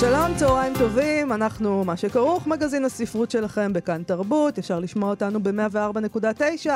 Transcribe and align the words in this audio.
שלום, 0.00 0.36
צהריים 0.36 0.72
טובים, 0.78 1.32
אנחנו 1.32 1.84
מה 1.84 1.96
שכרוך, 1.96 2.46
מגזין 2.46 2.84
הספרות 2.84 3.30
שלכם 3.30 3.72
בכאן 3.72 4.02
תרבות, 4.02 4.58
אפשר 4.58 4.80
לשמוע 4.80 5.10
אותנו 5.10 5.42
ב-104.9 5.42 6.70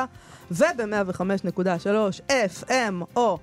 וב-105.3 0.51 2.21
FM 2.29 3.05
או 3.17 3.39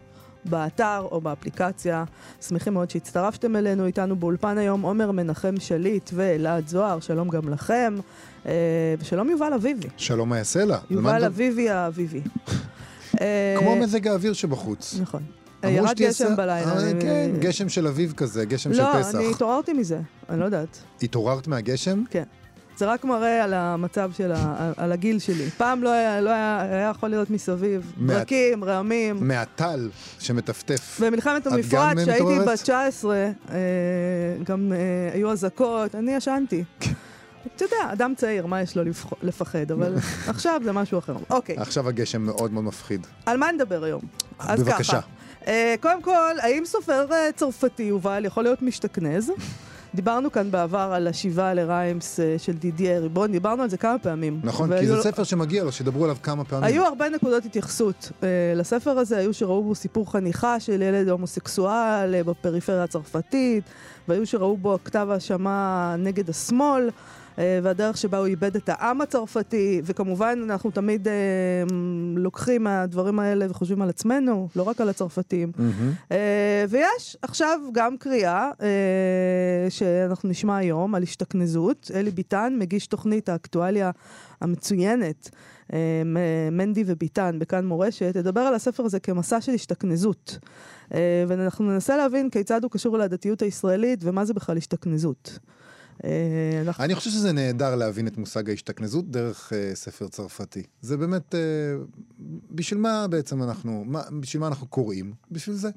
באתר 0.46 1.08
או 1.12 1.22
באפליקציה. 1.22 2.04
שמחים 2.42 2.74
מאוד 2.74 2.90
שהצטרפתם 2.90 3.56
אלינו, 3.56 3.86
איתנו 3.86 4.16
באולפן 4.16 4.58
היום 4.58 4.82
עומר 4.82 5.12
מנחם 5.12 5.56
שליט 5.60 6.10
ואלעד 6.14 6.68
זוהר, 6.68 7.00
שלום 7.00 7.30
גם 7.30 7.50
לכם, 7.50 7.96
אה, 8.46 8.52
ושלום 9.00 9.30
יובל 9.30 9.54
אביבי. 9.54 9.88
שלום 9.98 10.34
יעשה 10.34 10.66
לה. 10.66 10.78
יובל 10.90 11.26
אביבי 11.26 11.70
האביבי. 11.70 12.22
כמו 13.60 13.74
אה, 13.74 13.80
מזג 13.82 14.08
האוויר 14.08 14.34
שבחוץ. 14.34 14.96
נכון. 15.02 15.24
אמרו 15.66 15.76
ירד 15.78 15.96
גשם 15.98 16.36
בלילה. 16.36 16.72
אה, 16.78 16.92
כן, 17.02 17.32
גשם 17.40 17.70
של 17.70 17.88
אביב 17.88 18.14
כזה, 18.18 18.46
גשם 18.46 18.74
של 18.74 18.82
לא, 18.82 19.00
פסח. 19.00 19.16
אני 19.16 19.32
התעוררתי 19.32 19.74
מזה, 19.74 20.00
אני 20.30 20.40
לא 20.40 20.46
יודעת. 20.46 20.78
התעוררת 21.04 21.48
מהגשם? 21.48 22.04
כן. 22.10 22.24
זה 22.78 22.86
רק 22.86 23.04
מראה 23.06 23.44
על 23.44 23.54
המצב 23.54 24.12
של 24.18 24.32
ה... 24.36 24.72
על 24.78 24.92
הגיל 24.92 25.20
שלי. 25.20 25.50
פעם 25.50 25.84
לא 25.84 25.90
היה, 25.92 26.22
לא 26.22 26.30
היה, 26.30 26.62
היה 26.62 26.90
יכול 26.90 27.10
להיות 27.10 27.30
מסביב. 27.30 27.94
ברקים, 27.98 28.64
רעמים. 28.64 29.28
מהטל 29.28 29.90
שמטפטף. 30.20 31.00
במלחמת 31.02 31.48
המפרץ, 31.48 31.98
כשהייתי? 31.98 32.40
בת 32.48 32.60
19, 32.60 33.16
אה, 33.16 33.56
גם 34.44 34.74
אה, 34.74 34.78
היו 35.14 35.32
אזעקות, 35.32 35.96
אני 35.96 36.12
ישנתי. 36.16 36.64
אתה 37.56 37.66
יודע, 37.66 37.94
אדם 37.94 38.14
צעיר, 38.18 38.46
מה 38.46 38.62
יש 38.62 38.78
לו 38.78 38.84
לפח- 38.84 39.14
לפחד? 39.24 39.72
אבל 39.72 39.96
עכשיו 40.28 40.62
זה 40.64 40.72
משהו 40.72 41.00
אחר. 41.00 41.16
אוקיי, 41.30 41.56
עכשיו 41.58 41.88
הגשם 41.88 42.22
מאוד 42.22 42.54
מאוד 42.54 42.64
מפחיד. 42.64 43.08
על 43.26 43.38
מה 43.38 43.52
נדבר 43.52 43.84
היום? 43.84 44.02
אז 44.40 44.64
בבקשה. 44.64 44.94
ככה. 45.02 45.08
אה, 45.50 45.76
קודם 45.80 46.02
כל, 46.02 46.36
האם 46.42 46.66
סופר 46.66 47.06
אה, 47.12 47.30
צרפתי, 47.36 47.84
יובל, 47.84 48.26
יכול 48.26 48.44
להיות 48.44 48.62
משתכנז? 48.62 49.32
דיברנו 49.96 50.32
כאן 50.32 50.52
בעבר 50.52 50.92
על 50.94 51.08
השיבה 51.08 51.54
לריימס 51.54 52.20
אה, 52.20 52.36
של 52.38 52.54
דידייה 52.54 53.00
ריבון, 53.00 53.32
דיברנו 53.32 53.64
על 53.64 53.70
זה 53.70 53.78
כמה 53.78 54.00
פעמים. 54.00 54.40
נכון, 54.44 54.80
כי 54.80 54.88
זה 54.88 55.02
ספר 55.02 55.24
שמגיע 55.24 55.64
לו, 55.64 55.72
שידברו 55.72 56.04
עליו 56.04 56.18
כמה 56.24 56.44
פעמים. 56.44 56.64
היו 56.64 56.84
הרבה 56.86 57.10
נקודות 57.10 57.46
התייחסות 57.46 58.12
uh, 58.12 58.24
לספר 58.56 58.92
הזה, 58.92 59.18
היו 59.18 59.34
שראו 59.34 59.64
בו 59.64 59.76
סיפור 59.76 60.12
חניכה 60.12 60.60
של 60.60 60.82
ילד 60.82 61.10
הומוסקסואל 61.10 62.16
uh, 62.22 62.28
בפריפריה 62.28 62.84
הצרפתית, 62.84 63.64
והיו 64.08 64.26
שראו 64.26 64.58
בו 64.58 64.78
כתב 64.84 65.08
האשמה 65.12 65.96
נגד 66.00 66.30
השמאל, 66.30 66.90
והדרך 67.64 67.98
שבה 67.98 68.18
הוא 68.18 68.26
איבד 68.26 68.56
את 68.56 68.70
העם 68.70 69.02
הצרפתי, 69.02 69.82
וכמובן 69.86 70.40
אנחנו 70.44 70.72
תמיד 70.72 71.08
uh, 71.08 71.72
לוקחים 72.16 72.64
מהדברים 72.64 73.20
האלה 73.20 73.46
וחושבים 73.50 73.82
על 73.82 73.90
עצמנו, 73.90 74.50
לא 74.56 74.64
רק 74.64 74.82
על 74.82 74.90
הצרפתים. 74.90 75.52
מהמם. 75.58 75.92
Uh, 76.10 76.14
ויש 76.70 77.18
עכשיו 77.22 77.60
גם 77.72 77.98
קריאה 77.98 78.52
uh, 78.52 78.64
שאנחנו 79.70 80.30
נשמע 80.30 80.58
היום 80.58 80.96
על 80.96 81.04
השתכנזות. 81.04 81.92
אלי 81.94 82.12
ביטן 82.12 82.56
מגיש 82.60 82.88
תוכנית 82.88 83.30
האקטואליה 83.30 83.92
המצוינת, 84.42 85.30
מ- 86.06 86.58
מנדי 86.58 86.84
וביטן 86.86 87.40
בכאן 87.40 87.66
מורשת, 87.66 88.14
תדבר 88.14 88.42
על 88.42 88.54
הספר 88.54 88.84
הזה 88.84 89.00
כמסע 89.00 89.42
של 89.42 89.52
השתכנזות. 89.52 90.38
Uh, 90.90 90.94
ואנחנו 91.28 91.66
ננסה 91.66 91.98
להבין 91.98 92.30
כיצד 92.30 92.64
הוא 92.64 92.72
קשור 92.72 92.98
לדתיות 92.98 93.42
הישראלית 93.42 94.00
ומה 94.04 94.26
זה 94.26 94.34
בכלל 94.34 94.58
השתכנזות. 94.58 95.40
Uh, 96.00 96.06
אנחנו... 96.62 96.84
אני 96.84 96.96
חושב 96.96 97.10
שזה 97.10 97.32
נהדר 97.32 97.76
להבין 97.76 98.08
את 98.08 98.18
מושג 98.18 98.50
ההשתכנזות 98.50 99.12
דרך 99.12 99.54
אה, 99.54 99.76
ספר 99.76 100.08
צרפתי. 100.08 100.64
זה 100.82 100.98
באמת, 100.98 101.36
אה, 101.36 101.40
בשביל 102.52 102.80
מה 102.80 103.08
בעצם 103.08 103.44
אנחנו, 103.44 103.84
מה, 103.88 104.02
בשביל 104.20 104.42
מה 104.42 104.48
אנחנו 104.48 104.68
קוראים? 104.68 105.14
בשביל 105.32 105.56
זה. 105.56 105.70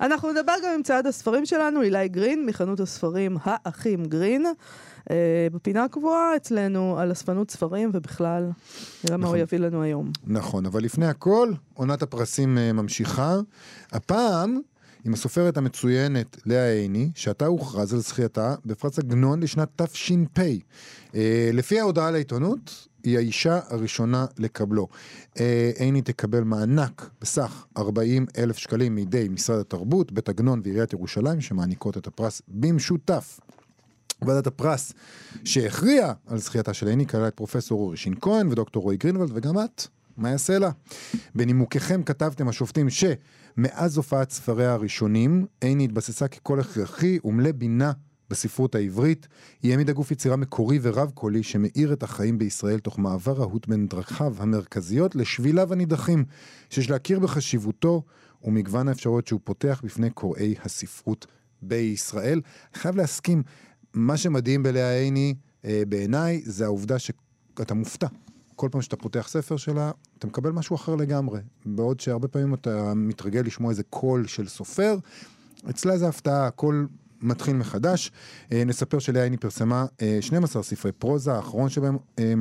אנחנו 0.00 0.32
נדבר 0.32 0.52
גם 0.64 0.74
עם 0.74 0.82
צייד 0.82 1.06
הספרים 1.06 1.46
שלנו, 1.46 1.82
אילי 1.82 2.08
גרין, 2.08 2.46
מחנות 2.46 2.80
הספרים 2.80 3.36
האחים 3.42 4.04
גרין. 4.04 4.46
Uh, 4.98 5.10
בפינה 5.52 5.84
הקבועה 5.84 6.36
אצלנו 6.36 6.98
על 6.98 7.12
אספנות 7.12 7.50
ספרים 7.50 7.90
ובכלל, 7.94 8.50
נראה 9.04 9.16
מה 9.16 9.26
הוא 9.26 9.36
נכון. 9.36 9.38
יביא 9.38 9.58
לנו 9.58 9.82
היום. 9.82 10.10
נכון, 10.26 10.66
אבל 10.66 10.82
לפני 10.82 11.06
הכל, 11.06 11.52
עונת 11.74 12.02
הפרסים 12.02 12.58
אה, 12.58 12.72
ממשיכה. 12.72 13.36
הפעם, 13.92 14.60
עם 15.08 15.14
הסופרת 15.14 15.56
המצוינת 15.56 16.36
לאה 16.46 16.72
עיני, 16.72 17.10
שעתה 17.14 17.46
הוכרז 17.46 17.94
על 17.94 18.00
זכייתה 18.00 18.54
בפרס 18.64 18.98
עגנון 18.98 19.42
לשנת 19.42 19.82
תש"פ. 19.82 20.38
אה, 21.14 21.50
לפי 21.52 21.80
ההודעה 21.80 22.10
לעיתונות, 22.10 22.88
היא 23.04 23.16
האישה 23.16 23.60
הראשונה 23.68 24.26
לקבלו. 24.38 24.88
אה, 25.40 25.70
עיני 25.76 26.02
תקבל 26.02 26.44
מענק 26.44 27.10
בסך 27.20 27.66
40 27.76 28.26
אלף 28.38 28.56
שקלים 28.56 28.94
מידי 28.94 29.28
משרד 29.28 29.58
התרבות, 29.58 30.12
בית 30.12 30.28
עגנון 30.28 30.60
ועיריית 30.64 30.92
ירושלים, 30.92 31.40
שמעניקות 31.40 31.96
את 31.96 32.06
הפרס 32.06 32.42
במשותף. 32.48 33.40
ועדת 34.22 34.46
הפרס 34.46 34.92
שהכריעה 35.44 36.12
על 36.26 36.38
זכייתה 36.38 36.74
של 36.74 36.88
עיני 36.88 37.06
כללה 37.06 37.28
את 37.28 37.34
פרופסור 37.34 37.80
אורי 37.80 37.96
שין 37.96 38.14
כהן 38.20 38.48
ודוקטור 38.48 38.82
רועי 38.82 38.96
גרינוולד 38.96 39.30
וגם 39.34 39.58
את, 39.58 39.86
מה 40.18 40.30
יעשה 40.30 40.58
לה? 40.58 40.70
בנימוקיכם 41.34 42.02
כתבתם 42.02 42.48
השופטים 42.48 42.86
שמאז 42.90 43.96
הופעת 43.96 44.30
ספריה 44.30 44.72
הראשונים, 44.72 45.46
עיני 45.60 45.84
התבססה 45.84 46.28
כקול 46.28 46.60
הכרחי 46.60 47.18
ומלא 47.24 47.52
בינה 47.52 47.92
בספרות 48.30 48.74
העברית. 48.74 49.28
היא 49.62 49.70
העמידה 49.70 49.92
גוף 49.92 50.10
יצירה 50.10 50.36
מקורי 50.36 50.78
ורב 50.82 51.10
קולי 51.10 51.42
שמאיר 51.42 51.92
את 51.92 52.02
החיים 52.02 52.38
בישראל 52.38 52.78
תוך 52.78 52.98
מעבר 52.98 53.32
רהוט 53.32 53.68
בין 53.68 53.88
דרכיו 53.88 54.34
המרכזיות 54.38 55.14
לשביליו 55.14 55.72
הנידחים, 55.72 56.24
שיש 56.70 56.90
להכיר 56.90 57.18
בחשיבותו 57.18 58.02
ומגוון 58.44 58.88
האפשרויות 58.88 59.26
שהוא 59.26 59.40
פותח 59.44 59.80
בפני 59.84 60.10
קוראי 60.10 60.54
הספרות 60.64 61.26
בישראל. 61.62 62.40
אני 62.74 62.80
חייב 62.82 62.96
להסכים, 62.96 63.42
מה 63.94 64.16
שמדהים 64.16 64.62
בלאה 64.62 64.98
עיני 64.98 65.34
אה, 65.64 65.82
בעיניי 65.88 66.42
זה 66.44 66.64
העובדה 66.64 66.98
שאתה 66.98 67.74
מופתע. 67.74 68.06
כל 68.58 68.68
פעם 68.72 68.82
שאתה 68.82 68.96
פותח 68.96 69.28
ספר 69.28 69.56
שלה, 69.56 69.90
אתה 70.18 70.26
מקבל 70.26 70.50
משהו 70.50 70.76
אחר 70.76 70.94
לגמרי. 70.94 71.40
בעוד 71.66 72.00
שהרבה 72.00 72.28
פעמים 72.28 72.54
אתה 72.54 72.94
מתרגל 72.94 73.40
לשמוע 73.40 73.70
איזה 73.70 73.82
קול 73.82 74.26
של 74.26 74.48
סופר, 74.48 74.96
אצלה 75.70 75.98
זה 75.98 76.08
הפתעה, 76.08 76.46
הכל 76.46 76.86
מתחיל 77.22 77.56
מחדש. 77.56 78.12
אה, 78.52 78.64
נספר 78.64 78.98
שלאה 78.98 79.24
עיני 79.24 79.36
פרסמה 79.36 79.86
אה, 80.02 80.18
12 80.20 80.62
ספרי 80.62 80.92
פרוזה, 80.92 81.34
האחרון 81.34 81.68
שבהם 81.68 81.96
אה, 82.18 82.32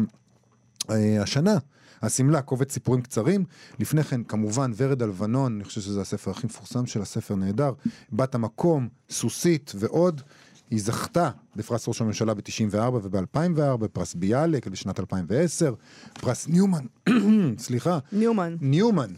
אה, 0.90 1.22
השנה. 1.22 1.58
השמלה, 2.02 2.42
קובץ 2.42 2.74
סיפורים 2.74 3.02
קצרים. 3.02 3.44
לפני 3.80 4.04
כן, 4.04 4.24
כמובן, 4.24 4.72
ורד 4.78 5.02
הלבנון, 5.02 5.56
אני 5.56 5.64
חושב 5.64 5.82
שזה 5.82 6.02
הספר 6.02 6.32
הכי 6.32 6.48
מפורסם 6.48 6.86
של 6.86 7.02
הספר 7.02 7.36
נהדר. 7.36 7.74
בת 8.14 8.36
המקום, 8.36 8.88
סוסית 9.10 9.72
ועוד. 9.76 10.22
היא 10.70 10.82
זכתה 10.82 11.30
בפרס 11.56 11.88
ראש 11.88 12.02
הממשלה 12.02 12.34
ב-94 12.34 12.78
וב-2004, 12.94 13.78
בפרס 13.78 14.14
ביאליק 14.14 14.68
בשנת 14.68 15.00
2010, 15.00 15.74
פרס 16.14 16.48
ניומן, 16.48 16.86
סליחה, 17.58 18.00
ניומן. 18.12 18.56
ניומן. 18.62 19.14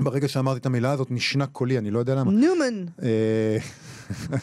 ברגע 0.00 0.28
שאמרתי 0.28 0.60
את 0.60 0.66
המילה 0.66 0.90
הזאת 0.90 1.10
נשנק 1.10 1.48
קולי, 1.52 1.78
אני 1.78 1.90
לא 1.90 1.98
יודע 1.98 2.14
למה. 2.14 2.32
ניומן. 2.32 2.84
אה, 3.02 3.58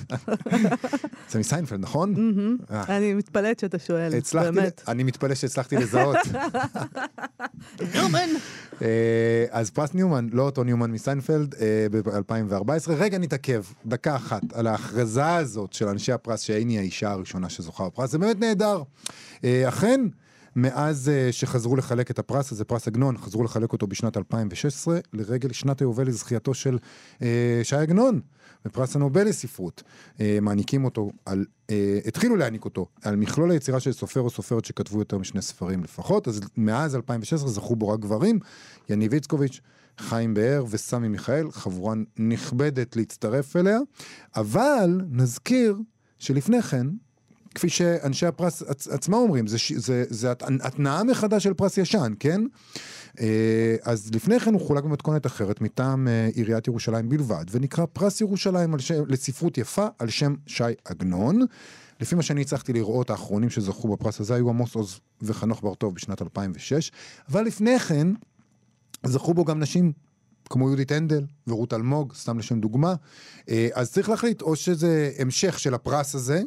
זה 1.29 1.39
מסיינפלד, 1.39 1.79
נכון? 1.79 2.33
אה, 2.71 2.97
אני 2.97 3.13
מתפלאת 3.13 3.59
שאתה 3.59 3.79
שואל, 3.79 4.11
באמת. 4.33 4.83
אני 4.87 5.03
מתפלא 5.03 5.35
שהצלחתי 5.35 5.75
לזהות. 5.75 6.17
ניומן. 7.93 8.29
אה, 8.81 9.45
אז 9.51 9.69
פרס 9.69 9.93
ניומן, 9.93 10.27
לא 10.31 10.43
אותו 10.43 10.63
ניומן 10.63 10.91
מסיינפלד, 10.91 11.55
ב-2014. 11.91 12.91
רגע 12.91 13.17
נתעכב, 13.17 13.63
דקה 13.85 14.15
אחת, 14.15 14.53
על 14.53 14.67
ההכרזה 14.67 15.35
הזאת 15.35 15.73
של 15.73 15.87
אנשי 15.87 16.11
הפרס, 16.11 16.41
שעיני 16.41 16.67
היא 16.67 16.79
האישה 16.79 17.11
הראשונה 17.11 17.49
שזוכה 17.49 17.85
בפרס, 17.85 18.11
זה 18.11 18.17
באמת 18.17 18.39
נהדר. 18.39 18.81
אכן, 19.67 20.01
מאז 20.55 21.09
אה, 21.09 21.31
שחזרו 21.31 21.75
לחלק 21.75 22.11
את 22.11 22.19
הפרס 22.19 22.51
הזה, 22.51 22.65
פרס 22.65 22.87
עגנון, 22.87 23.17
חזרו 23.17 23.43
לחלק 23.43 23.73
אותו 23.73 23.87
בשנת 23.87 24.17
2016, 24.17 24.99
לרגל 25.13 25.53
שנת 25.53 25.79
היובל 25.79 26.07
לזכייתו 26.07 26.53
של 26.53 26.77
אה, 27.21 27.59
שי 27.63 27.75
עגנון. 27.75 28.21
בפרס 28.65 28.95
הנובל 28.95 29.23
לספרות, 29.27 29.83
אה, 30.19 30.37
מעניקים 30.41 30.85
אותו 30.85 31.11
על, 31.25 31.45
אה, 31.69 31.99
התחילו 32.05 32.35
להעניק 32.35 32.65
אותו 32.65 32.87
על 33.01 33.15
מכלול 33.15 33.51
היצירה 33.51 33.79
של 33.79 33.91
סופר 33.91 34.21
או 34.21 34.29
סופרת 34.29 34.65
שכתבו 34.65 34.99
יותר 34.99 35.17
משני 35.17 35.41
ספרים 35.41 35.83
לפחות, 35.83 36.27
אז 36.27 36.41
מאז 36.57 36.95
2016 36.95 37.49
זכו 37.49 37.75
בו 37.75 37.89
רק 37.89 37.99
גברים, 37.99 38.39
יניב 38.89 39.13
איצקוביץ', 39.13 39.61
חיים 39.97 40.33
באר 40.33 40.65
וסמי 40.69 41.07
מיכאל, 41.07 41.51
חבורה 41.51 41.95
נכבדת 42.17 42.95
להצטרף 42.95 43.55
אליה, 43.55 43.79
אבל 44.35 45.01
נזכיר 45.09 45.77
שלפני 46.19 46.61
כן, 46.61 46.87
כפי 47.55 47.69
שאנשי 47.69 48.25
הפרס 48.25 48.61
עצ- 48.61 48.87
עצמם 48.93 49.13
אומרים, 49.13 49.47
זה, 49.47 49.57
זה, 49.75 50.03
זה 50.09 50.31
הת- 50.31 50.43
התנאה 50.61 51.03
מחדש 51.03 51.43
של 51.43 51.53
פרס 51.53 51.77
ישן, 51.77 52.13
כן? 52.19 52.41
אה, 53.19 53.75
אז 53.83 54.11
לפני 54.15 54.39
כן 54.39 54.53
הוא 54.53 54.61
חולק 54.61 54.83
במתכונת 54.83 55.25
אחרת 55.25 55.61
מטעם 55.61 56.07
אה, 56.07 56.29
עיריית 56.33 56.67
ירושלים 56.67 57.09
בלבד, 57.09 57.45
ונקרא 57.51 57.85
פרס 57.93 58.21
ירושלים 58.21 58.73
על 58.73 58.79
שם, 58.79 59.03
לספרות 59.07 59.57
יפה 59.57 59.87
על 59.99 60.09
שם 60.09 60.35
שי 60.47 60.63
עגנון. 60.85 61.41
לפי 61.99 62.15
מה 62.15 62.21
שאני 62.21 62.41
הצלחתי 62.41 62.73
לראות, 62.73 63.09
האחרונים 63.09 63.49
שזכו 63.49 63.87
בפרס 63.95 64.19
הזה 64.19 64.35
היו 64.35 64.49
עמוס 64.49 64.75
עוז 64.75 64.99
וחנוך 65.21 65.61
בר-טוב 65.63 65.95
בשנת 65.95 66.21
2006, 66.21 66.91
אבל 67.29 67.43
לפני 67.45 67.79
כן 67.79 68.07
זכו 69.05 69.33
בו 69.33 69.45
גם 69.45 69.59
נשים 69.59 69.91
כמו 70.49 70.67
יהודית 70.67 70.91
הנדל 70.91 71.25
ורות 71.47 71.73
אלמוג, 71.73 72.13
סתם 72.13 72.39
לשם 72.39 72.59
דוגמה. 72.59 72.95
אה, 73.49 73.67
אז 73.73 73.91
צריך 73.91 74.09
להחליט, 74.09 74.41
או 74.41 74.55
שזה 74.55 75.11
המשך 75.19 75.59
של 75.59 75.73
הפרס 75.73 76.15
הזה, 76.15 76.41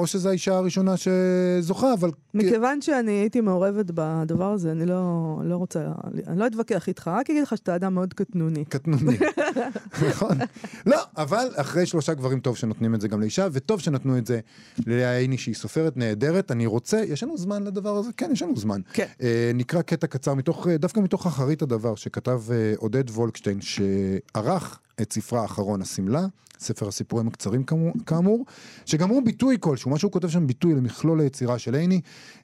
או 0.00 0.06
שזו 0.06 0.28
האישה 0.28 0.56
הראשונה 0.56 0.94
שזוכה, 0.96 1.92
אבל... 1.92 2.10
מכיוון 2.34 2.82
שאני 2.82 3.12
הייתי 3.12 3.40
מעורבת 3.40 3.90
בדבר 3.94 4.52
הזה, 4.52 4.72
אני 4.72 4.86
לא, 4.86 5.36
לא 5.44 5.56
רוצה, 5.56 5.86
אני 6.26 6.38
לא 6.38 6.46
אתווכח 6.46 6.88
איתך, 6.88 7.08
רק 7.08 7.30
אגיד 7.30 7.42
לך 7.42 7.56
שאתה 7.56 7.76
אדם 7.76 7.94
מאוד 7.94 8.14
קטנוני. 8.14 8.64
קטנוני. 8.64 9.16
נכון. 10.08 10.38
לא, 10.86 10.98
אבל 11.16 11.48
אחרי 11.56 11.86
שלושה 11.86 12.14
גברים 12.14 12.40
טוב 12.40 12.56
שנותנים 12.56 12.94
את 12.94 13.00
זה 13.00 13.08
גם 13.08 13.20
לאישה, 13.20 13.48
וטוב 13.52 13.80
שנתנו 13.80 14.18
את 14.18 14.26
זה 14.26 14.40
ללאה 14.86 15.16
עיני 15.16 15.38
שהיא 15.38 15.54
סופרת 15.54 15.96
נהדרת. 15.96 16.50
אני 16.50 16.66
רוצה, 16.66 17.00
יש 17.00 17.22
לנו 17.22 17.38
זמן 17.38 17.62
לדבר 17.62 17.96
הזה? 17.96 18.10
כן, 18.16 18.30
יש 18.32 18.42
לנו 18.42 18.56
זמן. 18.56 18.80
כן. 18.92 19.06
אה, 19.22 19.50
נקרא 19.54 19.82
קטע 19.82 20.06
קצר 20.06 20.34
מתוך, 20.34 20.68
אה, 20.68 20.76
דווקא 20.76 21.00
מתוך 21.00 21.26
אחרית 21.26 21.62
הדבר, 21.62 21.94
שכתב 21.94 22.42
אה, 22.50 22.72
עודד 22.76 23.10
וולקשטיין, 23.10 23.60
שערך 23.60 24.80
את 25.02 25.12
ספרה 25.12 25.42
האחרון, 25.42 25.82
השמלה, 25.82 26.26
ספר 26.58 26.88
הסיפורים 26.88 27.28
הקצרים 27.28 27.64
כאמור, 28.06 28.44
שגם 28.86 29.08
הוא 29.08 29.22
ביטוי 29.22 29.56
כלשהו, 29.60 29.90
מה 29.90 29.98
שהוא 29.98 30.12
כותב 30.12 30.28
שם 30.28 30.46
ביטוי 30.46 30.74
למכלול 30.74 31.20
היצירה 31.20 31.58
של 31.58 31.74
עיני. 31.74 32.00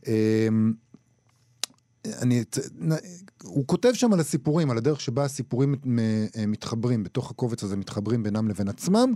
אה, 0.07 0.49
אני, 2.23 2.45
הוא 3.43 3.67
כותב 3.67 3.93
שם 3.95 4.13
על 4.13 4.21
הסיפורים, 4.21 4.71
על 4.71 4.79
הדרך 4.79 5.01
שבה 5.01 5.25
הסיפורים 5.25 5.75
מ- 5.85 6.51
מתחברים, 6.51 7.03
בתוך 7.03 7.31
הקובץ 7.31 7.63
הזה 7.63 7.77
מתחברים 7.77 8.23
בינם 8.23 8.49
לבין 8.49 8.69
עצמם, 8.69 9.13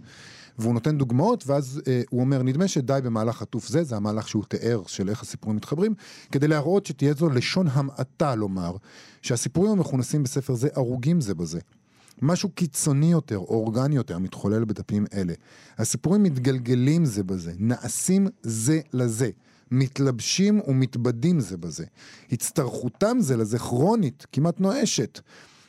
והוא 0.58 0.74
נותן 0.74 0.98
דוגמאות, 0.98 1.44
ואז 1.46 1.80
אה, 1.86 2.02
הוא 2.10 2.20
אומר, 2.20 2.42
נדמה 2.42 2.68
שדי 2.68 3.00
במהלך 3.04 3.42
עטוף 3.42 3.68
זה, 3.68 3.84
זה 3.84 3.96
המהלך 3.96 4.28
שהוא 4.28 4.44
תיאר 4.48 4.82
של 4.86 5.08
איך 5.08 5.22
הסיפורים 5.22 5.56
מתחברים, 5.56 5.94
כדי 6.32 6.48
להראות 6.48 6.86
שתהיה 6.86 7.14
זו 7.14 7.28
לשון 7.28 7.66
המעטה 7.70 8.34
לומר, 8.34 8.76
שהסיפורים 9.22 9.72
המכונסים 9.72 10.22
בספר 10.22 10.54
זה 10.54 10.68
הרוגים 10.74 11.20
זה 11.20 11.34
בזה. 11.34 11.60
משהו 12.22 12.50
קיצוני 12.50 13.12
יותר, 13.12 13.38
אורגני 13.38 13.96
יותר, 13.96 14.18
מתחולל 14.18 14.64
בדפים 14.64 15.06
אלה. 15.14 15.34
הסיפורים 15.78 16.22
מתגלגלים 16.22 17.04
זה 17.04 17.22
בזה, 17.22 17.52
נעשים 17.58 18.26
זה 18.42 18.80
לזה. 18.92 19.30
מתלבשים 19.70 20.60
ומתבדים 20.66 21.40
זה 21.40 21.56
בזה. 21.56 21.84
הצטרכותם 22.32 23.16
זה 23.20 23.36
לזה 23.36 23.58
כרונית, 23.58 24.26
כמעט 24.32 24.60
נואשת. 24.60 25.20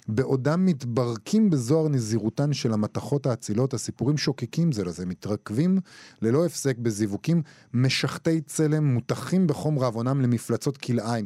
בעודם 0.08 0.66
מתברקים 0.66 1.50
בזוהר 1.50 1.88
נזירותן 1.90 2.54
של 2.54 2.74
המתכות 2.74 3.26
האצילות, 3.26 3.74
הסיפורים 3.74 4.18
שוקקים 4.18 4.72
זה 4.72 4.84
לזה, 4.84 5.06
מתרכבים 5.06 5.80
ללא 6.22 6.46
הפסק 6.46 6.78
בזיווקים, 6.78 7.42
משכתי 7.74 8.42
צלם, 8.42 8.94
מותחים 8.94 9.48
בחום 9.48 9.80
רעבונם 9.80 10.22
למפלצות 10.22 10.78
כלאיים. 10.78 11.26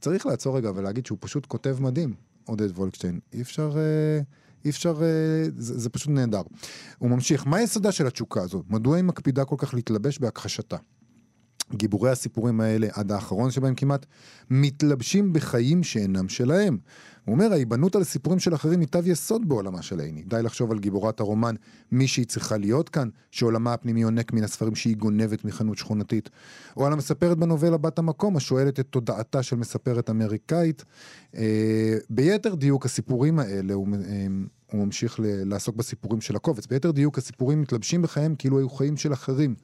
צריך 0.00 0.26
לעצור 0.26 0.56
רגע 0.56 0.70
ולהגיד 0.74 1.06
שהוא 1.06 1.18
פשוט 1.20 1.46
כותב 1.46 1.76
מדהים, 1.80 2.14
עודד 2.44 2.70
וולקשטיין. 2.70 3.20
אי 3.32 3.42
אפשר... 3.42 3.72
אה... 3.76 4.43
אי 4.64 4.70
אפשר, 4.70 5.02
אה, 5.02 5.44
זה, 5.56 5.78
זה 5.78 5.90
פשוט 5.90 6.08
נהדר. 6.08 6.42
הוא 6.98 7.10
ממשיך, 7.10 7.46
מה 7.46 7.62
יסודה 7.62 7.92
של 7.92 8.06
התשוקה 8.06 8.42
הזאת? 8.42 8.64
מדוע 8.70 8.96
היא 8.96 9.04
מקפידה 9.04 9.44
כל 9.44 9.56
כך 9.58 9.74
להתלבש 9.74 10.18
בהכחשתה? 10.18 10.76
גיבורי 11.72 12.10
הסיפורים 12.10 12.60
האלה, 12.60 12.86
עד 12.92 13.12
האחרון 13.12 13.50
שבהם 13.50 13.74
כמעט, 13.74 14.06
מתלבשים 14.50 15.32
בחיים 15.32 15.82
שאינם 15.82 16.28
שלהם. 16.28 16.78
הוא 17.24 17.34
אומר, 17.34 17.52
ההיבנות 17.52 17.96
על 17.96 18.04
סיפורים 18.04 18.38
של 18.38 18.54
אחרים 18.54 18.80
היא 18.80 18.88
תו 18.88 18.98
יסוד 19.04 19.48
בעולמה 19.48 19.82
של 19.82 20.00
עיני. 20.00 20.22
די 20.22 20.42
לחשוב 20.42 20.72
על 20.72 20.78
גיבורת 20.78 21.20
הרומן, 21.20 21.54
מי 21.92 22.06
שהיא 22.06 22.26
צריכה 22.26 22.56
להיות 22.56 22.88
כאן, 22.88 23.08
שעולמה 23.30 23.72
הפנימי 23.72 24.00
יונק 24.00 24.32
מן 24.32 24.44
הספרים 24.44 24.74
שהיא 24.74 24.96
גונבת 24.96 25.44
מחנות 25.44 25.78
שכונתית. 25.78 26.30
או 26.76 26.86
על 26.86 26.92
המספרת 26.92 27.38
בנובלה 27.38 27.76
בת 27.76 27.98
המקום, 27.98 28.36
השואלת 28.36 28.80
את 28.80 28.86
תודעתה 28.90 29.42
של 29.42 29.56
מספרת 29.56 30.10
אמריקאית. 30.10 30.84
אה, 31.36 31.96
ביתר 32.10 32.54
דיוק, 32.54 32.86
הסיפורים 32.86 33.38
האלה, 33.38 33.74
הוא, 33.74 33.88
אה, 33.94 34.26
הוא 34.74 34.84
ממשיך 34.84 35.20
ל- 35.20 35.44
לעסוק 35.44 35.76
בסיפורים 35.76 36.20
של 36.20 36.36
הקובץ. 36.36 36.66
ביתר 36.66 36.90
דיוק, 36.90 37.18
הסיפורים 37.18 37.62
מתלבשים 37.62 38.02
בחייהם 38.02 38.34
כאילו 38.34 38.58
היו 38.58 38.70
חיים 38.70 38.96
של 38.96 39.12
אחרים. 39.12 39.54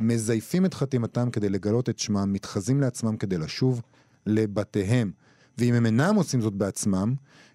מזייפים 0.00 0.64
את 0.64 0.74
חתימתם 0.74 1.30
כדי 1.30 1.48
לגלות 1.48 1.88
את 1.88 1.98
שמם, 1.98 2.32
מתחזים 2.32 2.80
לעצמם 2.80 3.16
כדי 3.16 3.38
לשוב 3.38 3.82
לבתיהם. 4.26 5.10
ואם 5.58 5.74
הם 5.74 5.86
אינם 5.86 6.14
עושים 6.14 6.40
זאת 6.40 6.54
בעצמם, 6.54 7.14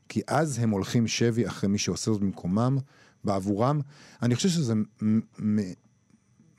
כי 0.09 0.21
אז 0.27 0.59
הם 0.59 0.69
הולכים 0.69 1.07
שבי 1.07 1.47
אחרי 1.47 1.69
מי 1.69 1.77
שעושה 1.77 2.11
זאת 2.11 2.21
במקומם, 2.21 2.77
בעבורם. 3.23 3.79
אני 4.21 4.35
חושב 4.35 4.49
שזה 4.49 4.73
מ- 4.75 4.83
מ- 5.39 5.73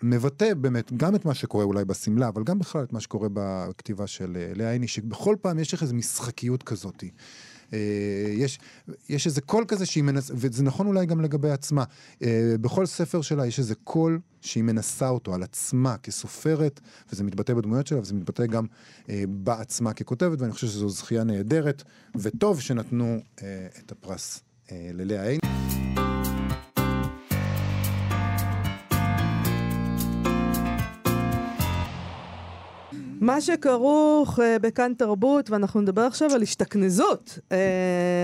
מבטא 0.03 0.55
באמת 0.55 0.93
גם 0.97 1.15
את 1.15 1.25
מה 1.25 1.35
שקורה 1.35 1.65
אולי 1.65 1.85
בשמלה, 1.85 2.29
אבל 2.29 2.45
גם 2.45 2.59
בכלל 2.59 2.83
את 2.85 2.93
מה 2.93 3.01
שקורה 3.01 3.29
בכתיבה 3.33 4.07
של 4.07 4.37
אה, 4.37 4.53
לאה 4.55 4.71
עיני, 4.71 4.89
שבכל 4.89 5.37
פעם 5.41 5.59
יש 5.59 5.75
לך 5.75 5.83
איזו 5.83 5.95
משחקיות 5.95 6.63
כזאת. 6.63 7.05
אה, 7.73 7.79
יש, 8.31 8.59
יש 9.09 9.27
איזה 9.27 9.41
קול 9.41 9.65
כזה 9.69 9.87
שהיא 9.87 10.05
מנסה, 10.05 10.35
וזה 10.37 10.63
נכון 10.63 10.87
אולי 10.87 11.07
גם 11.07 11.21
לגבי 11.21 11.51
עצמה. 11.51 11.85
אה, 12.23 12.55
בכל 12.61 12.87
ספר 12.87 13.23
שלה 13.23 13.47
יש 13.47 13.59
איזה 13.59 13.75
קול 13.75 14.21
שהיא 14.41 14.65
מנסה 14.65 15.09
אותו 15.09 15.35
על 15.35 15.43
עצמה 15.43 15.97
כסופרת, 15.97 16.81
וזה 17.13 17.25
מתבטא 17.25 17.55
בדמויות 17.55 17.87
שלה, 17.87 18.01
וזה 18.01 18.15
מתבטא 18.15 18.47
גם 18.47 18.67
אה, 19.09 19.25
בעצמה 19.29 19.93
ככותבת, 19.93 20.41
ואני 20.41 20.53
חושב 20.53 20.67
שזו 20.67 20.89
זכייה 20.89 21.25
נהדרת, 21.25 21.83
וטוב 22.15 22.61
שנתנו 22.61 23.21
את 23.79 23.93
הפרס 23.93 24.43
אה, 24.73 24.91
ללאה 24.93 25.29
עיני. 25.29 25.48
מה 33.29 33.41
שכרוך 33.41 34.41
אה, 34.41 34.59
בכאן 34.59 34.93
תרבות, 34.99 35.51
ואנחנו 35.51 35.81
נדבר 35.81 36.03
עכשיו 36.03 36.35
על 36.35 36.43
השתכנזות. 36.43 37.39
אה, 37.53 37.59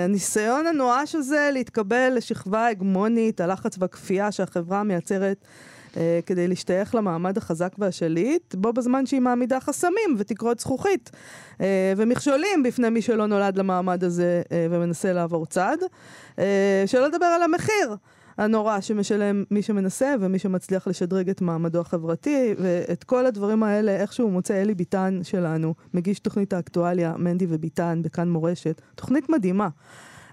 הניסיון 0.05 0.67
הנואש 0.67 1.15
הזה 1.15 1.51
להתקבל 1.53 2.12
לשכבה 2.15 2.67
הגמונית, 2.67 3.41
הלחץ 3.41 3.77
והכפייה 3.79 4.33
שהחברה 4.33 4.83
מייצרת 4.83 5.45
אה, 5.97 6.21
כדי 6.27 6.49
להשתייך 6.49 6.95
למעמד 6.95 7.39
החזק 7.39 7.73
והשליט, 7.79 8.55
בו 8.55 8.73
בזמן 8.73 9.06
שהיא 9.06 9.21
מעמידה 9.21 9.61
חסמים 9.61 10.17
ותקרות 10.19 10.61
זכוכית 10.61 11.11
אה, 11.61 11.93
ומכשולים 11.97 12.62
בפני 12.62 12.91
מי 12.91 13.03
שלא 13.03 13.27
נולד 13.27 13.59
למעמד 13.59 14.05
הזה 14.05 14.43
אה, 14.53 14.67
ומנסה 14.71 15.12
לעבור 15.12 15.47
צד. 15.47 15.77
אה, 16.39 16.84
שלא 16.87 17.06
לדבר 17.06 17.27
על 17.27 17.43
המחיר. 17.43 17.96
הנורא 18.38 18.81
שמשלם 18.81 19.44
מי 19.50 19.62
שמנסה 19.62 20.14
ומי 20.20 20.38
שמצליח 20.38 20.88
לשדרג 20.88 21.31
את 21.31 21.41
מעמדו 21.41 21.81
החברתי, 21.81 22.55
ואת 22.58 23.05
כל 23.05 23.26
הדברים 23.26 23.62
האלה 23.62 23.96
איכשהו 23.96 24.31
מוצא 24.31 24.62
אלי 24.62 24.74
ביטן 24.74 25.20
שלנו, 25.22 25.74
מגיש 25.94 26.19
תוכנית 26.19 26.53
האקטואליה, 26.53 27.14
מנדי 27.19 27.46
וביטן 27.48 28.00
בכאן 28.03 28.29
מורשת, 28.29 28.81
תוכנית 28.94 29.31
מדהימה. 29.31 29.69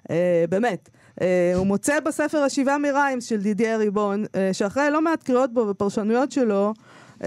Uh, 0.02 0.14
באמת. 0.50 0.90
Uh, 1.20 1.24
הוא 1.56 1.68
מוצא 1.68 2.00
בספר 2.00 2.38
השבעה 2.38 2.78
מריימס 2.78 3.26
של 3.26 3.42
דידי 3.42 3.76
ריבון, 3.76 4.24
uh, 4.24 4.28
שאחרי 4.54 4.92
לא 4.92 5.02
מעט 5.02 5.24
קריאות 5.24 5.54
בו 5.54 5.68
ופרשנויות 5.70 6.32
שלו, 6.32 6.74
uh, 7.20 7.24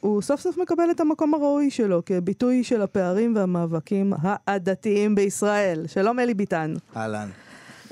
הוא 0.00 0.22
סוף 0.22 0.40
סוף 0.40 0.58
מקבל 0.58 0.90
את 0.90 1.00
המקום 1.00 1.34
הראוי 1.34 1.70
שלו 1.70 2.02
כביטוי 2.06 2.64
של 2.64 2.82
הפערים 2.82 3.36
והמאבקים 3.36 4.12
העדתיים 4.22 5.14
בישראל. 5.14 5.84
שלום 5.86 6.18
אלי 6.18 6.34
ביטן. 6.34 6.74
אהלן. 6.96 7.28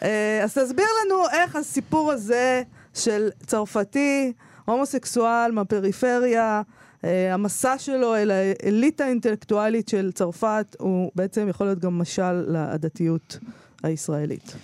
אה, 0.03 0.41
אז 0.45 0.59
תסביר 0.59 0.87
לנו 1.05 1.23
איך 1.33 1.57
הסיפור 1.57 2.13
הזה 2.13 2.63
של 2.95 3.29
צרפתי, 3.47 4.33
הומוסקסואל 4.65 5.51
מהפריפריה, 5.53 6.63
אה, 7.05 7.35
המסע 7.35 7.79
שלו 7.79 8.17
אל 8.17 8.31
האליטה 8.31 9.05
האינטלקטואלית 9.05 9.89
של 9.89 10.13
צרפת, 10.13 10.77
הוא 10.79 11.11
בעצם 11.15 11.49
יכול 11.49 11.67
להיות 11.67 11.79
גם 11.79 11.99
משל 11.99 12.33
לעדתיות 12.33 13.39
הישראלית. 13.83 14.55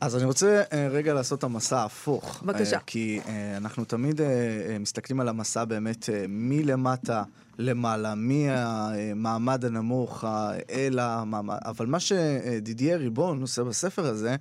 אז 0.00 0.16
אני 0.16 0.24
רוצה 0.24 0.62
uh, 0.62 0.74
רגע 0.90 1.14
לעשות 1.14 1.38
את 1.38 1.44
המסע 1.44 1.78
ההפוך. 1.78 2.42
בבקשה. 2.42 2.76
Uh, 2.76 2.80
כי 2.86 3.20
uh, 3.24 3.28
אנחנו 3.56 3.84
תמיד 3.84 4.20
uh, 4.20 4.22
uh, 4.22 4.24
מסתכלים 4.80 5.20
על 5.20 5.28
המסע 5.28 5.64
באמת 5.64 6.04
uh, 6.04 6.08
מלמטה 6.28 7.22
למעלה, 7.58 8.14
מהמעמד 8.14 9.64
הנמוך 9.64 10.24
uh, 10.24 10.26
אל 10.70 10.98
המעמד, 10.98 11.56
אבל 11.64 11.86
מה 11.86 12.00
שדידיאר 12.00 12.98
ריבון 12.98 13.40
עושה 13.40 13.64
בספר 13.64 14.06
הזה, 14.06 14.36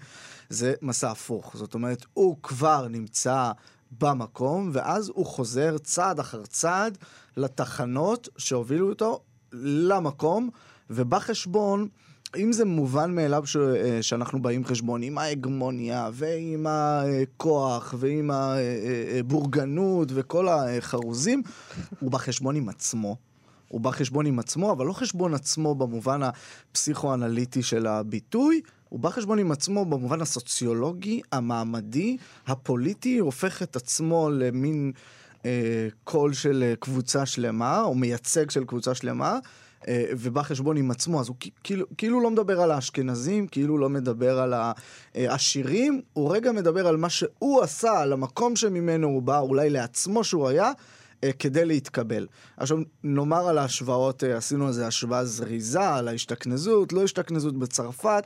זה 0.49 0.73
מסע 0.81 1.11
הפוך. 1.11 1.57
זאת 1.57 1.73
אומרת, 1.73 2.05
הוא 2.13 2.37
כבר 2.43 2.87
נמצא 2.87 3.51
במקום, 3.99 4.69
ואז 4.73 5.11
הוא 5.15 5.25
חוזר 5.25 5.77
צעד 5.77 6.19
אחר 6.19 6.45
צעד 6.45 6.97
לתחנות 7.37 8.29
שהובילו 8.37 8.89
אותו 8.89 9.21
למקום, 9.53 10.49
ובחשבון... 10.89 11.87
אם 12.37 12.53
זה 12.53 12.65
מובן 12.65 13.15
מאליו 13.15 13.45
ש, 13.45 13.57
אה, 13.57 14.03
שאנחנו 14.03 14.41
באים 14.41 14.65
חשבון 14.65 15.03
עם 15.03 15.17
ההגמוניה 15.17 16.09
ועם 16.13 16.65
הכוח 16.69 17.93
ועם 17.97 18.31
הבורגנות 18.33 20.09
וכל 20.13 20.47
החרוזים, 20.49 21.41
הוא 21.99 22.11
בא 22.11 22.17
חשבון 22.17 22.55
עם 22.55 22.69
עצמו. 22.69 23.17
הוא 23.67 23.81
בא 23.81 23.91
חשבון 23.91 24.25
עם 24.25 24.39
עצמו, 24.39 24.71
אבל 24.71 24.85
לא 24.85 24.93
חשבון 24.93 25.33
עצמו 25.33 25.75
במובן 25.75 26.21
הפסיכואנליטי 26.23 27.63
של 27.63 27.87
הביטוי, 27.87 28.61
הוא 28.89 28.99
בא 28.99 29.09
חשבון 29.09 29.39
עם 29.39 29.51
עצמו 29.51 29.85
במובן 29.85 30.21
הסוציולוגי, 30.21 31.21
המעמדי, 31.31 32.17
הפוליטי, 32.47 33.17
הופך 33.17 33.63
את 33.63 33.75
עצמו 33.75 34.29
למין 34.29 34.91
אה, 35.45 35.87
קול 36.03 36.33
של 36.33 36.63
אה, 36.63 36.75
קבוצה 36.75 37.25
שלמה, 37.25 37.81
או 37.81 37.95
מייצג 37.95 38.49
של 38.49 38.63
קבוצה 38.63 38.95
שלמה. 38.95 39.39
אה, 39.87 40.05
ובא 40.11 40.41
חשבון 40.41 40.77
עם 40.77 40.91
עצמו, 40.91 41.19
אז 41.19 41.27
הוא 41.27 41.35
כאילו, 41.63 41.85
כאילו 41.97 42.21
לא 42.21 42.31
מדבר 42.31 42.61
על 42.61 42.71
האשכנזים, 42.71 43.47
כאילו 43.47 43.77
לא 43.77 43.89
מדבר 43.89 44.39
על 44.39 44.53
העשירים, 45.15 46.01
הוא 46.13 46.35
רגע 46.35 46.51
מדבר 46.51 46.87
על 46.87 46.97
מה 46.97 47.09
שהוא 47.09 47.61
עשה, 47.61 47.99
על 47.99 48.13
המקום 48.13 48.55
שממנו 48.55 49.07
הוא 49.07 49.21
בא, 49.21 49.39
אולי 49.39 49.69
לעצמו 49.69 50.23
שהוא 50.23 50.47
היה, 50.47 50.71
אה, 51.23 51.31
כדי 51.39 51.65
להתקבל. 51.65 52.27
עכשיו, 52.57 52.77
נאמר 53.03 53.47
על 53.47 53.57
ההשוואות, 53.57 54.23
אה, 54.23 54.37
עשינו 54.37 54.67
איזה 54.67 54.87
השוואה 54.87 55.25
זריזה 55.25 55.89
על 55.89 56.07
ההשתכנזות, 56.07 56.93
לא 56.93 57.03
השתכנזות 57.03 57.57
בצרפת. 57.57 58.23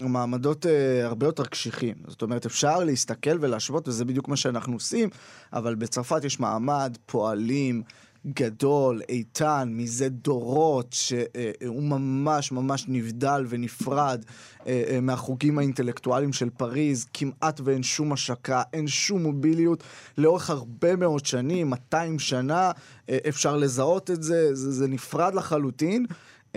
מעמדות 0.00 0.66
uh, 0.66 0.68
הרבה 1.04 1.26
יותר 1.26 1.44
קשיחים. 1.44 1.94
זאת 2.06 2.22
אומרת, 2.22 2.46
אפשר 2.46 2.84
להסתכל 2.84 3.38
ולהשוות, 3.40 3.88
וזה 3.88 4.04
בדיוק 4.04 4.28
מה 4.28 4.36
שאנחנו 4.36 4.72
עושים, 4.72 5.08
אבל 5.52 5.74
בצרפת 5.74 6.24
יש 6.24 6.40
מעמד 6.40 6.96
פועלים 7.06 7.82
גדול, 8.26 9.00
איתן, 9.08 9.68
מזה 9.72 10.08
דורות, 10.08 10.92
שהוא 10.92 11.82
ממש 11.82 12.52
ממש 12.52 12.84
נבדל 12.88 13.46
ונפרד 13.48 14.24
אה, 14.66 14.84
אה, 14.88 15.00
מהחוגים 15.00 15.58
האינטלקטואליים 15.58 16.32
של 16.32 16.50
פריז, 16.50 17.06
כמעט 17.14 17.60
ואין 17.64 17.82
שום 17.82 18.12
השקה, 18.12 18.62
אין 18.72 18.86
שום 18.88 19.22
מוביליות. 19.22 19.82
לאורך 20.18 20.50
הרבה 20.50 20.96
מאוד 20.96 21.26
שנים, 21.26 21.70
200 21.70 22.18
שנה, 22.18 22.70
אה, 23.08 23.18
אפשר 23.28 23.56
לזהות 23.56 24.10
את 24.10 24.22
זה, 24.22 24.54
זה, 24.54 24.72
זה 24.72 24.88
נפרד 24.88 25.34
לחלוטין. 25.34 26.06
Uh, 26.54 26.56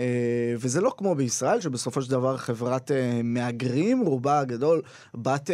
וזה 0.58 0.80
לא 0.80 0.92
כמו 0.96 1.14
בישראל, 1.14 1.60
שבסופו 1.60 2.02
של 2.02 2.10
דבר 2.10 2.36
חברת 2.36 2.90
uh, 2.90 2.94
מהגרים, 3.24 4.00
רובה 4.00 4.38
הגדול, 4.38 4.82
בת 5.14 5.50
uh, 5.50 5.52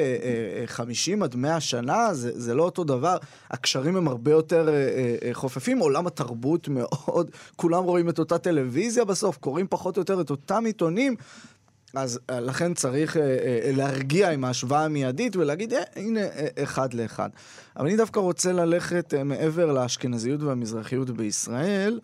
uh, 0.69 0.71
50 0.71 1.23
עד 1.23 1.37
100 1.37 1.61
שנה, 1.61 2.15
זה, 2.15 2.31
זה 2.35 2.55
לא 2.55 2.63
אותו 2.63 2.85
דבר. 2.85 3.17
הקשרים 3.51 3.97
הם 3.97 4.09
הרבה 4.09 4.31
יותר 4.31 4.69
חופפים, 5.33 5.79
עולם 5.79 6.07
התרבות 6.07 6.69
מאוד, 6.69 7.31
כולם 7.57 7.85
רואים 7.85 8.09
את 8.09 8.19
אותה 8.19 8.39
טלוויזיה 8.39 9.05
בסוף, 9.05 9.37
קוראים 9.37 9.67
פחות 9.71 9.97
או 9.97 10.01
יותר 10.01 10.21
את 10.21 10.31
אותם 10.31 10.65
עיתונים. 10.67 11.17
אז 11.95 12.21
לכן 12.31 12.75
צריך 12.75 13.17
להרגיע 13.77 14.31
עם 14.31 14.45
ההשוואה 14.45 14.85
המיידית 14.85 15.37
ולהגיד, 15.37 15.73
אה, 15.73 15.83
הנה, 15.97 16.21
אחד 16.63 16.95
לאחד. 16.95 17.29
אבל 17.77 17.87
אני 17.87 17.97
דווקא 17.97 18.21
רוצה 18.21 18.53
ללכת 18.53 19.15
מעבר 19.25 19.73
לאשכנזיות 19.73 20.43
והמזרחיות 20.43 21.11
בישראל. 21.11 22.01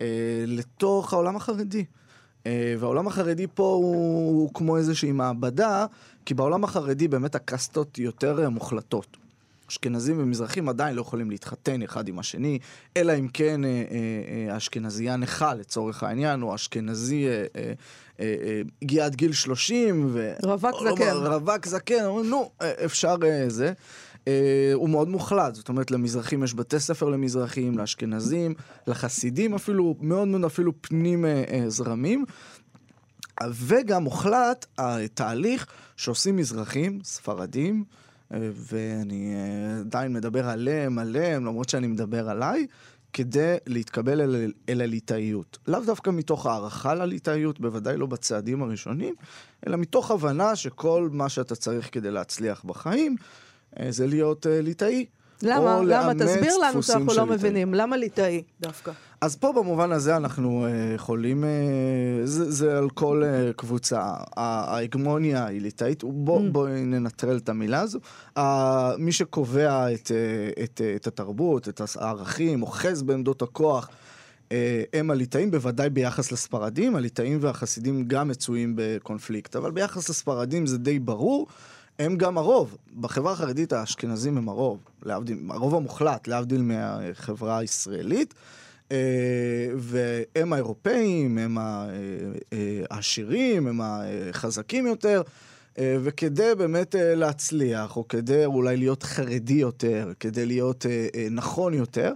אה, 0.00 0.44
לתוך 0.46 1.12
העולם 1.12 1.36
החרדי. 1.36 1.84
אה, 2.46 2.74
והעולם 2.78 3.06
החרדי 3.06 3.46
פה 3.54 3.62
הוא, 3.62 4.40
הוא 4.40 4.54
כמו 4.54 4.76
איזושהי 4.76 5.12
מעבדה, 5.12 5.86
כי 6.24 6.34
בעולם 6.34 6.64
החרדי 6.64 7.08
באמת 7.08 7.34
הקסטות 7.34 7.98
יותר 7.98 8.42
אה, 8.42 8.48
מוחלטות. 8.48 9.16
אשכנזים 9.68 10.16
ומזרחים 10.18 10.68
עדיין 10.68 10.96
לא 10.96 11.00
יכולים 11.00 11.30
להתחתן 11.30 11.82
אחד 11.82 12.08
עם 12.08 12.18
השני, 12.18 12.58
אלא 12.96 13.12
אם 13.18 13.28
כן 13.28 13.60
האשכנזייה 14.50 15.16
נכה 15.16 15.54
לצורך 15.54 16.02
העניין, 16.02 16.42
או 16.42 16.54
אשכנזי 16.54 17.26
הגיע 18.82 19.04
עד 19.04 19.14
גיל 19.14 19.32
30, 19.32 20.08
ו... 20.12 20.32
רווק 20.42 20.74
זקן. 20.90 21.12
רווק 21.12 21.66
זקן, 21.66 22.04
אומרים, 22.04 22.30
נו, 22.30 22.50
אפשר 22.84 23.16
זה. 23.48 23.72
אה, 24.28 24.70
הוא 24.74 24.88
מאוד 24.88 25.08
מוחלט, 25.08 25.54
זאת 25.54 25.68
אומרת 25.68 25.90
למזרחים 25.90 26.44
יש 26.44 26.54
בתי 26.54 26.80
ספר 26.80 27.08
למזרחים, 27.08 27.78
לאשכנזים, 27.78 28.54
לחסידים 28.86 29.54
אפילו, 29.54 29.94
מאוד 30.00 30.28
מאוד 30.28 30.44
אפילו 30.44 30.72
פנים 30.80 31.24
אה, 31.24 31.44
אה, 31.50 31.64
זרמים. 31.70 32.24
וגם 33.52 34.02
מוחלט 34.02 34.66
התהליך 34.78 35.66
שעושים 35.96 36.36
מזרחים, 36.36 37.00
ספרדים, 37.04 37.84
ואני 38.30 39.34
עדיין 39.80 40.12
מדבר 40.12 40.48
עליהם, 40.48 40.98
עליהם, 40.98 41.44
למרות 41.44 41.68
שאני 41.68 41.86
מדבר 41.86 42.28
עליי, 42.30 42.66
כדי 43.12 43.56
להתקבל 43.66 44.20
אל, 44.20 44.52
אל 44.68 44.80
הליטאיות. 44.80 45.58
לאו 45.68 45.80
דווקא 45.80 46.10
מתוך 46.10 46.46
הערכה 46.46 46.94
לליטאיות, 46.94 47.60
בוודאי 47.60 47.96
לא 47.96 48.06
בצעדים 48.06 48.62
הראשונים, 48.62 49.14
אלא 49.66 49.76
מתוך 49.76 50.10
הבנה 50.10 50.56
שכל 50.56 51.08
מה 51.12 51.28
שאתה 51.28 51.56
צריך 51.56 51.88
כדי 51.92 52.10
להצליח 52.10 52.64
בחיים, 52.64 53.16
זה 53.88 54.06
להיות 54.06 54.46
uh, 54.46 54.48
ליטאי. 54.62 55.06
למה? 55.42 55.80
למה? 55.84 56.14
תסביר 56.14 56.58
לנו 56.58 56.82
שאנחנו 56.82 57.14
לא 57.16 57.26
מבינים. 57.26 57.74
למה 57.74 57.96
ליטאי 57.96 58.42
דווקא? 58.60 58.92
אז 59.20 59.36
פה 59.36 59.52
במובן 59.52 59.92
הזה 59.92 60.16
אנחנו 60.16 60.66
uh, 60.66 60.94
יכולים, 60.94 61.44
uh, 61.44 61.46
זה, 62.26 62.50
זה 62.50 62.78
על 62.78 62.90
כל 62.90 63.22
uh, 63.22 63.52
קבוצה. 63.52 64.12
ההגמוניה 64.36 65.46
היא 65.46 65.60
ליטאית, 65.60 66.04
בואו 66.04 66.46
mm. 66.46 66.50
בוא 66.52 66.68
ננטרל 66.68 67.36
את 67.36 67.48
המילה 67.48 67.80
הזו. 67.80 67.98
Uh, 68.38 68.40
מי 68.98 69.12
שקובע 69.12 69.94
את, 69.94 70.06
uh, 70.06 70.62
את, 70.64 70.80
uh, 70.80 70.96
את 70.96 71.06
התרבות, 71.06 71.68
את 71.68 71.80
הערכים, 71.96 72.62
אוחז 72.62 73.02
בעמדות 73.02 73.42
הכוח, 73.42 73.88
uh, 74.48 74.52
הם 74.92 75.10
הליטאים, 75.10 75.50
בוודאי 75.50 75.90
ביחס 75.90 76.32
לספרדים. 76.32 76.96
הליטאים 76.96 77.38
והחסידים 77.40 78.04
גם 78.08 78.28
מצויים 78.28 78.72
בקונפליקט, 78.76 79.56
אבל 79.56 79.70
ביחס 79.70 80.08
לספרדים 80.08 80.66
זה 80.66 80.78
די 80.78 80.98
ברור. 80.98 81.46
הם 81.98 82.16
גם 82.16 82.38
הרוב. 82.38 82.76
בחברה 83.00 83.32
החרדית 83.32 83.72
האשכנזים 83.72 84.38
הם 84.38 84.48
הרוב, 84.48 84.78
להבדיל, 85.02 85.38
הרוב 85.48 85.74
המוחלט, 85.74 86.28
להבדיל 86.28 86.62
מהחברה 86.62 87.58
הישראלית. 87.58 88.34
אה, 88.92 89.68
והם 89.76 90.52
האירופאים, 90.52 91.38
הם 91.38 91.58
אה, 91.58 91.86
העשירים, 92.90 93.66
הם 93.66 93.80
החזקים 93.82 94.86
יותר. 94.86 95.22
אה, 95.78 95.96
וכדי 96.02 96.54
באמת 96.58 96.94
להצליח, 96.98 97.96
או 97.96 98.08
כדי 98.08 98.44
אולי 98.44 98.76
להיות 98.76 99.02
חרדי 99.02 99.54
יותר, 99.54 100.12
כדי 100.20 100.46
להיות 100.46 100.86
נכון 101.30 101.74
יותר, 101.74 102.12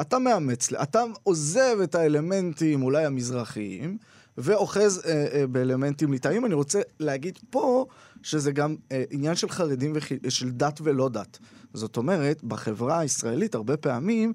אתה 0.00 0.18
מאמץ, 0.18 0.72
אתה 0.72 1.02
עוזב 1.22 1.76
את 1.84 1.94
האלמנטים 1.94 2.82
אולי 2.82 3.04
המזרחיים, 3.04 3.98
ואוחז 4.38 5.02
באלמנטים 5.50 6.12
ליטאים. 6.12 6.46
אני 6.46 6.54
רוצה 6.54 6.80
להגיד 7.00 7.38
פה 7.50 7.86
שזה 8.22 8.52
גם 8.52 8.76
אה, 8.92 9.04
עניין 9.10 9.34
של 9.34 9.48
חרדים 9.48 9.92
ושל 10.22 10.50
דת 10.50 10.80
ולא 10.82 11.08
דת. 11.08 11.38
זאת 11.74 11.96
אומרת, 11.96 12.44
בחברה 12.44 12.98
הישראלית 12.98 13.54
הרבה 13.54 13.76
פעמים 13.76 14.32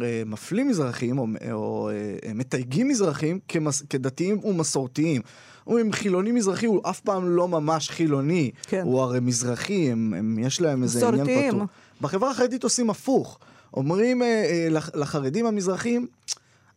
אה, 0.00 0.22
מפלים 0.26 0.68
מזרחים 0.68 1.18
או, 1.18 1.26
או 1.52 1.90
אה, 1.90 2.34
מתייגים 2.34 2.88
מזרחים 2.88 3.38
כמס, 3.48 3.82
כדתיים 3.90 4.44
ומסורתיים. 4.44 5.22
אומרים 5.66 5.92
חילוני 5.92 6.32
מזרחי 6.32 6.66
הוא 6.66 6.80
אף 6.90 7.00
פעם 7.00 7.28
לא 7.28 7.48
ממש 7.48 7.90
חילוני, 7.90 8.50
כן. 8.62 8.82
הוא 8.84 9.00
הרי 9.00 9.20
מזרחי, 9.20 9.90
הם, 9.90 10.14
הם, 10.16 10.38
יש 10.38 10.60
להם 10.60 10.82
איזה 10.82 11.08
עניין 11.08 11.50
פתוח. 11.50 11.68
בחברה 12.00 12.30
החרדית 12.30 12.64
עושים 12.64 12.90
הפוך. 12.90 13.38
אומרים 13.74 14.22
אה, 14.22 14.26
אה, 14.26 14.68
לחרדים 14.94 15.46
המזרחים, 15.46 16.06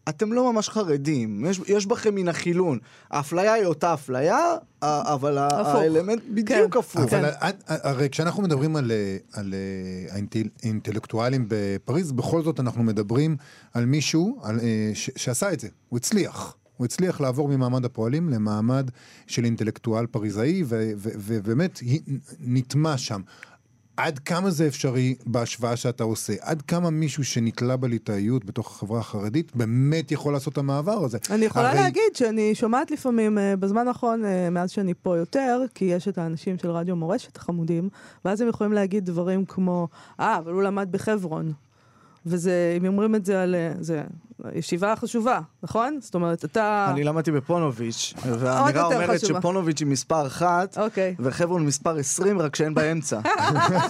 אתם 0.10 0.34
לא 0.34 0.54
ממש 0.54 0.70
חרדים, 0.70 1.46
יש, 1.46 1.62
יש 1.68 1.86
בכם 1.86 2.16
מן 2.16 2.28
החילון. 2.28 2.80
האפליה 3.12 3.54
היא 3.54 3.66
אותה 3.66 3.94
אפליה, 3.94 4.40
אבל 4.82 5.38
הפוך. 5.38 5.68
האלמנט 5.68 6.22
בדיוק 6.30 6.74
כן. 6.74 6.80
הפוך. 6.80 7.02
אבל 7.02 7.32
כן. 7.32 7.48
הרי 7.68 8.10
כשאנחנו 8.10 8.44
מדברים 8.44 8.76
על, 8.76 8.92
על 9.34 9.54
האינטלקטואלים 10.64 11.46
בפריז, 11.48 12.12
בכל 12.12 12.44
זאת 12.44 12.60
אנחנו 12.60 12.84
מדברים 12.84 13.38
על 13.74 13.86
מישהו 13.86 14.40
על, 14.44 14.60
אה, 14.60 14.92
ש, 14.94 15.10
שעשה 15.16 15.54
את 15.54 15.60
זה, 15.60 15.68
הוא 15.90 15.98
הצליח. 15.98 16.56
הוא 16.78 16.86
הצליח 16.86 17.22
לעבור 17.22 17.48
ממעמד 17.48 17.86
הפועלים 17.86 18.30
למעמד 18.30 18.90
של 19.28 19.46
אינטלקטואל 19.46 20.08
פריזאי, 20.08 20.64
ובאמת 20.98 21.80
נטמע 22.40 22.98
שם. 22.98 23.22
עד 24.00 24.20
כמה 24.20 24.50
זה 24.50 24.68
אפשרי 24.68 25.16
בהשוואה 25.26 25.76
שאתה 25.76 26.04
עושה? 26.04 26.34
עד 26.42 26.62
כמה 26.62 26.90
מישהו 26.90 27.26
שנתלה 27.26 27.78
בליטאיות 27.78 28.46
בתוך 28.46 28.72
החברה 28.72 29.00
החרדית 29.00 29.56
באמת 29.56 30.12
יכול 30.12 30.34
לעשות 30.34 30.54
את 30.54 30.58
המעבר 30.58 31.04
הזה? 31.06 31.18
אני 31.30 31.46
יכולה 31.46 31.70
הרי... 31.70 31.80
להגיד 31.80 32.16
שאני 32.16 32.56
שומעת 32.56 32.92
לפעמים, 32.92 33.38
uh, 33.38 33.42
בזמן 33.60 33.88
האחרון, 33.88 34.24
uh, 34.24 34.28
מאז 34.52 34.72
שאני 34.72 34.94
פה 34.94 35.18
יותר, 35.18 35.62
כי 35.76 35.86
יש 35.86 36.08
את 36.08 36.18
האנשים 36.18 36.58
של 36.58 36.72
רדיו 36.72 36.96
מורשת 36.96 37.38
החמודים, 37.38 37.90
ואז 38.26 38.42
הם 38.42 38.48
יכולים 38.48 38.74
להגיד 38.74 39.06
דברים 39.06 39.46
כמו, 39.46 39.88
אה, 40.20 40.38
אבל 40.38 40.52
הוא 40.52 40.64
למד 40.64 40.92
בחברון. 40.92 41.54
וזה, 42.26 42.78
אם 42.78 42.86
אומרים 42.86 43.16
את 43.16 43.26
זה 43.26 43.44
על... 43.44 43.56
אה, 43.56 43.72
זה 43.80 44.04
ישיבה 44.56 44.96
חשובה, 44.96 45.40
נכון? 45.64 45.98
זאת 46.02 46.16
אומרת, 46.16 46.46
אתה... 46.46 46.88
אני 46.92 47.04
למדתי 47.04 47.32
בפונוביץ', 47.32 48.14
והאמירה 48.26 48.86
אומרת 48.86 49.10
חשובה. 49.10 49.40
שפונוביץ' 49.40 49.80
היא 49.80 49.88
מספר 49.88 50.28
אחת. 50.28 50.78
אוקיי. 50.78 51.16
וחברון 51.20 51.66
מספר 51.66 51.98
20, 51.98 52.42
רק 52.42 52.56
שאין 52.56 52.74
באמצע. 52.74 53.20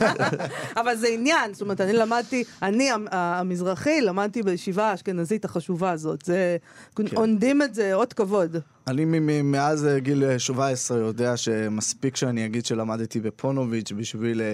אבל 0.82 0.96
זה 0.96 1.08
עניין, 1.08 1.54
זאת 1.54 1.62
אומרת, 1.62 1.82
אני 1.82 1.94
למדתי, 1.94 2.44
אני 2.62 2.90
המזרחי, 3.12 4.02
למדתי 4.02 4.44
בישיבה 4.44 4.92
האשכנזית 4.92 5.46
החשובה 5.46 5.92
הזאת. 5.92 6.26
זה, 6.26 6.58
כן. 6.96 7.04
עונדים 7.16 7.62
את 7.62 7.74
זה, 7.74 7.94
אות 7.94 8.14
כבוד. 8.14 8.58
אני 8.88 9.06
מאז 9.44 9.88
גיל 9.98 10.24
אה, 10.24 10.40
17 10.40 10.98
יודע 10.98 11.38
שמספיק 11.38 12.16
שאני 12.16 12.46
אגיד 12.46 12.66
שלמדתי 12.66 13.20
בפונוביץ' 13.20 13.92
בשביל 13.92 14.42
אה, 14.42 14.54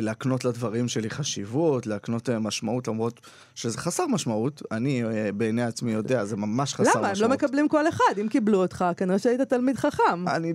להקנות 0.00 0.44
לדברים 0.44 0.88
שלי 0.88 1.10
חשיבות, 1.10 1.86
להקנות 1.86 2.28
אה, 2.30 2.38
משמעות, 2.38 2.88
למרות 2.88 3.20
שזה 3.54 3.78
חסר 3.78 4.06
משמעות. 4.06 4.62
אני 4.70 5.04
אה, 5.04 5.32
בעיני 5.32 5.62
עצמי 5.62 5.92
יודע, 5.92 6.24
זה 6.24 6.36
ממש 6.36 6.74
חסר 6.74 6.82
משמעות. 6.82 7.04
למה? 7.04 7.08
הם 7.08 7.20
לא 7.20 7.28
מקבלים 7.28 7.68
כל 7.68 7.88
אחד. 7.88 8.18
אם 8.20 8.28
קיבלו 8.28 8.62
אותך, 8.62 8.84
כנראה 8.96 9.18
שהיית 9.18 9.40
תלמיד 9.40 9.76
חכם. 9.76 10.28
אני, 10.28 10.52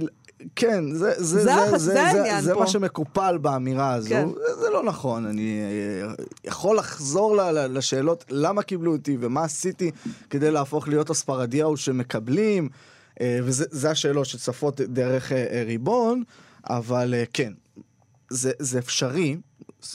כן, 0.55 0.91
זה, 0.91 1.13
זה, 1.17 1.23
זה 1.23 1.43
זה, 1.43 1.69
זה, 1.71 1.77
זה 1.77 1.93
זה, 2.23 2.41
זה. 2.41 2.55
מה 2.55 2.67
שמקופל 2.67 3.37
באמירה 3.37 3.93
הזו. 3.93 4.09
כן. 4.09 4.27
זה, 4.29 4.55
זה 4.61 4.69
לא 4.69 4.83
נכון, 4.83 5.25
אני 5.25 5.59
אה, 5.61 6.13
יכול 6.43 6.77
לחזור 6.77 7.35
ל, 7.35 7.77
לשאלות 7.77 8.25
למה 8.29 8.63
קיבלו 8.63 8.91
אותי 8.91 9.17
ומה 9.19 9.43
עשיתי 9.43 9.91
כדי 10.29 10.51
להפוך 10.51 10.87
להיות 10.87 11.09
הספרדי 11.09 11.61
ההוא 11.61 11.77
שמקבלים, 11.77 12.69
אה, 13.21 13.39
וזה 13.43 13.65
זה 13.71 13.91
השאלות 13.91 14.25
שצפות 14.25 14.81
דרך 14.81 15.31
אה, 15.31 15.37
אה, 15.37 15.63
ריבון, 15.65 16.23
אבל 16.69 17.13
אה, 17.13 17.23
כן, 17.33 17.53
זה, 18.29 18.51
זה 18.59 18.79
אפשרי, 18.79 19.37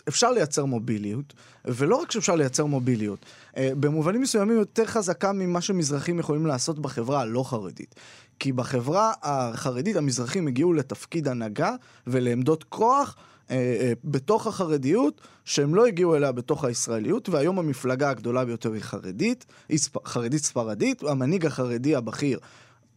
אפשר 0.08 0.32
לייצר 0.32 0.64
מוביליות, 0.64 1.34
ולא 1.64 1.96
רק 1.96 2.10
שאפשר 2.10 2.36
לייצר 2.36 2.64
מוביליות, 2.64 3.26
אה, 3.56 3.70
במובנים 3.80 4.20
מסוימים 4.20 4.56
יותר 4.56 4.84
חזקה 4.84 5.32
ממה 5.32 5.60
שמזרחים 5.60 6.18
יכולים 6.18 6.46
לעשות 6.46 6.78
בחברה 6.78 7.20
הלא 7.20 7.42
חרדית. 7.42 7.94
כי 8.38 8.52
בחברה 8.52 9.12
החרדית 9.22 9.96
המזרחים 9.96 10.46
הגיעו 10.46 10.72
לתפקיד 10.72 11.28
הנהגה 11.28 11.74
ולעמדות 12.06 12.64
כוח 12.64 13.16
אה, 13.50 13.56
אה, 13.56 13.92
בתוך 14.04 14.46
החרדיות, 14.46 15.20
שהם 15.44 15.74
לא 15.74 15.86
הגיעו 15.86 16.16
אליה 16.16 16.32
בתוך 16.32 16.64
הישראליות, 16.64 17.28
והיום 17.28 17.58
המפלגה 17.58 18.10
הגדולה 18.10 18.44
ביותר 18.44 18.72
היא 18.72 18.82
חרדית, 18.82 19.46
היא 19.68 19.78
ספ, 19.78 20.06
חרדית 20.06 20.44
ספרדית, 20.44 21.02
המנהיג 21.02 21.46
החרדי 21.46 21.96
הבכיר 21.96 22.38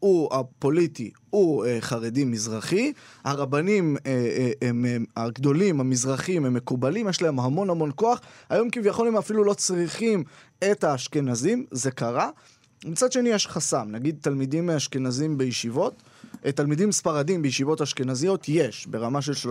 הוא 0.01 0.34
הפוליטי, 0.34 1.12
הוא 1.29 1.65
אה, 1.65 1.77
חרדי 1.81 2.24
מזרחי, 2.24 2.93
הרבנים 3.24 3.98
אה, 4.05 4.12
אה, 4.12 4.70
הם, 4.70 4.86
הם 4.86 5.05
הגדולים, 5.17 5.79
המזרחים, 5.79 6.46
הם 6.46 6.53
מקובלים, 6.53 7.08
יש 7.08 7.22
להם 7.22 7.39
המון 7.39 7.70
המון 7.70 7.91
כוח, 7.96 8.22
היום 8.50 8.70
כביכול 8.70 9.08
הם 9.08 9.17
אפילו 9.17 9.43
לא 9.43 9.53
צריכים 9.53 10.24
את 10.72 10.84
האשכנזים, 10.84 11.65
זה 11.72 11.91
קרה. 11.91 12.29
מצד 12.86 13.12
שני 13.12 13.29
יש 13.29 13.48
חסם, 13.48 13.88
נגיד 13.91 14.15
תלמידים 14.22 14.70
אשכנזים 14.70 15.38
בישיבות, 15.38 16.03
אה, 16.46 16.51
תלמידים 16.51 16.91
ספרדים 16.91 17.41
בישיבות 17.41 17.81
אשכנזיות 17.81 18.50
יש, 18.50 18.88
ברמה 18.88 19.22
של 19.22 19.50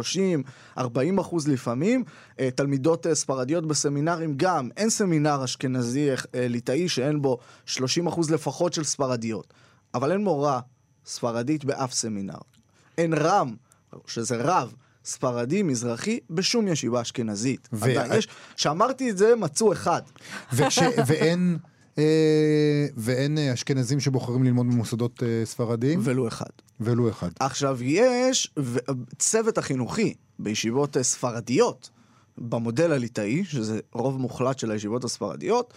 30-40 0.79 1.21
אחוז 1.21 1.49
לפעמים, 1.49 2.05
אה, 2.41 2.51
תלמידות 2.51 3.07
אה, 3.07 3.15
ספרדיות 3.15 3.67
בסמינרים 3.67 4.35
גם, 4.37 4.69
אין 4.77 4.91
סמינר 4.91 5.45
אשכנזי 5.45 6.09
ליטאי 6.35 6.89
שאין 6.89 7.23
בו 7.23 7.39
30 7.67 8.07
אחוז 8.07 8.31
לפחות 8.31 8.73
של 8.73 8.85
ספרדיות, 8.85 9.55
אבל 9.95 10.13
אין 10.13 10.25
מורה 10.25 10.61
ספרדית 11.07 11.65
באף 11.65 11.93
סמינר. 11.93 12.39
אין 12.99 13.15
רם, 13.15 13.55
שזה 14.07 14.37
רב, 14.37 14.75
ספרדי, 15.05 15.63
מזרחי, 15.63 16.19
בשום 16.31 16.69
ישיבה 16.69 17.03
אשכנזית. 17.03 17.69
ו- 17.73 17.85
עדיין 17.85 18.13
יש, 18.13 18.29
כשאמרתי 18.57 19.11
את 19.11 19.19
זה, 19.19 19.37
מצאו 19.37 19.73
אחד. 19.73 20.03
וכש, 20.53 20.79
ואין, 21.07 21.59
אה, 21.99 22.87
ואין 22.97 23.39
אה, 23.39 23.53
אשכנזים 23.55 24.01
שבוחרים 24.01 24.45
ללמוד 24.45 24.67
במוסדות 24.67 25.23
אה, 25.23 25.43
ספרדיים? 25.45 26.01
ולו 26.05 26.29
אחד. 26.29 26.51
ולו 26.81 27.11
אחד. 27.11 27.31
עכשיו, 27.41 27.79
יש 27.83 28.55
צוות 29.19 29.59
החינוכי 29.59 30.15
בישיבות 30.39 30.97
ספרדיות, 31.03 31.91
במודל 32.39 32.93
הליטאי, 32.93 33.45
שזה 33.45 33.81
רוב 33.93 34.21
מוחלט 34.21 34.59
של 34.59 34.71
הישיבות 34.71 35.05
הספרדיות, 35.05 35.75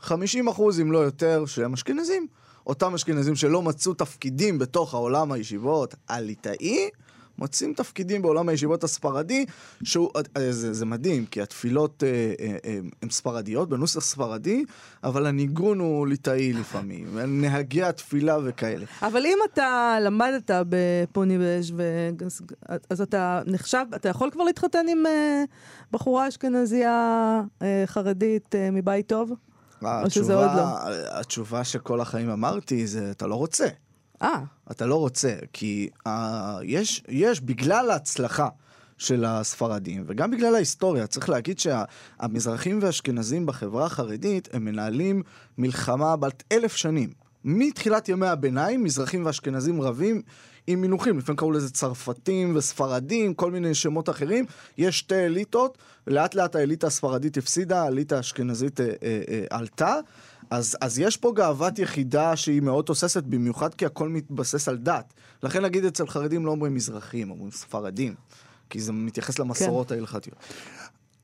50 0.00 0.48
אחוז, 0.48 0.80
אם 0.80 0.92
לא 0.92 0.98
יותר, 0.98 1.44
שהם 1.46 1.72
אשכנזים. 1.72 2.26
אותם 2.66 2.94
אשכנזים 2.94 3.34
שלא 3.34 3.62
מצאו 3.62 3.94
תפקידים 3.94 4.58
בתוך 4.58 4.94
העולם 4.94 5.32
הישיבות 5.32 5.94
הליטאי, 6.08 6.88
מוצאים 7.38 7.74
תפקידים 7.74 8.22
בעולם 8.22 8.48
הישיבות 8.48 8.84
הספרדי, 8.84 9.46
שהוא, 9.82 10.10
אה, 10.16 10.52
זה, 10.52 10.72
זה 10.72 10.86
מדהים, 10.86 11.26
כי 11.26 11.42
התפילות 11.42 12.02
אה, 12.02 12.34
אה, 12.64 12.78
הן 13.02 13.10
ספרדיות, 13.10 13.68
בנוסח 13.68 14.00
ספרדי, 14.00 14.64
אבל 15.04 15.26
הניגון 15.26 15.78
הוא 15.78 16.06
ליטאי 16.06 16.52
לפעמים, 16.52 17.18
נהגי 17.26 17.82
התפילה 17.82 18.38
וכאלה. 18.44 18.86
אבל 19.02 19.26
אם 19.26 19.38
אתה 19.52 19.96
למדת 20.00 20.50
בפוניבז' 20.68 21.70
ו... 21.76 22.10
אז 22.90 23.00
אתה 23.00 23.42
נחשב, 23.46 23.84
אתה 23.96 24.08
יכול 24.08 24.30
כבר 24.30 24.44
להתחתן 24.44 24.86
עם 24.88 25.02
בחורה 25.92 26.28
אשכנזייה 26.28 27.42
חרדית 27.86 28.54
מבית 28.72 29.06
טוב? 29.06 29.32
או 29.82 30.10
שזה 30.10 30.34
עוד 30.34 30.50
לא? 30.56 30.64
התשובה 31.10 31.64
שכל 31.64 32.00
החיים 32.00 32.30
אמרתי 32.30 32.86
זה, 32.86 33.10
אתה 33.10 33.26
לא 33.26 33.34
רוצה. 33.34 33.66
אה, 34.22 34.42
אתה 34.70 34.86
לא 34.86 34.94
רוצה, 34.94 35.34
כי 35.52 35.88
uh, 36.08 36.10
יש, 36.62 37.02
יש, 37.08 37.40
בגלל 37.40 37.90
ההצלחה 37.90 38.48
של 38.98 39.24
הספרדים, 39.24 40.04
וגם 40.06 40.30
בגלל 40.30 40.54
ההיסטוריה, 40.54 41.06
צריך 41.06 41.28
להגיד 41.28 41.58
שהמזרחים 41.58 42.78
והאשכנזים 42.82 43.46
בחברה 43.46 43.86
החרדית, 43.86 44.48
הם 44.52 44.64
מנהלים 44.64 45.22
מלחמה 45.58 46.16
בת 46.16 46.42
אלף 46.52 46.76
שנים. 46.76 47.10
מתחילת 47.44 48.08
ימי 48.08 48.26
הביניים, 48.26 48.84
מזרחים 48.84 49.26
ואשכנזים 49.26 49.82
רבים 49.82 50.22
עם 50.66 50.80
מינוחים, 50.80 51.18
לפעמים 51.18 51.36
קראו 51.36 51.52
לזה 51.52 51.70
צרפתים 51.70 52.56
וספרדים, 52.56 53.34
כל 53.34 53.50
מיני 53.50 53.74
שמות 53.74 54.08
אחרים. 54.08 54.44
יש 54.78 54.98
שתי 54.98 55.14
אליטות, 55.14 55.78
לאט 56.06 56.34
לאט 56.34 56.56
האליטה 56.56 56.86
הספרדית 56.86 57.36
הפסידה, 57.36 57.82
האליטה 57.82 58.16
האשכנזית 58.16 58.80
אה, 58.80 58.86
אה, 58.86 59.22
אה, 59.28 59.44
עלתה. 59.50 59.94
אז, 60.50 60.76
אז 60.80 60.98
יש 60.98 61.16
פה 61.16 61.32
גאוות 61.36 61.78
יחידה 61.78 62.36
שהיא 62.36 62.62
מאוד 62.62 62.84
תוססת, 62.84 63.22
במיוחד 63.22 63.74
כי 63.74 63.86
הכל 63.86 64.08
מתבסס 64.08 64.68
על 64.68 64.76
דת. 64.76 65.12
לכן 65.42 65.64
נגיד 65.64 65.84
אצל 65.84 66.06
חרדים 66.06 66.46
לא 66.46 66.50
אומרים 66.50 66.74
מזרחים, 66.74 67.30
אומרים 67.30 67.50
ספרדים, 67.50 68.14
כי 68.70 68.80
זה 68.80 68.92
מתייחס 68.92 69.38
למסורות 69.38 69.88
כן. 69.88 69.94
ההלכתיות. 69.94 70.36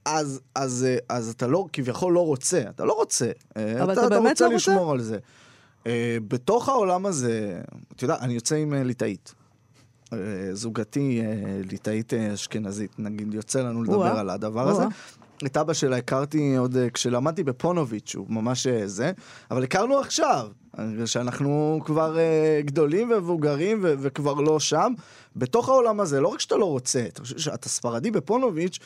אז, 0.05 0.41
אז, 0.55 0.87
אה, 0.89 0.97
אז 1.17 1.29
אתה 1.29 1.47
לא, 1.47 1.67
כביכול 1.73 2.13
לא 2.13 2.27
רוצה, 2.27 2.63
אתה 2.69 2.85
לא 2.85 2.93
רוצה. 2.93 3.31
אבל 3.57 3.93
אתה, 3.93 4.07
אתה 4.07 4.09
באמת 4.09 4.31
רוצה 4.31 4.45
לא 4.45 4.53
רוצה? 4.53 4.73
לשמור 4.73 4.93
על 4.93 5.01
זה. 5.01 5.19
Uh, 5.83 5.87
בתוך 6.29 6.69
העולם 6.69 7.07
הזה, 7.07 7.61
אתה 7.97 8.05
יודע, 8.05 8.17
אני 8.21 8.35
יוצא 8.35 8.55
עם 8.55 8.73
uh, 8.73 8.77
ליטאית. 8.77 9.35
Uh, 10.05 10.15
זוגתי 10.53 11.23
ליטאית 11.71 12.15
אשכנזית, 12.15 12.99
נגיד, 12.99 13.35
יוצא 13.35 13.63
לנו 13.63 13.83
לדבר. 13.83 14.19
על 14.19 14.31
הדבר 14.31 14.69
הזה. 14.69 14.85
את 15.47 15.57
אבא 15.57 15.73
שלה 15.73 15.97
הכרתי 15.97 16.57
עוד 16.57 16.75
uh, 16.75 16.91
כשלמדתי 16.91 17.43
בפונוביץ', 17.43 18.15
הוא 18.15 18.27
ממש 18.29 18.67
uh, 18.67 18.71
זה, 18.87 19.13
אבל 19.51 19.63
הכרנו 19.63 19.99
עכשיו, 19.99 20.49
שאנחנו 21.05 21.81
כבר 21.85 22.17
uh, 22.17 22.67
גדולים 22.67 23.11
ומבוגרים 23.11 23.81
ו- 23.83 23.95
וכבר 23.99 24.35
לא 24.35 24.61
שם. 24.61 24.93
בתוך 25.37 25.69
העולם 25.69 26.01
הזה, 26.01 26.21
לא 26.21 26.29
רק 26.29 26.41
שאתה 26.41 26.57
לא 26.57 26.65
רוצה, 26.65 27.05
אתה 27.09 27.21
חושב 27.21 27.39
שאתה 27.39 27.69
ספרדי 27.69 28.11
בפונוביץ', 28.11 28.79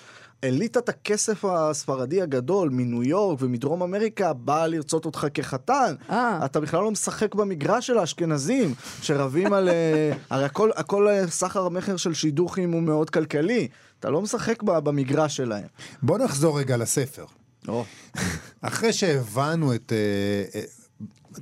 אליטת 0.45 0.89
הכסף 0.89 1.45
הספרדי 1.45 2.23
הגדול 2.23 2.69
מניו 2.73 3.03
יורק 3.03 3.39
ומדרום 3.43 3.83
אמריקה 3.83 4.33
באה 4.33 4.67
לרצות 4.67 5.05
אותך 5.05 5.27
כחתן. 5.35 5.95
אה. 6.11 6.45
אתה 6.45 6.61
בכלל 6.61 6.81
לא 6.81 6.91
משחק 6.91 7.35
במגרש 7.35 7.87
של 7.87 7.99
האשכנזים, 7.99 8.75
שרבים 9.03 9.53
על... 9.53 9.69
אה, 9.69 10.13
הרי 10.31 10.45
הכל, 10.45 10.71
הכל 10.77 11.09
אה, 11.09 11.27
סחר 11.27 11.69
מכר 11.69 11.97
של 11.97 12.15
שידוכים 12.15 12.73
הוא 12.73 12.83
מאוד 12.83 13.11
כלכלי. 13.11 13.69
אתה 14.01 14.11
לא 14.11 14.23
משחק 14.23 14.63
במגרש 14.63 15.37
שלהם. 15.37 15.67
בוא 16.03 16.19
נחזור 16.19 16.59
רגע 16.59 16.77
לספר. 16.77 17.25
או. 17.69 17.85
אחרי 18.61 18.93
שהבנו 18.93 19.75
את... 19.75 19.93
אה, 19.93 20.61
אה, 20.61 20.65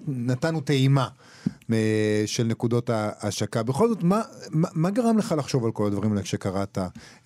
נתנו 0.07 0.61
טעימה 0.61 1.09
אה, 1.73 2.23
של 2.27 2.45
נקודות 2.45 2.91
ההשקה, 2.91 3.63
בכל 3.63 3.89
זאת, 3.89 4.03
מה, 4.03 4.23
מה, 4.51 4.69
מה 4.75 4.91
גרם 4.91 5.19
לך 5.19 5.35
לחשוב 5.39 5.65
על 5.65 5.73
כל 5.73 5.87
הדברים 5.87 6.11
האלה 6.11 6.23
כשקראת 6.23 6.79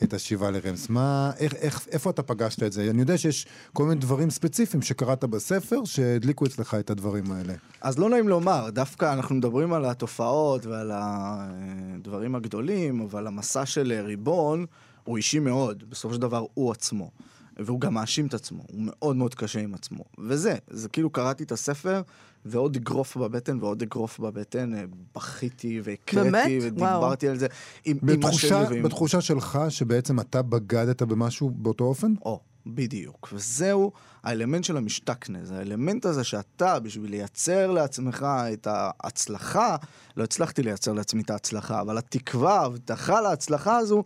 את 0.02 0.14
השיבה 0.14 0.50
לרמס? 0.50 0.88
מה, 0.90 1.30
איך, 1.38 1.54
איך, 1.54 1.86
איפה 1.90 2.10
אתה 2.10 2.22
פגשת 2.22 2.62
את 2.62 2.72
זה? 2.72 2.90
אני 2.90 3.00
יודע 3.00 3.18
שיש 3.18 3.46
כל 3.72 3.84
מיני 3.84 4.00
דברים 4.00 4.30
ספציפיים 4.30 4.82
שקראת 4.82 5.24
בספר 5.24 5.84
שהדליקו 5.84 6.46
אצלך 6.46 6.74
את 6.74 6.90
הדברים 6.90 7.32
האלה. 7.32 7.54
אז 7.80 7.98
לא 7.98 8.10
נעים 8.10 8.28
לומר, 8.28 8.70
דווקא 8.70 9.12
אנחנו 9.12 9.34
מדברים 9.34 9.72
על 9.72 9.84
התופעות 9.84 10.66
ועל 10.66 10.90
הדברים 10.94 12.34
הגדולים, 12.34 13.00
אבל 13.00 13.26
המסע 13.26 13.66
של 13.66 13.92
ריבון 14.06 14.66
הוא 15.08 15.16
אישי 15.16 15.38
מאוד, 15.38 15.84
בסופו 15.88 16.14
של 16.14 16.20
דבר 16.20 16.44
הוא 16.54 16.72
עצמו. 16.72 17.10
והוא 17.56 17.80
גם 17.80 17.94
מאשים 17.94 18.26
את 18.26 18.34
עצמו, 18.34 18.62
הוא 18.72 18.80
מאוד 18.80 19.16
מאוד 19.16 19.34
קשה 19.34 19.60
עם 19.60 19.74
עצמו. 19.74 20.04
וזה, 20.18 20.54
זה 20.70 20.88
כאילו 20.88 21.10
קראתי 21.10 21.44
את 21.44 21.52
הספר, 21.52 22.02
ועוד 22.44 22.76
אגרוף 22.76 23.16
בבטן 23.16 23.58
ועוד 23.60 23.82
אגרוף 23.82 24.18
בבטן, 24.18 24.74
אה, 24.74 24.84
בכיתי 25.16 25.80
והקראתי? 25.84 26.58
ודיברתי 26.62 27.26
וואו. 27.26 27.32
על 27.32 27.38
זה 27.38 27.46
עם 27.84 27.98
אמא 28.02 28.16
בתחושה, 28.16 28.48
שלי 28.48 28.74
ועם... 28.74 28.82
בתחושה 28.82 29.20
שלך 29.20 29.58
שבעצם 29.68 30.20
אתה 30.20 30.42
בגדת 30.42 31.02
במשהו 31.02 31.50
באותו 31.50 31.84
אופן? 31.84 32.14
או, 32.24 32.40
בדיוק. 32.66 33.28
וזהו 33.32 33.92
האלמנט 34.22 34.64
של 34.64 34.76
המשתכנז, 34.76 35.50
האלמנט 35.50 36.06
הזה 36.06 36.24
שאתה, 36.24 36.80
בשביל 36.80 37.10
לייצר 37.10 37.70
לעצמך 37.70 38.26
את 38.52 38.66
ההצלחה, 38.70 39.76
לא 40.16 40.24
הצלחתי 40.24 40.62
לייצר 40.62 40.92
לעצמי 40.92 41.22
את 41.22 41.30
ההצלחה, 41.30 41.80
אבל 41.80 41.98
התקווה, 41.98 42.60
ההבטחה 42.60 43.20
להצלחה 43.20 43.76
הזו, 43.76 44.04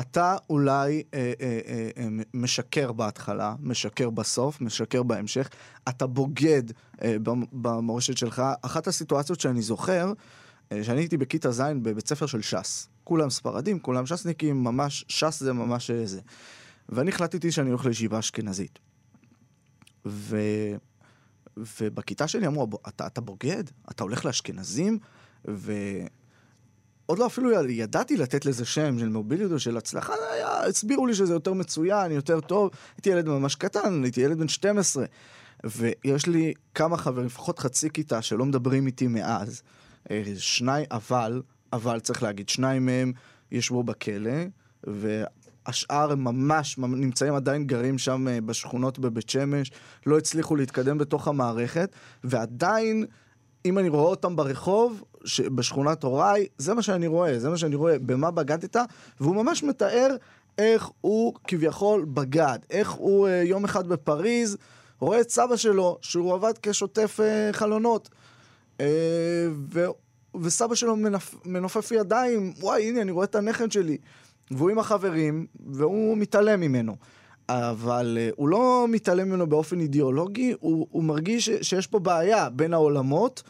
אתה 0.00 0.36
אולי 0.50 1.02
אה, 1.14 1.32
אה, 1.40 1.60
אה, 1.66 1.90
אה, 1.96 2.08
משקר 2.34 2.92
בהתחלה, 2.92 3.54
משקר 3.60 4.10
בסוף, 4.10 4.60
משקר 4.60 5.02
בהמשך, 5.02 5.48
אתה 5.88 6.06
בוגד 6.06 6.62
אה, 7.02 7.16
במ- 7.22 7.46
במורשת 7.52 8.16
שלך. 8.18 8.42
אחת 8.62 8.86
הסיטואציות 8.86 9.40
שאני 9.40 9.62
זוכר, 9.62 10.12
אה, 10.72 10.84
שאני 10.84 11.00
הייתי 11.00 11.16
בכיתה 11.16 11.50
ז' 11.50 11.60
בבית 11.82 12.08
ספר 12.08 12.26
של 12.26 12.42
ש"ס. 12.42 12.88
כולם 13.04 13.30
ספרדים, 13.30 13.78
כולם 13.78 14.06
ש"סניקים, 14.06 14.64
ממש, 14.64 15.04
ש"ס 15.08 15.40
זה 15.40 15.52
ממש 15.52 15.90
אה, 15.90 16.06
זה. 16.06 16.20
ואני 16.88 17.10
החלטתי 17.10 17.52
שאני 17.52 17.70
הולך 17.70 17.86
לישיבה 17.86 18.18
אשכנזית. 18.18 18.78
ו... 20.06 20.36
ובכיתה 21.56 22.28
שלי 22.28 22.46
אמרו, 22.46 22.66
"בוא, 22.66 22.78
אתה, 22.88 23.06
אתה 23.06 23.20
בוגד? 23.20 23.64
אתה 23.90 24.02
הולך 24.04 24.24
לאשכנזים? 24.24 24.98
ועוד 27.08 27.18
לא 27.18 27.26
אפילו 27.26 27.70
ידעתי 27.70 28.16
לתת 28.16 28.46
לזה 28.46 28.64
שם 28.64 28.98
של 28.98 29.08
מוביליות 29.08 29.52
או 29.52 29.58
של 29.58 29.76
הצלחה, 29.76 30.12
היה, 30.32 30.64
הסבירו 30.64 31.06
לי 31.06 31.14
שזה 31.14 31.32
יותר 31.32 31.52
מצוין, 31.52 32.12
יותר 32.12 32.40
טוב. 32.40 32.70
הייתי 32.96 33.10
ילד 33.10 33.28
ממש 33.28 33.54
קטן, 33.54 34.02
הייתי 34.02 34.20
ילד 34.20 34.38
בן 34.38 34.48
12. 34.48 35.04
ויש 35.64 36.26
לי 36.26 36.52
כמה 36.74 36.96
חברים, 36.96 37.26
לפחות 37.26 37.58
חצי 37.58 37.90
כיתה, 37.90 38.22
שלא 38.22 38.44
מדברים 38.44 38.86
איתי 38.86 39.06
מאז. 39.06 39.62
אה, 40.10 40.22
שניים, 40.36 40.86
אבל, 40.90 41.42
אבל 41.72 42.00
צריך 42.00 42.22
להגיד, 42.22 42.48
שניים 42.48 42.86
מהם 42.86 43.12
ישבו 43.52 43.82
בכלא, 43.82 44.32
והשאר 44.84 46.12
הם 46.12 46.24
ממש 46.24 46.78
ממ- 46.78 47.00
נמצאים 47.00 47.34
עדיין 47.34 47.66
גרים 47.66 47.98
שם 47.98 48.28
אה, 48.28 48.40
בשכונות 48.40 48.98
בבית 48.98 49.28
שמש, 49.28 49.70
לא 50.06 50.18
הצליחו 50.18 50.56
להתקדם 50.56 50.98
בתוך 50.98 51.28
המערכת, 51.28 51.90
ועדיין, 52.24 53.06
אם 53.64 53.78
אני 53.78 53.88
רואה 53.88 54.04
אותם 54.04 54.36
ברחוב, 54.36 55.04
ש- 55.24 55.40
בשכונת 55.40 56.02
הוריי, 56.02 56.46
זה 56.58 56.74
מה 56.74 56.82
שאני 56.82 57.06
רואה, 57.06 57.38
זה 57.38 57.50
מה 57.50 57.56
שאני 57.56 57.74
רואה, 57.74 57.98
במה 57.98 58.30
בגדת, 58.30 58.76
והוא 59.20 59.36
ממש 59.36 59.62
מתאר 59.62 60.16
איך 60.58 60.90
הוא 61.00 61.34
כביכול 61.46 62.04
בגד, 62.04 62.58
איך 62.70 62.90
הוא 62.90 63.28
אה, 63.28 63.42
יום 63.42 63.64
אחד 63.64 63.88
בפריז, 63.88 64.56
רואה 64.98 65.20
את 65.20 65.30
סבא 65.30 65.56
שלו, 65.56 65.98
שהוא 66.00 66.34
עבד 66.34 66.58
כשוטף 66.62 67.18
אה, 67.22 67.52
חלונות. 67.52 68.08
אה, 68.80 68.86
ו... 69.72 69.84
וסבא 70.42 70.74
שלו 70.74 70.96
מנפ... 70.96 71.34
מנופף 71.44 71.90
ידיים, 71.92 72.52
וואי, 72.60 72.88
הנה, 72.88 73.02
אני 73.02 73.10
רואה 73.10 73.24
את 73.24 73.34
הנכד 73.34 73.72
שלי. 73.72 73.98
והוא 74.50 74.70
עם 74.70 74.78
החברים, 74.78 75.46
והוא 75.66 76.16
מתעלם 76.16 76.60
ממנו. 76.60 76.96
אבל 77.48 78.18
uh, 78.30 78.34
הוא 78.36 78.48
לא 78.48 78.86
מתעלם 78.88 79.28
ממנו 79.28 79.46
באופן 79.46 79.80
אידיאולוגי, 79.80 80.54
הוא, 80.60 80.86
הוא 80.90 81.04
מרגיש. 81.04 81.50
שיש 81.62 81.86
פה 81.86 81.98
בעיה 81.98 82.48
בין 82.50 82.74
העולמות. 82.74 83.42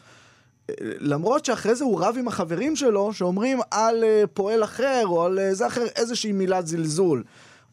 אה, 0.69 0.75
למרות 0.99 1.45
שאחרי 1.45 1.75
זה 1.75 1.83
הוא 1.83 2.01
רב 2.01 2.15
עם 2.19 2.27
החברים 2.27 2.75
שלו, 2.75 3.13
שאומרים 3.13 3.59
על 3.71 4.03
uh, 4.03 4.27
פועל 4.27 4.63
אחר, 4.63 5.03
או 5.05 5.23
על 5.25 5.39
זה 5.51 5.67
אחר, 5.67 5.85
איזושהי 5.95 6.31
מילת 6.31 6.67
זלזול. 6.67 7.23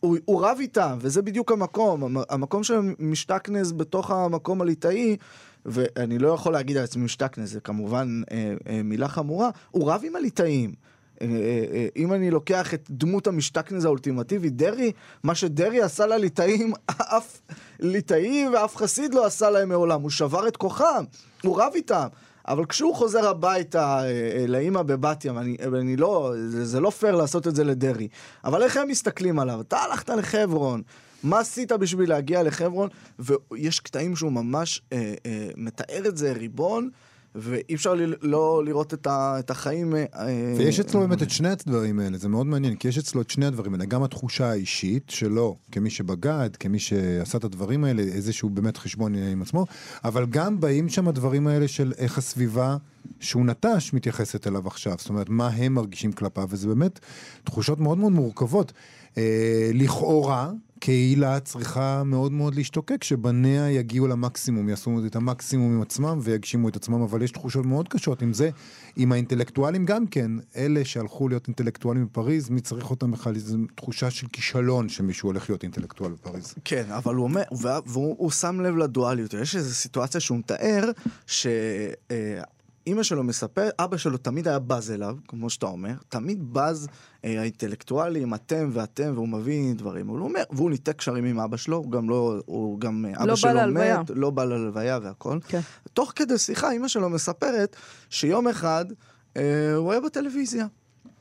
הוא, 0.00 0.16
הוא 0.24 0.42
רב 0.46 0.56
איתם, 0.61 0.98
וזה 1.00 1.22
בדיוק 1.22 1.52
המקום. 1.52 2.04
המ- 2.04 2.22
המקום 2.30 2.64
של 2.64 2.80
משתכנז 2.98 3.72
בתוך 3.72 4.11
המקום 4.11 4.61
הליטאי, 4.62 5.16
ואני 5.66 6.18
לא 6.18 6.28
יכול 6.28 6.52
להגיד 6.52 6.76
על 6.76 6.85
עצמי 6.85 7.04
משתכנז, 7.04 7.52
זה 7.52 7.61
כמובן 7.61 8.22
אה, 8.30 8.54
אה, 8.68 8.80
מילה 8.85 9.09
חמורה, 9.09 9.50
הוא 9.70 9.90
רב 9.90 10.02
עם 10.06 10.16
הליטאים. 10.16 10.72
אה, 11.22 11.26
אה, 11.26 11.64
אה, 11.72 11.87
אם 11.96 12.12
אני 12.12 12.30
לוקח 12.30 12.74
את 12.74 12.87
דמות 12.90 13.26
המשתכנז 13.26 13.85
האולטימטיבי, 13.85 14.50
דרעי, 14.50 14.92
מה 15.22 15.35
שדרעי 15.35 15.83
עשה 15.83 16.06
לליטאים, 16.06 16.72
אף 17.16 17.40
ליטאי 17.80 18.48
ואף 18.52 18.76
חסיד 18.76 19.14
לא 19.14 19.26
עשה 19.26 19.50
להם 19.50 19.68
מעולם, 19.68 20.02
הוא 20.02 20.11
שבר 20.11 20.48
את 20.48 20.56
כוחם, 20.56 21.04
הוא 21.42 21.62
רב 21.62 21.72
איתם. 21.74 22.06
אבל 22.48 22.64
כשהוא 22.64 22.94
חוזר 22.94 23.28
הביתה 23.28 24.02
לאימא 24.48 24.83
בבת 24.83 25.24
ים, 25.24 25.38
אני, 25.38 25.56
אני 25.78 25.96
לא, 25.96 26.33
זה, 26.48 26.64
זה 26.64 26.80
לא 26.80 26.90
פייר 26.90 27.14
לעשות 27.14 27.48
את 27.48 27.54
זה 27.54 27.64
לדרעי. 27.64 28.09
אבל 28.44 28.62
איך 28.62 28.76
הם 28.76 28.88
מסתכלים 28.88 29.38
עליו? 29.38 29.61
אתה 29.61 29.78
הלכת 29.78 30.09
לחברון, 30.09 30.83
מה 31.22 31.38
עשית 31.38 31.72
בשביל 31.72 32.09
להגיע 32.09 32.42
לחברון? 32.42 32.88
ויש 33.18 33.80
קטעים 33.80 34.16
שהוא 34.16 34.33
ממש 34.33 34.83
אה, 34.92 35.14
אה, 35.26 35.48
מתאר 35.56 36.09
את 36.09 36.16
זה 36.16 36.33
ריבון, 36.33 36.90
ואי 37.34 37.74
אפשר 37.74 37.94
ל, 37.94 38.14
לא 38.22 38.62
לראות 38.64 38.94
את, 38.94 39.06
ה, 39.06 39.36
את 39.38 39.50
החיים... 39.50 39.94
אה, 39.96 40.54
ויש 40.56 40.80
אצלו 40.80 41.00
באמת 41.00 41.22
את 41.22 41.30
שני 41.30 41.48
הדברים 41.48 42.00
האלה, 42.00 42.18
זה 42.18 42.28
מאוד 42.28 42.46
מעניין, 42.46 42.76
כי 42.76 42.88
יש 42.88 42.98
אצלו 42.98 43.20
את 43.20 43.30
שני 43.30 43.46
הדברים 43.46 43.74
האלה, 43.74 43.84
גם 43.84 44.02
התחושה 44.02 44.50
האישית 44.50 45.10
שלו, 45.10 45.56
כמי 45.72 45.90
שבגד, 45.90 46.50
כמי 46.56 46.78
שעשה 46.78 47.38
את 47.38 47.44
הדברים 47.44 47.84
האלה, 47.84 48.02
איזשהו 48.02 48.50
באמת 48.50 48.76
חשבון 48.76 49.14
עם 49.14 49.42
עצמו, 49.42 49.66
אבל 50.04 50.26
גם 50.26 50.60
באים 50.60 50.88
שם 50.88 51.08
הדברים 51.08 51.46
האלה 51.46 51.68
של 51.68 51.92
איך 51.98 52.18
הסביבה 52.18 52.76
שהוא 53.20 53.46
נטש 53.46 53.92
מתייחסת 53.92 54.46
אליו 54.46 54.66
עכשיו, 54.66 54.94
זאת 54.98 55.08
אומרת, 55.08 55.28
מה 55.28 55.48
הם 55.48 55.74
מרגישים 55.74 56.12
כלפיו, 56.12 56.46
וזה 56.50 56.68
באמת 56.68 57.00
תחושות 57.44 57.80
מאוד 57.80 57.98
מאוד 57.98 58.12
מורכבות. 58.12 58.72
אה, 59.18 59.70
לכאורה, 59.74 60.50
קהילה 60.80 61.40
צריכה 61.40 62.02
מאוד 62.04 62.32
מאוד 62.32 62.54
להשתוקק, 62.54 63.04
שבניה 63.04 63.70
יגיעו 63.70 64.06
למקסימום, 64.06 64.68
יעשו 64.68 65.06
את 65.06 65.16
המקסימום 65.16 65.72
עם 65.74 65.82
עצמם 65.82 66.18
ויגשימו 66.22 66.68
את 66.68 66.76
עצמם, 66.76 67.02
אבל 67.02 67.22
יש 67.22 67.30
תחושות 67.30 67.66
מאוד 67.66 67.88
קשות 67.88 68.22
עם 68.22 68.32
זה, 68.32 68.50
עם 68.96 69.12
האינטלקטואלים 69.12 69.84
גם 69.84 70.06
כן, 70.06 70.30
אלה 70.56 70.84
שהלכו 70.84 71.28
להיות 71.28 71.46
אינטלקטואלים 71.48 72.06
בפריז, 72.06 72.50
מי 72.50 72.60
צריך 72.60 72.90
אותם 72.90 73.10
בכלל? 73.10 73.38
זו 73.38 73.58
תחושה 73.74 74.10
של 74.10 74.26
כישלון 74.32 74.88
שמישהו 74.88 75.28
הולך 75.28 75.50
להיות 75.50 75.62
אינטלקטואל 75.62 76.12
בפריז. 76.12 76.54
כן, 76.64 76.84
אבל 76.90 77.14
הוא 77.14 77.24
אומר, 77.24 77.42
וה- 77.60 77.80
והוא 77.86 78.14
הוא 78.18 78.30
שם 78.30 78.60
לב 78.60 78.76
לדואליות. 78.76 79.34
יש 79.34 79.56
איזו 79.56 79.74
סיטואציה 79.74 80.20
שהוא 80.20 80.38
מתאר, 80.38 80.90
שאימא 82.84 83.02
שלו 83.02 83.24
מספר, 83.24 83.68
אבא 83.78 83.96
שלו 83.96 84.18
תמיד 84.18 84.48
היה 84.48 84.58
בז 84.58 84.90
אליו, 84.90 85.16
כמו 85.28 85.50
שאתה 85.50 85.66
אומר, 85.66 85.94
תמיד 86.08 86.52
בז 86.52 86.88
אה, 87.24 87.40
האינטלקטואלים, 87.40 88.34
אתם 88.34 88.70
ואתם, 88.72 89.12
והוא 89.14 89.28
מביא 89.28 89.74
דברים. 89.74 90.08
הוא 90.08 90.18
לא 90.18 90.24
אומר, 90.24 90.42
והוא 90.50 90.70
ניתק 90.70 90.96
קשרים 90.96 91.24
עם 91.24 91.40
אבא 91.40 91.56
שלו, 91.56 91.76
הוא 91.76 91.90
גם 91.90 92.10
לא, 92.10 92.40
הוא 92.46 92.80
גם, 92.80 93.04
אה, 93.08 93.16
אבא 93.16 93.24
לא 93.24 93.36
שלו 93.36 93.52
להלוויה. 93.52 94.00
מת, 94.00 94.10
לא 94.14 94.30
בא 94.30 94.44
להלוויה 94.44 94.98
והכל. 95.02 95.38
כן. 95.48 95.60
תוך 95.92 96.12
כדי 96.16 96.38
שיחה, 96.38 96.70
אימא 96.70 96.88
שלו 96.88 97.08
מספרת 97.08 97.76
שיום 98.10 98.48
אחד 98.48 98.84
אה, 99.36 99.74
הוא 99.74 99.92
היה 99.92 100.00
בטלוויזיה. 100.00 100.66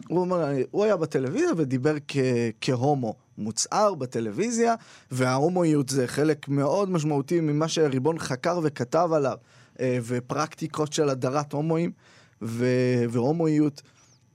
הוא 0.07 0.19
אומר, 0.19 0.45
הוא 0.71 0.83
היה 0.83 0.97
בטלוויזיה 0.97 1.49
ודיבר 1.57 1.95
כ- 2.07 2.17
כהומו 2.61 3.15
מוצהר 3.37 3.95
בטלוויזיה, 3.95 4.75
וההומואיות 5.11 5.89
זה 5.89 6.07
חלק 6.07 6.49
מאוד 6.49 6.89
משמעותי 6.89 7.41
ממה 7.41 7.67
שהריבון 7.67 8.19
חקר 8.19 8.59
וכתב 8.63 9.09
עליו, 9.13 9.31
אה, 9.31 9.58
ופרקטיקות 9.81 10.93
של 10.93 11.09
הדרת 11.09 11.53
הומואים 11.53 11.91
והומואיות. 13.09 13.81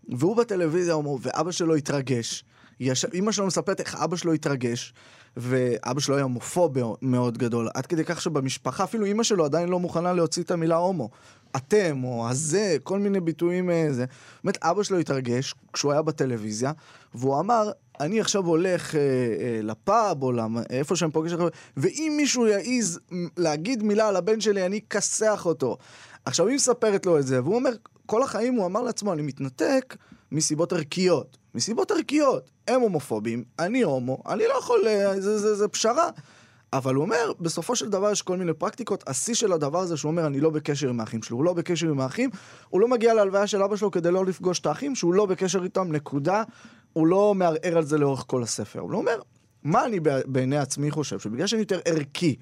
והוא 0.08 0.36
בטלוויזיה, 0.36 0.94
אומר, 0.94 1.16
ואבא 1.20 1.50
שלו 1.50 1.74
התרגש. 1.74 2.44
יש... 2.80 3.04
אימא 3.04 3.32
שלו 3.32 3.46
מספרת 3.46 3.80
איך 3.80 3.94
אבא 3.94 4.16
שלו 4.16 4.32
התרגש, 4.32 4.94
ואבא 5.36 6.00
שלו 6.00 6.14
היה 6.14 6.22
הומופוב 6.22 6.74
מאוד 7.02 7.38
גדול, 7.38 7.68
עד 7.74 7.86
כדי 7.86 8.04
כך 8.04 8.20
שבמשפחה, 8.20 8.84
אפילו 8.84 9.04
אימא 9.04 9.22
שלו 9.22 9.44
עדיין 9.44 9.68
לא 9.68 9.80
מוכנה 9.80 10.12
להוציא 10.12 10.42
את 10.42 10.50
המילה 10.50 10.76
הומו. 10.76 11.10
אתם, 11.56 12.04
או 12.04 12.28
הזה, 12.28 12.76
כל 12.82 12.98
מיני 12.98 13.20
ביטויים 13.20 13.70
אה, 13.70 13.86
זה. 13.90 14.04
באמת, 14.44 14.58
אבא 14.62 14.82
שלו 14.82 14.98
התרגש 14.98 15.54
כשהוא 15.72 15.92
היה 15.92 16.02
בטלוויזיה, 16.02 16.72
והוא 17.14 17.40
אמר, 17.40 17.70
אני 18.00 18.20
עכשיו 18.20 18.46
הולך 18.46 18.94
אה, 18.94 19.00
אה, 19.00 19.60
לפאב, 19.62 20.22
או 20.22 20.32
למ... 20.32 20.56
איפה 20.70 20.96
שאני 20.96 21.12
פוגש 21.12 21.32
אחר, 21.32 21.48
ואם 21.76 22.14
מישהו 22.16 22.46
יעז 22.46 23.00
להגיד 23.36 23.82
מילה 23.82 24.08
על 24.08 24.16
הבן 24.16 24.40
שלי, 24.40 24.66
אני 24.66 24.80
אכסח 24.88 25.46
אותו. 25.46 25.76
עכשיו, 26.24 26.46
היא 26.46 26.54
מספרת 26.54 27.06
לו 27.06 27.18
את 27.18 27.26
זה, 27.26 27.42
והוא 27.42 27.54
אומר, 27.54 27.70
כל 28.06 28.22
החיים 28.22 28.54
הוא 28.54 28.66
אמר 28.66 28.82
לעצמו, 28.82 29.12
אני 29.12 29.22
מתנתק 29.22 29.96
מסיבות 30.32 30.72
ערכיות. 30.72 31.38
מסיבות 31.54 31.90
ערכיות. 31.90 32.50
הם 32.68 32.80
הומופובים, 32.80 33.44
אני 33.58 33.82
הומו, 33.82 34.22
אני 34.26 34.44
לא 34.48 34.58
יכול, 34.58 34.86
אה, 34.86 35.20
זה, 35.20 35.38
זה, 35.38 35.54
זה 35.54 35.68
פשרה. 35.68 36.10
אבל 36.72 36.94
הוא 36.94 37.02
אומר, 37.04 37.32
בסופו 37.40 37.76
של 37.76 37.88
דבר 37.90 38.10
יש 38.12 38.22
כל 38.22 38.36
מיני 38.36 38.52
פרקטיקות. 38.52 39.04
השיא 39.06 39.34
של 39.34 39.52
הדבר 39.52 39.78
הזה 39.78 39.96
שהוא 39.96 40.10
אומר, 40.10 40.26
אני 40.26 40.40
לא 40.40 40.50
בקשר 40.50 40.88
עם 40.88 41.00
האחים 41.00 41.22
שלו. 41.22 41.36
הוא 41.36 41.44
לא 41.44 41.52
בקשר 41.52 41.88
עם 41.88 42.00
האחים, 42.00 42.30
הוא 42.68 42.80
לא 42.80 42.88
מגיע 42.88 43.14
להלוויה 43.14 43.46
של 43.46 43.62
אבא 43.62 43.76
שלו 43.76 43.90
כדי 43.90 44.10
לא 44.10 44.24
לפגוש 44.24 44.60
את 44.60 44.66
האחים, 44.66 44.94
שהוא 44.94 45.14
לא 45.14 45.26
בקשר 45.26 45.64
איתם, 45.64 45.92
נקודה. 45.92 46.42
הוא 46.94 47.06
לא 47.06 47.34
מערער 47.34 47.76
על 47.76 47.84
זה 47.84 47.98
לאורך 47.98 48.24
כל 48.26 48.42
הספר. 48.42 48.80
הוא 48.80 48.90
לא 48.90 48.98
אומר, 48.98 49.20
מה 49.62 49.84
אני 49.84 50.00
בעיני 50.26 50.56
עצמי 50.56 50.90
חושב? 50.90 51.18
שבגלל 51.18 51.46
שאני 51.46 51.62
יותר 51.62 51.80
ערכי. 51.84 52.36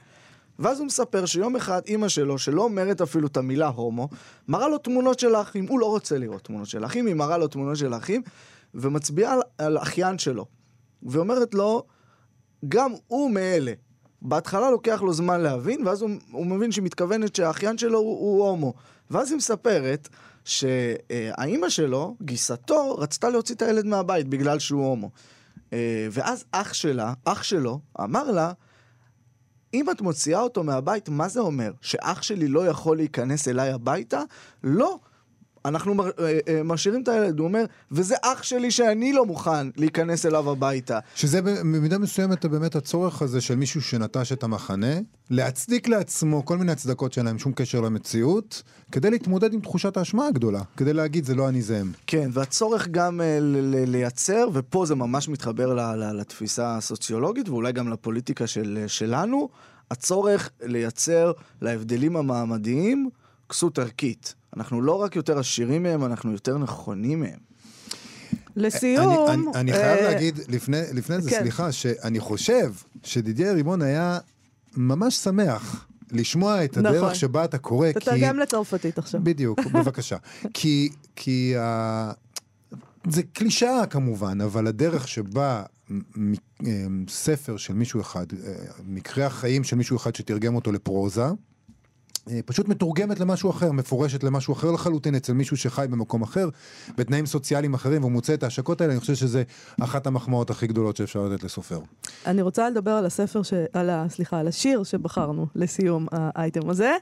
ואז 0.59 0.79
הוא 0.79 0.87
מספר 0.87 1.27
שיום 1.27 1.57
אחד 1.57 1.83
אימא 1.87 2.09
שלו, 2.09 2.39
שלא 2.39 2.65
אומרת 2.65 3.01
אפילו 3.01 3.27
את 3.27 3.37
המילה 3.37 3.69
הומו, 3.69 4.09
מראה 4.49 4.69
לו 4.69 4.79
תמונות 4.79 5.19
של 5.19 5.35
האחים. 5.35 5.67
הוא 5.69 5.81
לא 5.81 5.87
רוצה 5.87 6.19
לראות 6.19 6.45
תמונות 6.45 6.69
של 6.69 6.85
האחים, 6.85 7.07
היא 7.07 7.15
מראה 7.15 7.39
לו 7.39 7.49
תמונות 7.49 7.77
של 7.77 7.93
האחים, 7.93 8.23
ומצביעה 8.75 9.33
על, 9.33 9.41
על 9.59 9.79
אחיין 9.79 10.19
שלו. 10.19 10.47
ואומרת 11.03 11.55
לו, 11.55 11.83
גם 12.69 12.93
הוא 13.07 13.31
מאלה. 13.31 13.73
בהתחלה 14.23 14.71
לוקח 14.71 15.03
לו 15.03 15.13
זמן 15.13 15.41
להבין, 15.41 15.87
ואז 15.87 16.03
הוא, 16.03 16.11
הוא 16.33 16.47
מבין 16.47 16.73
שהיא 16.73 16.85
מתכוונת 16.85 17.37
שהאחיין 17.37 17.79
שלו 17.79 17.99
הוא, 17.99 18.19
הוא 18.19 18.49
הומו. 18.49 18.75
ואז 19.11 19.31
היא 19.31 19.37
מספרת 19.37 20.09
שהאימא 20.45 21.69
שלו, 21.69 22.17
גיסתו, 22.23 22.97
רצתה 22.99 23.29
להוציא 23.29 23.55
את 23.55 23.63
הילד 23.63 23.87
מהבית 23.87 24.29
בגלל 24.29 24.59
שהוא 24.59 24.87
הומו. 24.87 25.11
אה, 25.73 26.09
ואז 26.11 26.45
אח 26.53 26.73
שלה, 26.73 27.13
אח 27.25 27.43
שלו, 27.43 27.81
אמר 28.01 28.31
לה, 28.31 28.53
אם 29.75 29.91
את 29.91 30.01
מוציאה 30.01 30.41
אותו 30.41 30.65
מהבית, 30.65 31.09
מה 31.09 31.29
זה 31.29 31.41
אומר? 31.41 31.73
שאח 31.81 32.23
שלי 32.23 32.49
לא 32.49 32.67
יכול 32.67 32.97
להיכנס 32.97 33.49
אליי 33.49 33.71
הביתה? 33.71 34.23
לא. 34.65 34.99
אנחנו 35.65 35.95
מר- 35.95 36.11
אה, 36.19 36.39
אה, 36.49 36.63
משאירים 36.63 37.03
את 37.03 37.09
הילד, 37.09 37.39
הוא 37.39 37.49
אומר, 37.49 37.65
וזה 37.91 38.15
אח 38.23 38.43
שלי 38.43 38.71
שאני 38.71 39.13
לא 39.13 39.27
מוכן 39.27 39.69
להיכנס 39.77 40.27
אליו 40.27 40.51
הביתה. 40.51 40.99
שזה 41.15 41.43
במידה 41.43 41.99
מסוימת 41.99 42.47
באמת 42.47 42.77
הצורך 42.77 43.23
הזה 43.23 43.41
של 43.41 43.55
מישהו 43.57 43.83
שנטש 43.83 44.33
את 44.33 44.43
המחנה, 44.43 44.95
להצדיק 45.31 45.89
לעצמו 45.89 46.45
כל 46.45 46.59
מיני 46.59 46.73
הצדקות 46.73 47.13
שאין 47.13 47.27
להם 47.27 47.39
שום 47.39 47.53
קשר 47.53 47.81
למציאות, 47.81 48.63
כדי 48.93 49.11
להתמודד 49.11 49.55
עם 49.55 49.61
תחושת 49.61 49.97
האשמה 49.97 50.27
הגדולה, 50.27 50.61
כדי 50.77 50.93
להגיד 50.93 51.25
זה 51.25 51.35
לא 51.35 51.49
אני 51.49 51.63
זה 51.63 51.81
הם. 51.81 51.93
כן, 52.07 52.31
והצורך 52.33 52.89
גם 52.89 53.21
אה, 53.21 53.39
לייצר, 53.87 54.49
ופה 54.53 54.87
זה 54.87 54.95
ממש 54.95 55.29
מתחבר 55.29 55.75
לתפיסה 56.13 56.77
הסוציולוגית 56.77 57.49
ואולי 57.49 57.73
גם 57.73 57.89
לפוליטיקה 57.89 58.47
של, 58.47 58.85
שלנו, 58.87 59.49
הצורך 59.91 60.51
לייצר 60.63 61.33
להבדלים 61.61 62.17
המעמדיים 62.17 63.11
כסות 63.53 63.79
ערכית. 63.79 64.35
אנחנו 64.57 64.83
לא 64.83 64.93
רק 64.93 65.17
יותר 65.17 65.39
עשירים 65.39 65.83
מהם, 65.83 66.05
אנחנו 66.05 66.33
יותר 66.33 66.59
נכונים 66.59 67.21
מהם. 67.21 67.39
לסיום... 68.57 69.27
אני, 69.29 69.35
אני, 69.35 69.47
אני 69.55 69.73
חייב 69.73 69.99
אה, 69.99 70.13
להגיד 70.13 70.39
לפני, 70.49 70.81
לפני 70.93 71.21
זה, 71.21 71.31
כן. 71.31 71.41
סליחה, 71.41 71.73
שאני 71.73 72.21
חושב 72.21 72.73
שדידייה 73.03 73.53
רימון 73.53 73.83
היה 73.83 74.19
ממש 74.77 75.17
שמח 75.17 75.87
לשמוע 76.13 76.65
את 76.65 76.77
הדרך 76.77 77.03
נכון. 77.03 77.15
שבה 77.15 77.45
אתה 77.45 77.59
קורא, 77.59 77.93
כי... 77.93 78.01
תתרגם 78.01 78.39
לצרפתית 78.39 78.99
עכשיו. 78.99 79.21
בדיוק, 79.25 79.61
בבקשה. 79.75 80.17
כי, 80.55 80.91
כי 81.17 81.55
ה... 81.59 82.13
זה 83.09 83.23
קלישאה 83.23 83.87
כמובן, 83.87 84.41
אבל 84.41 84.67
הדרך 84.67 85.09
שבה 85.09 85.63
מ- 85.91 86.33
מ- 86.61 87.09
ספר 87.09 87.57
של 87.57 87.75
מישהו 87.75 88.01
אחד, 88.01 88.27
אה, 88.33 88.55
מקרה 88.85 89.27
החיים 89.27 89.65
של 89.65 89.77
מישהו 89.77 89.97
אחד 89.97 90.15
שתרגם 90.15 90.55
אותו 90.55 90.73
לפרוזה, 90.73 91.25
אה, 91.25 91.31
פשוט 92.47 92.69
מתורגמת 92.69 93.21
למשהו 93.21 93.51
אחר, 93.51 93.73
מפורשת 93.73 94.25
למשהו 94.25 94.55
אחר 94.55 94.71
לחלוטין 94.71 95.15
אצל 95.15 95.33
מישהו 95.33 95.57
שחי 95.57 95.87
במקום 95.91 96.23
אחר, 96.23 96.49
בתנאים 96.97 97.27
סוציאליים 97.27 97.75
אחרים, 97.75 98.03
והוא 98.03 98.13
מוצא 98.13 98.35
את 98.35 98.43
ההשקות 98.43 98.81
האלה, 98.81 98.93
אני 98.93 99.01
חושב 99.01 99.15
שזה 99.15 99.43
אחת 99.81 100.07
המחמאות 100.07 100.51
הכי 100.51 100.67
גדולות 100.67 100.97
שאפשר 100.97 101.23
לתת 101.23 101.45
לסופר. 101.45 101.81
אני 102.27 102.43
רוצה 102.43 102.71
לדבר 102.71 102.91
על 102.91 103.07
הספר, 103.07 103.43
ש... 103.43 103.53
על 103.73 103.91
ה... 103.91 104.07
סליחה, 104.09 104.39
על 104.39 104.49
השיר 104.49 104.83
שבחרנו 104.83 105.47
לסיום 105.55 106.07
האייטם 106.13 106.71
הזה. 106.71 106.93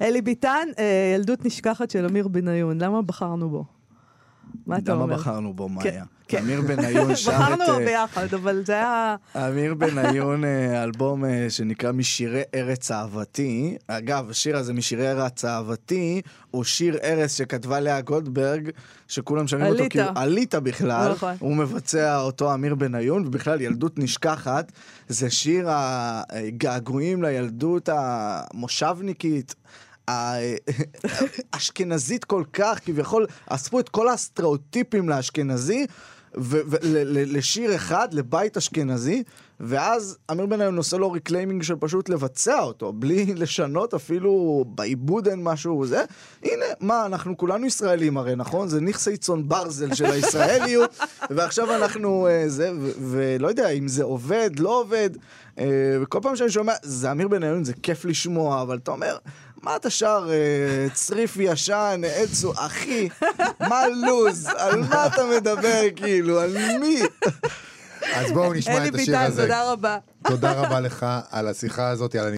אלי 0.00 0.22
ביטן, 0.22 0.68
אה, 0.78 1.12
ילדות 1.14 1.44
נשכחת 1.44 1.90
של 1.90 2.06
אמיר 2.06 2.28
בניון, 2.28 2.80
למה 2.80 3.02
בחרנו 3.02 3.50
בו? 3.50 3.79
מה 4.66 4.78
אתה 4.78 4.92
אומר? 4.92 5.04
למה 5.04 5.14
בחרנו 5.14 5.54
בו, 5.54 5.68
מאיה? 5.68 6.04
כן. 6.28 6.38
אמיר 6.38 6.60
בניון 6.60 7.16
שר 7.16 7.30
את... 7.30 7.36
בחרנו 7.36 7.64
אה, 7.64 7.78
ביחד, 7.78 8.34
אבל 8.34 8.62
זה 8.66 8.72
היה... 8.72 9.16
אמיר 9.36 9.74
בניון, 9.74 10.44
אה, 10.44 10.82
אלבום 10.84 11.24
אה, 11.24 11.46
שנקרא 11.48 11.92
משירי 11.92 12.42
ארץ 12.54 12.90
אהבתי. 12.90 13.76
אגב, 13.86 14.30
השיר 14.30 14.56
הזה, 14.56 14.72
משירי 14.72 15.10
ארץ 15.10 15.44
אהבתי, 15.44 16.22
הוא 16.50 16.64
שיר 16.64 16.98
ארץ 17.02 17.36
שכתבה 17.36 17.80
לאה 17.80 18.00
גולדברג, 18.00 18.70
שכולם 19.08 19.48
שומעים 19.48 19.72
אותו. 19.72 19.84
כאילו 19.90 20.06
עלית 20.14 20.54
בכלל. 20.54 21.12
נכון. 21.12 21.34
הוא 21.38 21.56
מבצע 21.56 22.20
אותו 22.20 22.54
אמיר 22.54 22.74
בניון, 22.74 23.26
ובכלל 23.26 23.60
ילדות 23.60 23.98
נשכחת. 23.98 24.72
זה 25.08 25.30
שיר 25.30 25.66
הגעגועים 25.70 27.22
לילדות 27.22 27.88
המושבניקית. 27.92 29.54
האשכנזית 31.52 32.24
כל 32.32 32.44
כך, 32.52 32.80
כביכול 32.84 33.26
אספו 33.46 33.80
את 33.80 33.88
כל 33.88 34.08
הסטריאוטיפים 34.08 35.08
לאשכנזי, 35.08 35.86
ולשיר 36.34 37.74
אחד, 37.74 38.14
לבית 38.14 38.56
אשכנזי, 38.56 39.22
ואז 39.60 40.18
אמיר 40.30 40.46
בניון 40.46 40.76
עושה 40.76 40.96
לו 40.96 41.12
reclaiming 41.12 41.62
של 41.62 41.74
פשוט 41.80 42.08
לבצע 42.08 42.60
אותו, 42.60 42.92
בלי 42.92 43.26
לשנות 43.36 43.94
אפילו 43.94 44.64
בעיבוד 44.68 45.28
אין 45.28 45.42
משהו 45.42 45.86
זה. 45.86 46.04
הנה, 46.42 46.64
מה, 46.80 47.06
אנחנו 47.06 47.36
כולנו 47.36 47.66
ישראלים 47.66 48.16
הרי, 48.16 48.36
נכון? 48.36 48.68
זה 48.68 48.80
נכסי 48.80 49.16
צאן 49.16 49.48
ברזל 49.48 49.94
של 49.94 50.04
הישראליות, 50.04 50.98
ועכשיו 51.30 51.76
אנחנו 51.76 52.26
אה, 52.26 52.44
זה, 52.48 52.72
ולא 53.00 53.48
יודע 53.48 53.68
אם 53.68 53.88
זה 53.88 54.04
עובד, 54.04 54.50
לא 54.58 54.80
עובד. 54.80 55.10
אה, 55.58 55.66
וכל 56.02 56.18
פעם 56.22 56.36
שאני 56.36 56.50
שומע, 56.50 56.72
זה 56.82 57.12
אמיר 57.12 57.28
בניון, 57.28 57.64
זה 57.64 57.72
כיף 57.82 58.04
לשמוע, 58.04 58.62
אבל 58.62 58.76
אתה 58.76 58.90
אומר, 58.90 59.16
מה 59.62 59.76
אתה 59.76 59.90
שר? 59.90 60.28
אה, 60.30 60.88
צריף 60.94 61.36
ישן, 61.40 62.00
עצו, 62.04 62.52
אחי, 62.56 63.08
מה 63.60 63.88
לוז? 63.88 64.46
על 64.56 64.80
מה 64.80 65.06
אתה 65.06 65.22
מדבר 65.36 65.82
כאילו? 65.96 66.40
על 66.40 66.56
מי? 66.78 67.02
אז 68.14 68.32
בואו 68.32 68.52
נשמע 68.52 68.76
אלי 68.76 68.88
את 68.88 68.94
השיר 68.94 69.06
ביטן, 69.06 69.24
הזה. 69.26 69.42
תודה 69.42 69.72
רבה. 69.72 69.98
תודה 70.28 70.52
רבה 70.52 70.80
לך 70.80 71.06
על 71.30 71.48
השיחה 71.48 71.88
הזאת, 71.88 72.14
על 72.14 72.34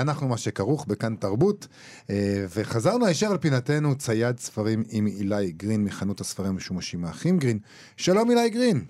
אנחנו 0.00 0.28
מה 0.28 0.36
שכרוך 0.38 0.86
בכאן 0.86 1.14
תרבות, 1.16 1.66
אה, 2.10 2.14
וחזרנו 2.56 3.06
הישר 3.06 3.26
על 3.26 3.38
פינתנו 3.38 3.94
צייד 3.98 4.38
ספרים 4.38 4.82
עם 4.90 5.06
אילי 5.06 5.52
גרין 5.52 5.84
מחנות 5.84 6.20
הספרים 6.20 6.50
המשומשים 6.50 7.04
האחים 7.04 7.38
גרין. 7.38 7.58
שלום 7.96 8.30
אילי 8.30 8.50
גרין, 8.50 8.84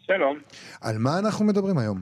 שלום. 0.00 0.38
על 0.80 0.98
מה 0.98 1.18
אנחנו 1.18 1.44
מדברים 1.44 1.78
היום? 1.78 2.00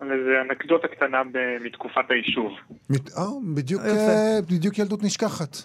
על 0.00 0.12
איזה 0.12 0.30
אנקדוטה 0.50 0.88
קטנה 0.88 1.22
מתקופת 1.60 2.10
היישוב, 2.10 2.52
מת- 2.90 3.12
אה, 3.18 3.22
בדיוק. 3.54 3.82
אה, 3.82 4.38
בדיוק 4.50 4.78
ילדות 4.78 5.02
נשכחת. 5.02 5.56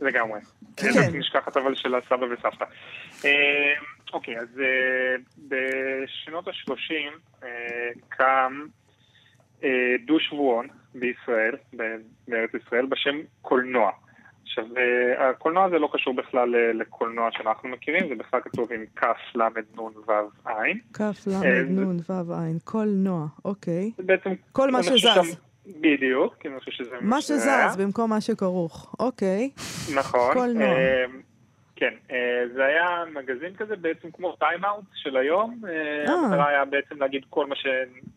לגמרי. 0.00 0.40
כן. 0.76 0.92
כן. 0.92 1.18
נשכחת 1.18 1.56
אבל 1.56 1.74
של 1.74 1.94
הסבא 1.94 2.24
וסבתא. 2.24 2.64
אה, 3.24 3.30
אוקיי, 4.12 4.38
אז 4.38 4.48
אה, 4.60 5.16
בשנות 5.48 6.48
ה-30 6.48 7.44
קם 8.08 8.52
אה, 9.64 9.68
דו 10.06 10.20
שבועון 10.20 10.66
בישראל, 10.94 11.56
בארץ 12.28 12.50
ישראל, 12.54 12.86
בשם 12.86 13.16
קולנוע. 13.42 13.90
עכשיו, 14.42 14.64
אה, 14.76 15.30
הקולנוע 15.30 15.64
הזה 15.64 15.78
לא 15.78 15.88
קשור 15.92 16.14
בכלל 16.14 16.54
אה, 16.54 16.72
לקולנוע 16.72 17.28
שאנחנו 17.32 17.68
מכירים, 17.68 18.08
זה 18.08 18.14
בכלל 18.14 18.40
כתוב 18.40 18.72
עם 18.72 18.84
כ', 18.96 19.04
ל', 19.34 19.42
נ', 19.76 19.80
ו', 19.80 20.48
ע'. 20.48 20.52
כ', 20.92 21.26
ל', 21.26 21.62
נ', 21.68 22.00
ו', 22.08 22.32
ע', 22.32 22.58
קולנוע, 22.64 23.26
אוקיי. 23.44 23.90
זה 23.96 24.02
בעצם... 24.02 24.30
כל 24.52 24.70
מה 24.70 24.82
שזז. 24.82 25.36
בדיוק, 25.66 26.34
כי 26.40 26.48
אני 26.48 26.58
חושב 26.58 26.70
שזה 26.70 26.96
מה. 27.00 27.20
שזז 27.20 27.76
במקום 27.78 28.10
מה 28.10 28.20
שכרוך, 28.20 28.94
אוקיי. 29.00 29.50
נכון. 29.94 30.34
קולנוע. 30.34 30.76
כן, 31.76 31.94
אה, 32.10 32.16
זה 32.54 32.64
היה 32.64 32.86
מגזין 33.14 33.54
כזה 33.56 33.76
בעצם 33.76 34.10
כמו 34.10 34.32
טיים-אאוט 34.36 34.84
של 34.94 35.16
היום. 35.16 35.60
אה, 35.68 35.70
אה. 36.08 36.14
המטרה 36.14 36.48
היה 36.48 36.64
בעצם 36.64 37.00
להגיד 37.00 37.22
כל 37.30 37.46
מה, 37.46 37.56
ש... 37.56 37.66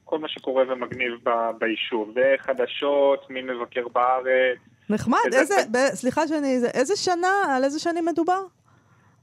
כל 0.05 0.19
מה 0.19 0.27
שקורה 0.27 0.63
ומגניב 0.67 1.11
ב... 1.23 1.29
ביישוב. 1.59 2.13
וחדשות, 2.15 3.29
מי 3.29 3.41
מבקר 3.41 3.87
בארץ, 3.87 4.57
נחמד, 4.89 5.17
איזה- 5.33 5.55
ב- 5.71 5.93
סליחה 5.95 6.27
שאני, 6.27 6.59
זה- 6.59 6.69
איזה 6.73 6.95
שנה, 6.95 7.55
על 7.55 7.63
איזה 7.63 7.79
שנים 7.79 8.05
מדובר? 8.05 8.39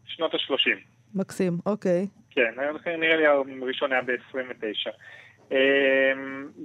שנות 0.07 0.35
ה-30. 0.35 0.79
מקסים, 1.15 1.53
אוקיי. 1.67 2.07
כן, 2.31 2.51
נראה 2.99 3.17
לי 3.17 3.27
הראשון 3.63 3.93
היה 3.93 4.03
ב-29. 4.03 4.91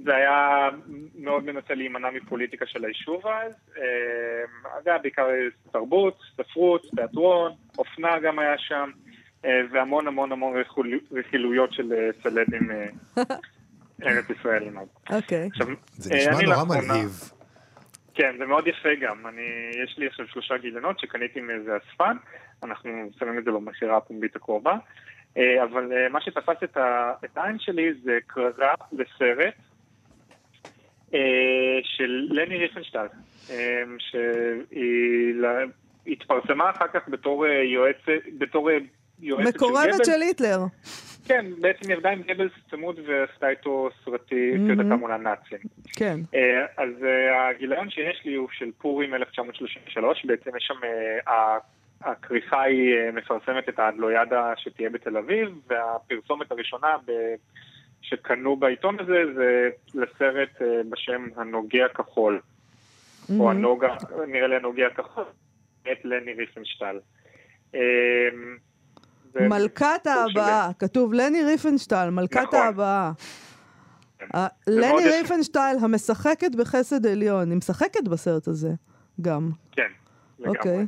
זה 0.04 0.16
היה 0.16 0.68
מאוד 1.14 1.44
מנסה 1.44 1.74
להימנע 1.74 2.10
מפוליטיקה 2.10 2.66
של 2.66 2.84
היישוב 2.84 3.26
אז. 3.26 3.52
אה, 3.76 4.82
זה 4.84 4.90
היה 4.90 4.98
בעיקר 4.98 5.26
תרבות, 5.72 6.18
ספרות, 6.36 6.86
תיאטרון, 6.96 7.52
אופנה 7.78 8.18
גם 8.18 8.38
היה 8.38 8.58
שם, 8.58 8.90
אה, 9.44 9.60
והמון 9.72 10.06
המון 10.06 10.32
המון 10.32 10.54
רכילויות 11.12 11.72
של 11.72 11.92
אה, 11.92 12.08
סלבים 12.22 12.70
אה, 12.70 12.86
ארץ 14.06 14.24
ישראלים. 14.30 14.78
אז. 14.78 14.88
אוקיי. 15.12 15.48
זה 15.90 16.14
נשמע 16.14 16.38
אני 16.38 16.44
נורא 16.44 16.64
מלהיב. 16.64 17.10
כן, 18.14 18.34
זה 18.38 18.46
מאוד 18.46 18.66
יפה 18.66 18.88
גם. 19.00 19.26
אני, 19.26 19.70
יש 19.84 19.98
לי 19.98 20.06
עכשיו 20.06 20.26
שלושה 20.28 20.58
גיליונות 20.58 21.00
שקניתי 21.00 21.40
מאיזה 21.40 21.76
אספן, 21.76 22.16
אנחנו 22.62 22.90
שמים 23.18 23.38
את 23.38 23.44
זה 23.44 23.50
במכירה 23.50 23.96
הפומבית 23.96 24.36
הקרובה. 24.36 24.76
אה, 25.36 25.64
אבל 25.64 25.92
אה, 25.92 26.08
מה 26.08 26.20
שתפס 26.20 26.62
את, 26.64 26.76
ה, 26.76 27.12
את 27.24 27.36
העין 27.36 27.58
שלי 27.58 27.92
זה 28.02 28.18
קררה 28.26 28.74
לסרט 28.92 29.54
אה, 31.14 31.78
של 31.82 32.28
לני 32.30 32.56
ריפנשטל, 32.56 33.06
שהיא 33.98 35.34
התפרסמה 36.06 36.70
אחר 36.70 36.86
כך 36.92 37.08
בתור 37.08 37.46
יועצת, 37.46 38.08
בתור 38.38 38.70
יועצת 39.20 39.54
מקורבת 39.54 39.88
גבלס. 39.94 40.06
של 40.06 40.22
היטלר. 40.22 40.58
כן, 41.28 41.46
בעצם 41.60 41.90
ירדה 41.90 42.10
עם 42.10 42.22
גבלס 42.22 42.52
צמוד 42.70 43.00
ועשתה 43.06 43.48
איתו 43.48 43.88
סרטי 44.04 44.50
מהמם. 44.50 44.92
mm-hmm. 44.92 44.96
מול 44.96 45.12
הנאצים. 45.12 45.58
כן. 45.96 46.20
אז 46.76 46.90
הגיליון 47.34 47.90
שיש 47.90 48.22
לי 48.24 48.34
הוא 48.34 48.48
של 48.52 48.70
פורים 48.78 49.14
1933, 49.14 50.24
בעצם 50.24 50.50
יש 50.56 50.64
שם, 50.66 50.80
הכריכה 52.00 52.62
היא 52.62 52.94
אה, 52.96 53.10
מפרסמת 53.12 53.68
את 53.68 53.78
האדלוידה 53.78 54.52
שתהיה 54.56 54.90
בתל 54.90 55.16
אביב, 55.16 55.48
והפרסומת 55.68 56.52
הראשונה 56.52 56.88
ב- 57.06 57.34
שקנו 58.02 58.56
בעיתון 58.56 58.96
הזה 59.00 59.22
זה 59.34 59.68
לסרט 59.94 60.62
אה, 60.62 60.66
בשם 60.90 61.26
הנוגע 61.36 61.88
כחול, 61.94 62.40
או 63.38 63.50
הנוגע, 63.50 63.88
נראה 64.28 64.46
לי 64.46 64.56
הנוגע 64.56 64.90
כחול, 64.96 65.24
את 65.82 66.04
לני 66.04 66.32
ריפנשטל. 66.34 66.98
זה- 69.32 69.40
מלכת 69.48 70.06
ההבאה, 70.06 70.70
כתוב 70.78 71.12
לני 71.14 71.42
ריפנשטל, 71.44 72.10
מלכת 72.10 72.36
נכון. 72.40 72.58
ההבאה. 72.58 73.12
כן. 74.18 74.26
לני. 74.66 75.08
ריפנשטייל, 75.20 75.76
המשחקת 75.82 76.54
בחסד 76.58 77.06
עליון, 77.06 77.50
היא 77.50 77.58
משחקת 77.58 78.08
בסרט 78.08 78.48
הזה, 78.48 78.68
גם. 79.20 79.50
כן, 79.72 79.88
לגמרי. 80.38 80.84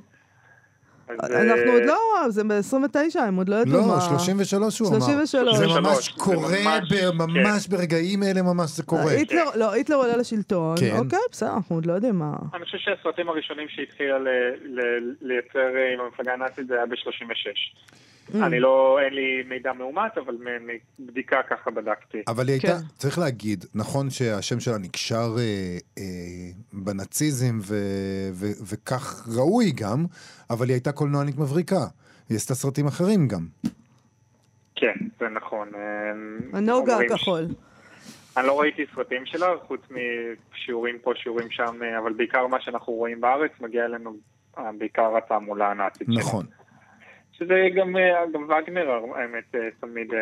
אנחנו 1.11 1.35
אה, 1.37 1.73
עוד 1.73 1.83
לא, 1.85 1.99
זה 2.29 2.45
ב-29, 2.45 3.19
הם 3.21 3.37
עוד 3.37 3.49
לא 3.49 3.57
ידעו 3.57 3.87
מה... 3.87 3.95
לא, 3.95 4.19
33 4.19 4.79
הוא 4.79 4.89
אמר. 4.89 5.01
33. 5.01 5.57
זה 5.57 5.67
ממש 5.67 5.81
33, 6.07 6.15
זה 6.15 6.21
קורה, 6.21 6.59
ממש, 6.65 6.93
ב- 6.93 7.11
ממש 7.23 7.67
ברגעים 7.69 8.23
אלה 8.23 8.43
ממש 8.43 8.71
זה 8.71 8.83
קורה. 8.83 9.13
לא, 9.55 9.73
היטלר 9.73 9.97
עולה 9.97 10.17
לשלטון, 10.17 10.77
כן. 10.81 10.97
אוקיי, 10.99 11.19
בסדר, 11.33 11.55
אנחנו 11.55 11.77
עוד 11.77 11.87
לא 11.87 11.93
יודעים 11.93 12.19
מה... 12.19 12.33
אני 12.55 12.65
חושב 12.65 12.79
שהסרטים 12.79 13.29
הראשונים 13.29 13.67
שהתחילה 13.69 14.19
ל- 14.19 14.29
ל- 14.65 15.15
לייצר 15.23 15.59
אה, 15.77 15.95
עם 15.95 16.01
המפלגה 16.01 16.33
הנאצית 16.33 16.67
זה 16.67 16.75
היה 16.75 16.87
ב-36. 16.87 17.83
Mm. 18.33 18.37
אני 18.47 18.61
לא, 18.61 18.99
אין 19.05 19.15
לי 19.15 19.43
מידע 19.49 19.73
מאומת, 19.73 20.19
אבל 20.19 20.35
מ- 20.35 20.77
מבדיקה 20.99 21.37
ככה 21.51 21.71
בדקתי. 21.71 22.23
אבל 22.29 22.49
היא 22.49 22.53
הייתה, 22.53 22.67
כן. 22.67 22.87
צריך 22.97 23.19
להגיד, 23.19 23.65
נכון 23.75 24.11
שהשם 24.11 24.61
שלה 24.61 24.79
נקשר 24.79 25.35
אה, 25.39 25.79
אה, 25.99 26.03
בנאציזם 26.73 27.59
ו, 27.63 27.75
ו, 28.33 28.47
וכך 28.71 29.29
ראוי 29.37 29.73
גם, 29.75 30.05
אבל 30.51 30.67
היא 30.67 30.75
הייתה 30.75 30.93
קולנוענית 30.93 31.39
מבריקה. 31.39 31.87
היא 32.29 32.37
עשתה 32.37 32.55
סרטים 32.55 32.87
אחרים 32.87 33.29
גם. 33.29 33.47
כן, 34.77 34.95
זה 35.21 35.29
נכון. 35.29 35.69
אה, 35.75 36.59
הנוגה 36.59 36.97
הכחול. 36.99 37.47
אני 38.37 38.47
לא 38.47 38.61
ראיתי 38.61 38.83
סרטים 38.95 39.27
שלה, 39.27 39.47
חוץ 39.67 39.81
משיעורים 39.91 40.99
פה, 41.03 41.13
שיעורים 41.17 41.51
שם, 41.51 41.81
אבל 42.03 42.13
בעיקר 42.13 42.47
מה 42.47 42.61
שאנחנו 42.61 42.93
רואים 42.93 43.21
בארץ 43.21 43.51
מגיע 43.61 43.85
אלינו 43.85 44.17
בעיקר 44.79 45.17
התעמולה 45.17 45.71
הנאצית 45.71 46.09
שלה. 46.11 46.21
נכון. 46.21 46.47
שזה 47.33 47.55
גם, 47.77 47.97
אה, 47.97 48.25
גם 48.33 48.43
וגנר, 48.43 48.91
האמת, 49.15 49.55
אה, 49.55 49.61
תמיד 49.81 50.15
אה, 50.15 50.21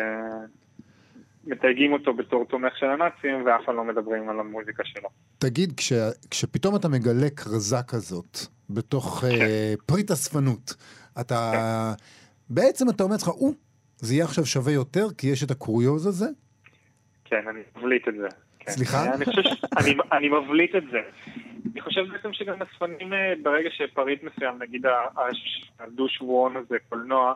מתייגים 1.43 1.93
אותו 1.93 2.13
בתור 2.13 2.45
תומך 2.45 2.77
של 2.77 2.85
הנאצים, 2.85 3.45
ואף 3.45 3.61
פעם 3.65 3.75
לא 3.75 3.83
מדברים 3.83 4.29
על 4.29 4.39
המוזיקה 4.39 4.83
שלו. 4.85 5.09
תגיד, 5.37 5.73
כש, 5.77 5.93
כשפתאום 6.31 6.75
אתה 6.75 6.87
מגלה 6.89 7.29
כרזה 7.29 7.75
כזאת 7.87 8.37
בתוך 8.69 9.23
אה, 9.23 9.73
פריט 9.85 10.11
אספנות, 10.11 10.73
אתה... 11.21 11.51
בעצם 12.49 12.89
אתה 12.89 13.03
אומר 13.03 13.15
לך, 13.15 13.27
או, 13.27 13.51
זה 13.97 14.13
יהיה 14.13 14.25
עכשיו 14.25 14.45
שווה 14.45 14.73
יותר, 14.73 15.05
כי 15.17 15.27
יש 15.27 15.43
את 15.43 15.51
הקוריוז 15.51 16.07
הזה? 16.07 16.25
כן, 17.25 17.47
אני 17.49 17.59
מבליט 17.77 18.07
את 18.07 18.13
זה. 18.13 18.27
כן. 18.59 18.71
סליחה? 18.71 19.13
אני 19.13 19.25
חושב. 19.25 19.41
אני, 19.77 19.95
אני 20.11 20.29
מבליט 20.29 20.75
את 20.75 20.83
זה. 20.91 20.99
אני 21.71 21.81
חושב 21.81 22.01
בעצם 22.11 22.33
שגם 22.33 22.61
אספנים, 22.61 23.13
אה, 23.13 23.33
ברגע 23.43 23.69
שפריט 23.71 24.23
מסוים, 24.23 24.57
נגיד 24.59 24.85
הדו-שבועון 25.79 26.57
הזה, 26.57 26.77
קולנוע, 26.89 27.33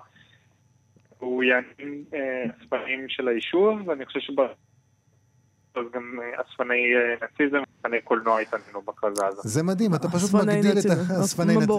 הוא 1.20 1.44
יעניין 1.44 2.04
אה, 2.14 2.46
אספנים 2.62 3.10
של 3.10 3.28
היישוב, 3.28 3.88
ואני 3.88 4.06
חושב 4.06 4.20
שב... 4.20 4.42
אז 5.76 5.86
גם 5.94 6.20
אה, 6.22 6.42
אספני 6.42 6.74
אה, 6.74 7.16
נאציזם, 7.22 7.58
אספני 7.78 8.02
קולנוע 8.02 8.40
התעניינו 8.40 8.82
בכרזה 8.82 9.26
הזאת. 9.28 9.48
זה 9.48 9.64
מדהים, 9.64 9.96
אתה 9.96 10.08
פשוט 10.08 10.30
אספני 10.36 10.56
מגדיל 10.56 10.72
את 10.72 10.86
האספני 11.10 11.54
נאציזם. 11.56 11.72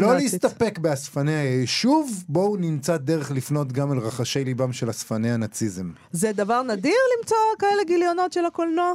לא 0.00 0.12
נאצית. 0.14 0.44
להסתפק 0.44 0.78
באספני 0.78 1.32
היישוב, 1.32 2.24
בואו 2.28 2.56
נמצא 2.56 2.96
דרך 2.96 3.30
לפנות 3.30 3.72
גם 3.72 3.92
אל 3.92 3.98
רחשי 3.98 4.44
ליבם 4.44 4.72
של 4.72 4.90
אספני 4.90 5.30
הנאציזם. 5.30 5.90
זה 6.10 6.32
דבר 6.32 6.62
נדיר 6.62 6.96
למצוא 7.18 7.36
כאלה 7.58 7.84
גיליונות 7.86 8.32
של 8.32 8.44
הקולנוע? 8.44 8.92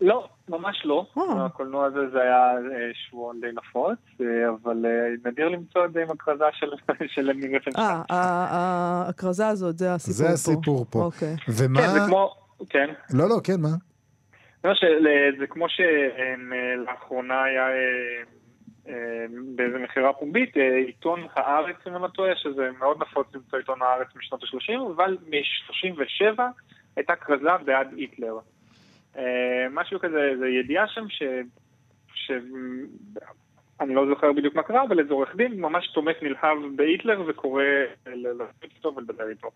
לא, 0.00 0.28
ממש 0.48 0.82
לא. 0.84 1.06
אה. 1.18 1.44
הקולנוע 1.46 1.86
הזה 1.86 2.10
זה 2.12 2.22
היה 2.22 2.52
אה, 2.52 2.90
שבועון 2.94 3.40
די 3.40 3.46
נפוץ, 3.54 3.98
אה, 4.20 4.26
אבל 4.48 4.76
נדיר 5.24 5.48
למצוא 5.48 5.84
את 5.84 5.92
זה 5.92 6.02
עם 6.02 6.10
הכרזה 6.10 6.44
של 6.52 6.66
של 7.14 7.22
למי 7.22 7.56
רפנשטיין. 7.56 7.86
אה, 7.86 8.02
ה- 8.10 8.46
ה- 8.50 9.08
הכרזה 9.08 9.48
הזאת, 9.48 9.78
זה 9.78 9.94
הסיפור 9.94 10.16
פה. 10.16 10.22
זה 10.26 10.32
הסיפור 10.32 10.86
פה. 10.90 10.98
אוקיי. 11.04 11.34
ומה... 11.48 11.80
כן, 11.80 11.88
זה 11.88 11.98
כמו... 12.06 12.34
כן. 12.70 12.90
לא, 13.14 13.28
לא, 13.28 13.36
כן, 13.44 13.60
מה? 13.60 13.68
זה, 14.62 14.68
של, 14.74 15.06
זה 15.38 15.46
כמו 15.46 15.66
שלאחרונה 15.68 17.42
היה 17.42 17.66
באיזה 19.56 19.78
מכירה 19.78 20.12
פומבית, 20.12 20.56
עיתון 20.86 21.26
הארץ, 21.36 21.76
אם 21.86 21.94
אני 21.94 22.02
לא 22.02 22.08
טועה, 22.08 22.36
שזה 22.36 22.68
מאוד 22.78 23.02
נפוץ 23.02 23.26
למצוא 23.34 23.58
עיתון 23.58 23.82
הארץ 23.82 24.08
משנות 24.16 24.42
ה-30, 24.42 24.94
אבל 24.96 25.16
מ-37 25.28 26.42
הייתה 26.96 27.16
כרזה 27.16 27.48
בעד 27.64 27.88
היטלר. 27.96 28.38
אה, 29.18 29.66
משהו 29.72 30.00
כזה, 30.00 30.32
זה 30.38 30.46
ידיעה 30.48 30.88
שם 30.88 31.08
ש... 31.08 31.22
ש... 32.14 32.30
אני 33.80 33.94
לא 33.94 34.06
זוכר 34.08 34.32
בדיוק 34.32 34.54
מה 34.54 34.62
קרה, 34.62 34.84
אבל 34.88 34.98
איזה 34.98 35.12
עורך 35.12 35.36
דין 35.36 35.60
ממש 35.60 35.90
תומך 35.94 36.16
נלהב 36.22 36.58
בהיטלר 36.76 37.22
וקורא 37.28 37.62
ללכת 38.06 38.64
איתו 38.76 38.92
ולדבר 38.96 39.28
איתו. 39.28 39.50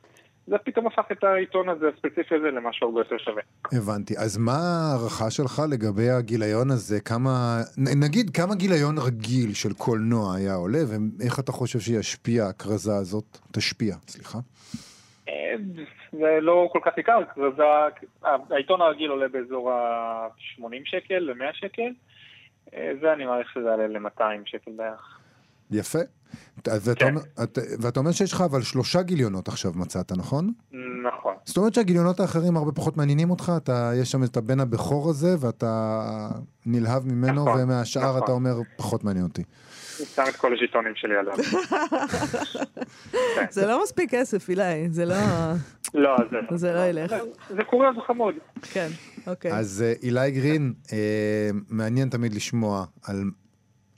זה 0.47 0.57
פתאום 0.65 0.87
הפך 0.87 1.05
את 1.13 1.25
העיתון 1.25 1.69
הזה, 1.69 1.87
הספציפי 1.89 2.35
הזה, 2.35 2.51
למשהו 2.51 2.87
הרבה 2.89 3.01
יותר 3.01 3.19
שווה. 3.19 3.43
הבנתי. 3.73 4.19
אז 4.19 4.37
מה 4.39 4.53
ההערכה 4.53 5.31
שלך 5.31 5.63
לגבי 5.71 6.11
הגיליון 6.11 6.71
הזה? 6.71 7.01
כמה... 7.01 7.61
נגיד, 7.77 8.31
כמה 8.31 8.55
גיליון 8.55 8.99
רגיל 8.99 9.55
של 9.55 9.73
קולנוע 9.73 10.35
היה 10.35 10.55
עולה, 10.55 10.79
ואיך 10.89 11.39
אתה 11.39 11.53
חושב 11.53 11.79
שישפיע 11.79 12.45
הכרזה 12.45 12.97
הזאת? 12.97 13.39
תשפיע, 13.53 13.95
סליחה. 14.09 14.39
זה 16.13 16.39
לא 16.41 16.69
כל 16.73 16.79
כך 16.85 16.99
יקר, 16.99 17.19
כרזה, 17.35 17.63
העיתון 18.51 18.81
הרגיל 18.81 19.11
עולה 19.11 19.29
באזור 19.29 19.73
ה-80 19.73 20.65
שקל 20.85 21.19
ל-100 21.19 21.53
שקל, 21.53 21.91
אה, 22.75 22.93
זה 23.01 23.13
אני 23.13 23.25
מעריך 23.25 23.51
שזה 23.55 23.69
יעלה 23.69 23.87
ל-200 23.87 24.23
שקל 24.45 24.71
בערך. 24.77 25.19
יפה. 25.71 25.99
ואתה 26.67 26.95
כן. 26.95 27.15
ואתה 27.81 28.01
אומר 28.01 28.13
שיש 28.13 28.33
לך 28.33 28.41
אבל 28.41 28.63
שלושה 28.63 29.03
גיליונות 29.03 29.49
עכשיו 29.49 29.73
מצאת, 29.75 30.13
נכון? 30.13 30.53
נכון. 31.03 31.35
זאת 31.45 31.57
אומרת 31.57 31.75
שהגיליונות 31.75 32.21
האחרים 32.21 32.57
הרבה 32.57 32.73
פחות 32.73 32.97
מעניינים 32.97 33.31
אותך? 33.31 33.53
אתה, 33.57 33.91
יש 34.01 34.11
שם 34.11 34.25
את 34.25 34.37
הבן 34.37 34.61
הבכור 34.61 35.11
הזה, 35.11 35.35
ואתה 35.41 36.29
נלהב 36.67 37.07
ממנו, 37.07 37.45
נכון, 37.45 37.63
ומהשאר 37.63 38.09
נכון. 38.09 38.23
אתה 38.25 38.33
אומר, 38.33 38.61
פחות 38.77 39.05
מעניין 39.05 39.25
אותי. 39.25 39.43
שם 40.05 40.23
את 40.29 40.37
כל 40.37 40.53
הז'יטונים 40.55 40.93
שלי 40.97 41.15
עליו. 41.17 41.35
זה 43.51 43.67
לא 43.67 43.83
מספיק 43.83 44.11
כסף, 44.11 44.49
אילי, 44.49 44.63
זה 44.91 45.05
לא... 45.05 45.15
לא, 45.95 46.17
זה 46.51 46.57
זה 46.57 46.73
לא 46.73 46.81
ילך. 46.81 47.11
זה- 47.11 47.21
זה 47.57 47.65
קוריוז 47.65 47.97
חמוד. 48.07 48.35
כן, 48.63 48.89
אוקיי. 49.27 49.53
אז 49.53 49.85
אה, 49.87 49.93
אילי 50.03 50.31
גרין, 50.31 50.73
אה, 50.93 50.97
מעניין 51.69 52.09
תמיד 52.09 52.35
לשמוע 52.35 52.85
על, 53.05 53.25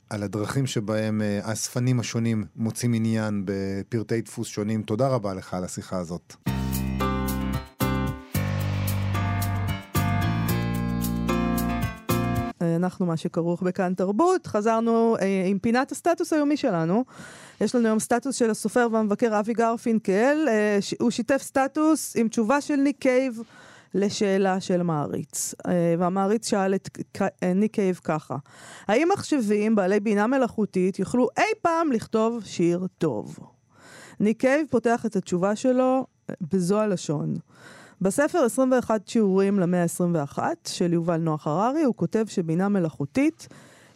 על 0.09 0.23
הדרכים 0.23 0.65
שבהם 0.65 1.21
אה, 1.21 1.39
האספנים 1.43 1.99
השונים 1.99 2.43
מוצאים 2.55 2.93
עניין 2.93 3.43
בפרטי 3.45 4.21
דפוס 4.21 4.47
שונים. 4.47 4.83
תודה 4.83 5.07
רבה 5.07 5.33
לך 5.33 5.53
על 5.53 5.63
השיחה 5.63 5.97
הזאת. 5.97 6.33
אנחנו 12.83 13.05
מה 13.05 13.17
שכרוך 13.17 13.61
בכאן 13.61 13.93
תרבות, 13.93 14.47
חזרנו 14.47 15.15
אה, 15.21 15.43
עם 15.47 15.59
פינת 15.59 15.91
הסטטוס 15.91 16.33
היומי 16.33 16.57
שלנו. 16.57 17.03
יש 17.61 17.75
לנו 17.75 17.87
היום 17.87 17.99
סטטוס 17.99 18.35
של 18.35 18.49
הסופר 18.49 18.87
והמבקר 18.91 19.39
אבי 19.39 19.53
גרפינקל, 19.53 20.37
אה, 20.47 20.77
ש- 20.81 20.95
הוא 20.99 21.11
שיתף 21.11 21.41
סטטוס 21.41 22.15
עם 22.15 22.27
תשובה 22.27 22.61
של 22.61 22.75
ניק 22.75 22.97
קייב 22.99 23.39
לשאלה 23.93 24.61
של 24.61 24.83
מעריץ. 24.83 25.53
אה, 25.67 25.95
והמעריץ 25.99 26.49
שאל 26.49 26.75
את 26.75 26.89
אה, 27.43 27.53
ניק 27.53 27.73
קייב 27.73 27.99
ככה: 28.03 28.35
האם 28.87 29.09
מחשבים 29.13 29.75
בעלי 29.75 29.99
בינה 29.99 30.27
מלאכותית 30.27 30.99
יוכלו 30.99 31.27
אי 31.37 31.43
פעם 31.61 31.91
לכתוב 31.91 32.41
שיר 32.45 32.87
טוב? 32.97 33.39
ניק 34.19 34.39
קייב 34.39 34.67
פותח 34.69 35.05
את 35.05 35.15
התשובה 35.15 35.55
שלו 35.55 36.05
אה, 36.29 36.35
בזו 36.53 36.79
הלשון. 36.79 37.35
בספר 38.03 38.39
21 38.39 39.07
שיעורים 39.07 39.59
למאה 39.59 39.83
ה-21 39.83 40.39
של 40.67 40.93
יובל 40.93 41.17
נוח 41.17 41.47
הררי, 41.47 41.83
הוא 41.83 41.95
כותב 41.95 42.25
שבינה 42.27 42.69
מלאכותית, 42.69 43.47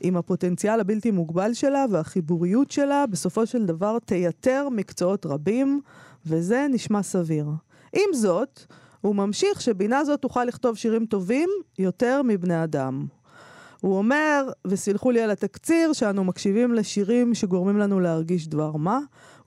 עם 0.01 0.17
הפוטנציאל 0.17 0.79
הבלתי 0.79 1.11
מוגבל 1.11 1.53
שלה 1.53 1.85
והחיבוריות 1.91 2.71
שלה, 2.71 3.05
בסופו 3.07 3.45
של 3.45 3.65
דבר 3.65 3.99
תייתר 3.99 4.67
מקצועות 4.71 5.25
רבים, 5.25 5.81
וזה 6.25 6.67
נשמע 6.69 7.03
סביר. 7.03 7.45
עם 7.93 8.13
זאת, 8.13 8.59
הוא 9.01 9.15
ממשיך 9.15 9.61
שבינה 9.61 10.05
זאת 10.05 10.21
תוכל 10.21 10.43
לכתוב 10.43 10.77
שירים 10.77 11.05
טובים 11.05 11.49
יותר 11.79 12.21
מבני 12.23 12.63
אדם. 12.63 13.05
הוא 13.81 13.97
אומר, 13.97 14.49
וסלחו 14.67 15.11
לי 15.11 15.21
על 15.21 15.31
התקציר, 15.31 15.93
שאנו 15.93 16.23
מקשיבים 16.23 16.73
לשירים 16.73 17.33
שגורמים 17.33 17.77
לנו 17.77 17.99
להרגיש 17.99 18.47
דבר 18.47 18.75
מה, 18.75 18.99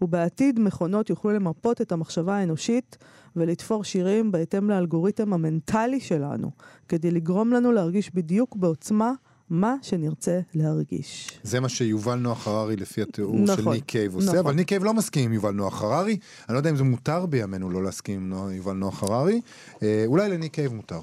ובעתיד 0.02 0.60
מכונות 0.60 1.10
יוכלו 1.10 1.30
למפות 1.30 1.80
את 1.80 1.92
המחשבה 1.92 2.36
האנושית 2.36 2.98
ולתפור 3.36 3.84
שירים 3.84 4.32
בהתאם 4.32 4.70
לאלגוריתם 4.70 5.32
המנטלי 5.32 6.00
שלנו, 6.00 6.50
כדי 6.88 7.10
לגרום 7.10 7.52
לנו 7.52 7.72
להרגיש 7.72 8.14
בדיוק 8.14 8.56
בעוצמה 8.56 9.12
מה 9.50 9.74
שנרצה 9.82 10.40
להרגיש. 10.54 11.38
זה 11.42 11.60
מה 11.60 11.68
שיובל 11.68 12.14
נוח 12.14 12.48
הררי 12.48 12.76
לפי 12.76 13.02
התיאור 13.02 13.36
נכון, 13.38 13.56
של 13.56 13.70
ניק 13.70 13.84
קייב 13.84 14.14
עושה, 14.14 14.26
נכון. 14.26 14.38
אבל 14.38 14.52
ניק 14.52 14.68
קייב 14.68 14.84
לא 14.84 14.94
מסכים 14.94 15.24
עם 15.24 15.32
יובל 15.32 15.50
נוח 15.50 15.82
הררי. 15.82 16.16
אני 16.48 16.54
לא 16.54 16.58
יודע 16.58 16.70
אם 16.70 16.76
זה 16.76 16.84
מותר 16.84 17.26
בימינו 17.26 17.70
לא 17.70 17.82
להסכים 17.82 18.20
עם 18.20 18.28
נו- 18.28 18.50
יובל 18.50 18.72
נוח 18.72 19.02
הררי. 19.02 19.40
אה, 19.82 20.02
אולי 20.06 20.28
לניק 20.30 20.52
קייב 20.54 20.74
מותר. 20.74 21.00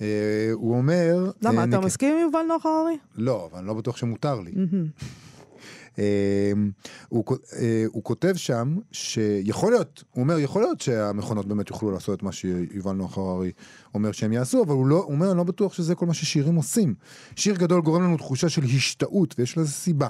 אה, 0.00 0.06
הוא 0.52 0.76
אומר... 0.76 1.30
למה, 1.42 1.58
אה, 1.60 1.64
אתה 1.64 1.76
ניק- 1.76 1.86
מסכים 1.86 2.14
עם 2.14 2.20
יובל 2.22 2.42
נוח 2.48 2.66
הררי? 2.66 2.96
לא, 3.16 3.48
אבל 3.50 3.58
אני 3.58 3.66
לא 3.66 3.74
בטוח 3.74 3.96
שמותר 3.96 4.40
לי. 4.40 4.52
אה, 5.98 6.52
הוא, 7.08 7.24
אה, 7.58 7.84
הוא 7.92 8.04
כותב 8.04 8.32
שם 8.36 8.76
שיכול 8.92 9.72
להיות, 9.72 10.04
הוא 10.10 10.22
אומר, 10.22 10.38
יכול 10.38 10.62
להיות 10.62 10.80
שהמכונות 10.80 11.46
באמת 11.46 11.70
יוכלו 11.70 11.90
לעשות 11.90 12.18
את 12.18 12.22
מה 12.22 12.32
שיובל 12.32 12.92
נוח 12.92 13.18
הררי 13.18 13.52
אומר 13.94 14.12
שהם 14.12 14.32
יעשו, 14.32 14.62
אבל 14.62 14.72
הוא, 14.72 14.86
לא, 14.86 14.96
הוא 14.96 15.12
אומר, 15.12 15.30
אני 15.30 15.38
לא 15.38 15.44
בטוח 15.44 15.72
שזה 15.72 15.94
כל 15.94 16.06
מה 16.06 16.14
ששירים 16.14 16.54
עושים. 16.54 16.94
שיר 17.36 17.54
גדול 17.54 17.80
גורם 17.80 18.02
לנו 18.02 18.16
תחושה 18.16 18.48
של 18.48 18.64
השתאות, 18.64 19.34
ויש 19.38 19.58
לזה 19.58 19.72
סיבה. 19.72 20.08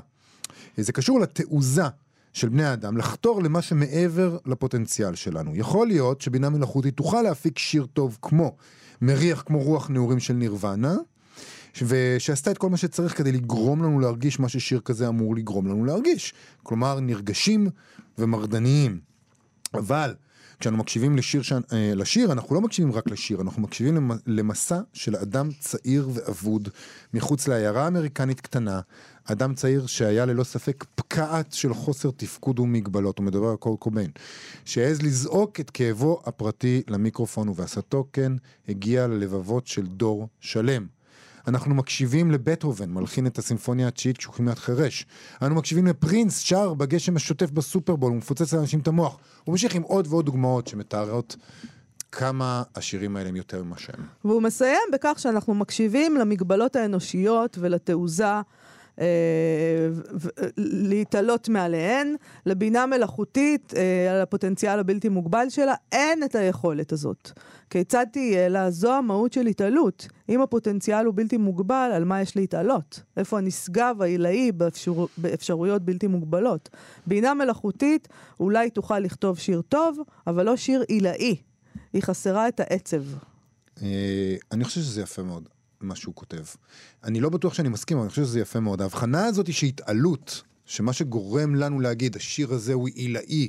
זה 0.76 0.92
קשור 0.92 1.20
לתעוזה 1.20 1.84
של 2.32 2.48
בני 2.48 2.64
האדם 2.64 2.96
לחתור 2.96 3.42
למה 3.42 3.62
שמעבר 3.62 4.38
לפוטנציאל 4.46 5.14
שלנו. 5.14 5.56
יכול 5.56 5.86
להיות 5.86 6.20
שבינה 6.20 6.50
מלאכותית 6.50 6.96
תוכל 6.96 7.22
להפיק 7.22 7.58
שיר 7.58 7.86
טוב 7.92 8.18
כמו 8.22 8.56
מריח 9.02 9.42
כמו 9.46 9.62
רוח 9.62 9.90
נעורים 9.90 10.20
של 10.20 10.34
נירוונה, 10.34 10.96
ושעשתה 11.86 12.50
את 12.50 12.58
כל 12.58 12.70
מה 12.70 12.76
שצריך 12.76 13.18
כדי 13.18 13.32
לגרום 13.32 13.82
לנו 13.82 14.00
להרגיש 14.00 14.40
מה 14.40 14.48
ששיר 14.48 14.80
כזה 14.80 15.08
אמור 15.08 15.36
לגרום 15.36 15.66
לנו 15.66 15.84
להרגיש. 15.84 16.34
כלומר, 16.62 17.00
נרגשים 17.00 17.70
ומרדניים. 18.18 19.00
אבל 19.74 20.14
כשאנו 20.60 20.76
מקשיבים 20.76 21.16
לשיר, 21.16 21.42
ש... 21.42 21.52
אה, 21.52 21.92
לשיר, 21.94 22.32
אנחנו 22.32 22.54
לא 22.54 22.60
מקשיבים 22.60 22.92
רק 22.92 23.10
לשיר, 23.10 23.40
אנחנו 23.40 23.62
מקשיבים 23.62 23.96
למ... 23.96 24.10
למסע 24.26 24.80
של 24.92 25.16
אדם 25.16 25.48
צעיר 25.60 26.08
ואבוד 26.12 26.68
מחוץ 27.14 27.48
לעיירה 27.48 27.86
אמריקנית 27.86 28.40
קטנה, 28.40 28.80
אדם 29.24 29.54
צעיר 29.54 29.86
שהיה 29.86 30.26
ללא 30.26 30.44
ספק 30.44 30.84
פקעת 30.94 31.52
של 31.52 31.74
חוסר 31.74 32.10
תפקוד 32.16 32.58
ומגבלות, 32.58 33.18
הוא 33.18 33.26
מדבר 33.26 33.48
על 33.48 33.56
קול 33.56 33.76
קוביין, 33.76 34.10
שהעז 34.64 35.02
לזעוק 35.02 35.60
את 35.60 35.70
כאבו 35.70 36.22
הפרטי 36.24 36.82
למיקרופון 36.88 37.48
ובעשתו 37.48 38.06
כן 38.12 38.32
הגיע 38.68 39.06
ללבבות 39.06 39.66
של 39.66 39.86
דור 39.86 40.28
שלם. 40.40 40.95
אנחנו 41.48 41.74
מקשיבים 41.74 42.30
לבטהובן, 42.30 42.90
מלחין 42.90 43.26
את 43.26 43.38
הסימפוניה 43.38 43.88
התשיעית 43.88 44.16
כשהוא 44.16 44.34
כמעט 44.34 44.58
חירש. 44.58 45.06
אנו 45.42 45.54
מקשיבים 45.54 45.86
לפרינס, 45.86 46.38
שר 46.38 46.74
בגשם 46.74 47.16
השוטף 47.16 47.50
בסופרבול, 47.50 48.10
הוא 48.10 48.18
מפוצץ 48.18 48.54
לאנשים 48.54 48.80
את 48.80 48.88
המוח. 48.88 49.18
הוא 49.44 49.52
ממשיך 49.52 49.74
עם 49.74 49.82
עוד 49.82 50.06
ועוד 50.10 50.26
דוגמאות 50.26 50.66
שמתארות 50.66 51.36
כמה 52.12 52.62
השירים 52.76 53.16
האלה 53.16 53.28
הם 53.28 53.36
יותר 53.36 53.62
ממה 53.62 53.78
שהם. 53.78 54.00
והוא 54.24 54.42
מסיים 54.42 54.82
בכך 54.92 55.14
שאנחנו 55.18 55.54
מקשיבים 55.54 56.16
למגבלות 56.16 56.76
האנושיות 56.76 57.58
ולתעוזה. 57.60 58.40
אה, 59.00 59.88
להתעלות 60.56 61.48
מעליהן, 61.48 62.16
לבינה 62.46 62.86
מלאכותית, 62.86 63.74
אה, 63.76 64.12
על 64.14 64.20
הפוטנציאל 64.20 64.78
הבלתי 64.78 65.08
מוגבל 65.08 65.46
שלה, 65.48 65.74
אין 65.92 66.24
את 66.24 66.34
היכולת 66.34 66.92
הזאת. 66.92 67.30
כיצד 67.70 68.06
תהיה 68.12 68.48
לה? 68.48 68.70
זו 68.70 68.92
המהות 68.92 69.32
של 69.32 69.46
התעלות. 69.46 70.08
אם 70.28 70.40
הפוטנציאל 70.40 71.06
הוא 71.06 71.14
בלתי 71.14 71.36
מוגבל, 71.36 71.90
על 71.94 72.04
מה 72.04 72.22
יש 72.22 72.36
להתעלות? 72.36 73.02
איפה 73.16 73.38
הנשגב 73.38 73.96
העילאי 74.00 74.52
באפשר... 74.52 74.92
באפשרויות 75.18 75.82
בלתי 75.82 76.06
מוגבלות? 76.06 76.68
בינה 77.06 77.34
מלאכותית 77.34 78.08
אולי 78.40 78.70
תוכל 78.70 78.98
לכתוב 78.98 79.38
שיר 79.38 79.62
טוב, 79.62 79.98
אבל 80.26 80.46
לא 80.46 80.56
שיר 80.56 80.84
עילאי. 80.88 81.36
היא 81.92 82.02
חסרה 82.02 82.48
את 82.48 82.60
העצב. 82.60 83.02
אה, 83.82 84.36
אני 84.52 84.64
חושב 84.64 84.80
שזה 84.80 85.00
יפה 85.00 85.22
מאוד, 85.22 85.48
מה 85.80 85.96
שהוא 85.96 86.14
כותב. 86.14 86.44
אני 87.04 87.20
לא 87.20 87.28
בטוח 87.28 87.54
שאני 87.54 87.68
מסכים, 87.68 87.96
אבל 87.96 88.04
אני 88.04 88.10
חושב 88.10 88.24
שזה 88.24 88.40
יפה 88.40 88.60
מאוד. 88.60 88.82
ההבחנה 88.82 89.26
הזאת 89.26 89.46
היא 89.46 89.54
שהתעלות, 89.54 90.42
שמה 90.64 90.92
שגורם 90.92 91.54
לנו 91.54 91.80
להגיד, 91.80 92.16
השיר 92.16 92.52
הזה 92.52 92.72
הוא 92.72 92.88
עילאי, 92.88 93.48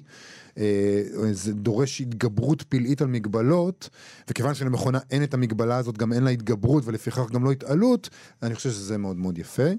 אה, 0.58 1.04
זה 1.32 1.54
דורש 1.54 2.02
התגברות 2.02 2.62
פלאית 2.62 3.02
על 3.02 3.08
מגבלות, 3.08 3.90
וכיוון 4.30 4.54
שלמכונה 4.54 5.00
אין 5.12 5.24
את 5.24 5.34
המגבלה 5.34 5.78
הזאת, 5.78 5.98
גם 5.98 6.14
אין 6.14 6.24
לה 6.24 6.30
התגברות, 6.30 6.84
ולפיכך 6.86 7.32
גם 7.32 7.44
לא 7.44 7.52
התעלות, 7.52 8.10
אני 8.44 8.56
חושב 8.56 8.70
שזה 8.70 8.98
מאוד 8.98 9.18
מאוד 9.18 9.38
יפה. 9.38 9.70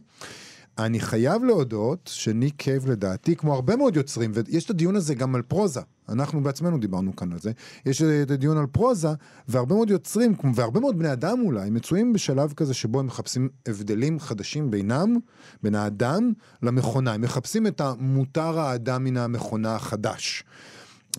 אני 0.78 1.00
חייב 1.00 1.44
להודות 1.44 2.10
שניק 2.12 2.54
קייב 2.56 2.90
לדעתי, 2.90 3.36
כמו 3.36 3.54
הרבה 3.54 3.76
מאוד 3.76 3.96
יוצרים, 3.96 4.32
ויש 4.34 4.64
את 4.64 4.70
הדיון 4.70 4.96
הזה 4.96 5.14
גם 5.14 5.34
על 5.34 5.42
פרוזה, 5.42 5.80
אנחנו 6.08 6.42
בעצמנו 6.42 6.78
דיברנו 6.78 7.16
כאן 7.16 7.32
על 7.32 7.38
זה, 7.38 7.52
יש 7.86 8.02
את 8.02 8.30
הדיון 8.30 8.58
על 8.58 8.66
פרוזה, 8.66 9.08
והרבה 9.48 9.74
מאוד 9.74 9.90
יוצרים, 9.90 10.34
והרבה 10.54 10.80
מאוד 10.80 10.98
בני 10.98 11.12
אדם 11.12 11.40
אולי, 11.40 11.70
מצויים 11.70 12.12
בשלב 12.12 12.52
כזה 12.52 12.74
שבו 12.74 13.00
הם 13.00 13.06
מחפשים 13.06 13.48
הבדלים 13.68 14.20
חדשים 14.20 14.70
בינם, 14.70 15.16
בין 15.62 15.74
האדם 15.74 16.32
למכונה, 16.62 17.12
הם 17.12 17.20
מחפשים 17.20 17.66
את 17.66 17.80
המותר 17.80 18.58
האדם 18.60 19.04
מן 19.04 19.16
המכונה 19.16 19.74
החדש. 19.74 20.44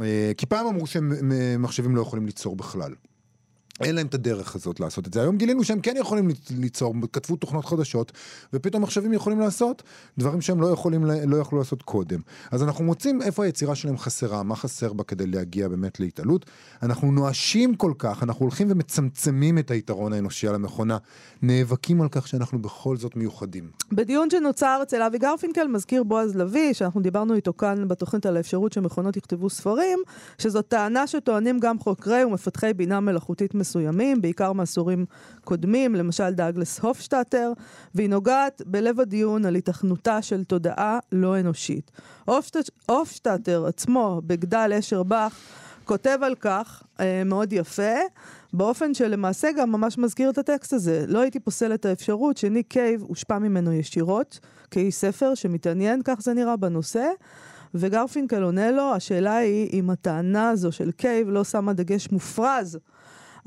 אה, 0.01 0.31
כי 0.37 0.45
פעם 0.45 0.67
אמרו 0.67 0.87
שמחשבים 0.87 1.95
לא 1.95 2.01
יכולים 2.01 2.25
ליצור 2.25 2.55
בכלל. 2.55 2.93
אין 3.81 3.95
להם 3.95 4.07
את 4.07 4.13
הדרך 4.13 4.55
הזאת 4.55 4.79
לעשות 4.79 5.07
את 5.07 5.13
זה. 5.13 5.21
היום 5.21 5.37
גילינו 5.37 5.63
שהם 5.63 5.79
כן 5.81 5.95
יכולים 5.97 6.29
ליצ- 6.29 6.53
ליצור, 6.59 6.93
כתבו 7.13 7.35
תוכנות 7.35 7.65
חדשות, 7.65 8.11
ופתאום 8.53 8.83
מחשבים 8.83 9.13
יכולים 9.13 9.39
לעשות 9.39 9.83
דברים 10.17 10.41
שהם 10.41 10.61
לא, 10.61 10.67
יכולים, 10.67 11.05
לא 11.05 11.37
יכלו 11.37 11.57
לעשות 11.57 11.81
קודם. 11.81 12.19
אז 12.51 12.63
אנחנו 12.63 12.83
מוצאים 12.83 13.21
איפה 13.21 13.45
היצירה 13.45 13.75
שלהם 13.75 13.97
חסרה, 13.97 14.43
מה 14.43 14.55
חסר 14.55 14.93
בה 14.93 15.03
כדי 15.03 15.27
להגיע 15.27 15.67
באמת 15.67 15.99
להתעלות. 15.99 16.45
אנחנו 16.83 17.11
נואשים 17.11 17.75
כל 17.75 17.93
כך, 17.99 18.23
אנחנו 18.23 18.43
הולכים 18.45 18.67
ומצמצמים 18.71 19.57
את 19.57 19.71
היתרון 19.71 20.13
האנושי 20.13 20.47
על 20.47 20.55
המכונה, 20.55 20.97
נאבקים 21.41 22.01
על 22.01 22.07
כך 22.11 22.27
שאנחנו 22.27 22.61
בכל 22.61 22.97
זאת 22.97 23.15
מיוחדים. 23.15 23.69
בדיון 23.91 24.29
שנוצר 24.29 24.79
אצל 24.83 25.01
אבי 25.01 25.17
גרפינקל, 25.17 25.67
מזכיר 25.67 26.03
בועז 26.03 26.35
לביא, 26.35 26.73
שאנחנו 26.73 27.01
דיברנו 27.01 27.33
איתו 27.35 27.53
כאן 27.53 27.87
בתוכנית 27.87 28.25
על 28.25 28.37
האפשרות 28.37 28.73
שמכונות 28.73 29.17
יכתבו 29.17 29.49
ספרים, 29.49 29.99
שזו 30.37 30.61
טענה 30.61 31.07
שטוענים 31.07 31.59
גם 31.59 31.79
חוקרי 31.79 32.23
ומפתחי 32.23 32.73
בינה 32.73 32.99
מלאכותית 32.99 33.55
מסוימים, 33.69 34.21
בעיקר 34.21 34.53
מעשורים 34.53 35.05
קודמים, 35.43 35.95
למשל 35.95 36.29
דאגלס 36.29 36.79
הופשטאטר, 36.79 37.53
והיא 37.95 38.09
נוגעת 38.09 38.61
בלב 38.65 38.99
הדיון 38.99 39.45
על 39.45 39.55
היתכנותה 39.55 40.21
של 40.21 40.43
תודעה 40.43 40.99
לא 41.11 41.39
אנושית. 41.39 41.91
הופשט- 42.25 42.69
הופשטאטר 42.89 43.65
עצמו, 43.65 44.21
בגדל 44.27 44.71
אשר 44.79 45.03
באך, 45.03 45.39
כותב 45.85 46.19
על 46.21 46.35
כך 46.35 46.83
אה, 46.99 47.23
מאוד 47.25 47.53
יפה, 47.53 47.93
באופן 48.53 48.93
שלמעשה 48.93 49.51
גם 49.57 49.71
ממש 49.71 49.97
מזכיר 49.97 50.29
את 50.29 50.37
הטקסט 50.37 50.73
הזה. 50.73 51.05
לא 51.07 51.19
הייתי 51.19 51.39
פוסל 51.39 51.73
את 51.73 51.85
האפשרות 51.85 52.37
שניק 52.37 52.67
קייב 52.67 53.01
הושפע 53.01 53.39
ממנו 53.39 53.73
ישירות, 53.73 54.39
כאיש 54.71 54.95
ספר 54.95 55.35
שמתעניין, 55.35 56.01
כך 56.03 56.21
זה 56.21 56.33
נראה 56.33 56.55
בנושא. 56.57 57.07
וגרפינקל 57.73 58.43
עונה 58.43 58.71
לו, 58.71 58.93
השאלה 58.95 59.35
היא 59.37 59.69
אם 59.73 59.89
הטענה 59.89 60.49
הזו 60.49 60.71
של 60.71 60.91
קייב 60.91 61.29
לא 61.29 61.43
שמה 61.43 61.73
דגש 61.73 62.11
מופרז 62.11 62.79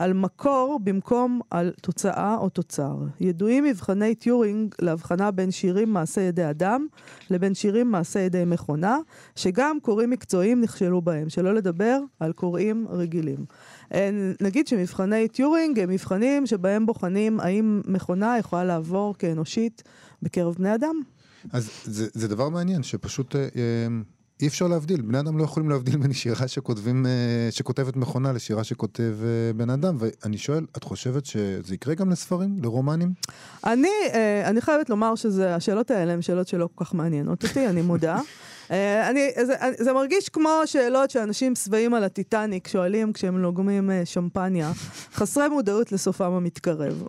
על 0.03 0.13
מקור 0.13 0.81
במקום 0.85 1.41
על 1.51 1.73
תוצאה 1.81 2.37
או 2.37 2.49
תוצר. 2.49 2.97
ידועים 3.21 3.65
מבחני 3.65 4.15
טיורינג 4.15 4.75
להבחנה 4.81 5.31
בין 5.31 5.51
שירים 5.51 5.93
מעשה 5.93 6.21
ידי 6.21 6.51
אדם 6.51 6.87
לבין 7.31 7.55
שירים 7.55 7.91
מעשה 7.91 8.21
ידי 8.21 8.45
מכונה, 8.47 8.99
שגם 9.37 9.79
קוראים 9.83 10.11
מקצועיים 10.11 10.61
נכשלו 10.61 11.03
בהם, 11.03 11.29
שלא 11.29 11.55
לדבר 11.55 11.99
על 12.21 12.33
קוראים 12.33 12.87
רגילים. 12.91 13.45
אה, 13.95 14.11
נגיד 14.41 14.67
שמבחני 14.67 15.29
טיורינג 15.29 15.79
הם 15.79 15.91
מבחנים 15.91 16.47
שבהם 16.47 16.87
בוחנים 16.87 17.41
האם 17.41 17.81
מכונה 17.87 18.39
יכולה 18.39 18.65
לעבור 18.65 19.15
כאנושית 19.19 19.83
בקרב 20.23 20.55
בני 20.55 20.75
אדם. 20.75 20.95
אז 21.53 21.71
זה, 21.85 22.09
זה 22.13 22.29
דבר 22.29 22.49
מעניין, 22.49 22.83
שפשוט 22.83 23.37
אה, 23.37 23.41
אה, 23.41 23.49
אי 24.43 24.47
אפשר 24.47 24.67
להבדיל, 24.67 25.01
בני 25.01 25.21
אדם 25.21 25.39
לא 25.39 25.45
יכולים 25.45 25.71
להבדיל 25.71 25.97
בין 25.97 26.13
שירה 26.13 26.49
שכותבים, 26.49 27.07
אה, 27.07 27.11
שכותבת 27.51 27.97
מכונה 27.97 28.33
לשירה 28.33 28.65
שכותב 28.65 29.15
אה, 29.23 29.53
בן 29.53 29.71
אדם, 29.71 29.97
ואני 29.99 30.39
שואל, 30.39 30.67
את 30.77 30.85
חושבת 30.85 31.27
שזה 31.27 31.75
יקרה 31.75 31.95
גם 31.95 32.11
לספרים, 32.11 32.59
לרומנים? 32.63 33.13
אני, 33.65 33.89
אה, 34.15 34.49
אני 34.49 34.61
חייבת 34.61 34.91
לומר 34.91 35.15
שהשאלות 35.15 35.91
האלה 35.91 36.13
הן 36.13 36.23
שאלות 36.23 36.49
שלא 36.49 36.69
כל 36.75 36.85
כך 36.85 36.95
מעניינות 36.95 37.45
אותי, 37.45 37.69
אני 37.69 37.83
מודה. 37.83 38.19
אה, 38.71 39.11
אני, 39.11 39.31
זה, 39.45 39.55
זה 39.79 39.93
מרגיש 39.93 40.29
כמו 40.29 40.51
שאלות 40.67 41.11
שאנשים 41.11 41.55
שבעים 41.55 41.95
על 41.95 42.05
הטיטניק 42.05 42.69
שואלים 42.69 43.13
כשהם 43.13 43.39
לוגמים 43.39 43.91
אה, 43.91 44.07
שמפניה, 44.07 44.73
חסרי 45.19 45.49
מודעות 45.49 45.93
לסופם 45.93 46.33
המתקרב. 46.33 47.03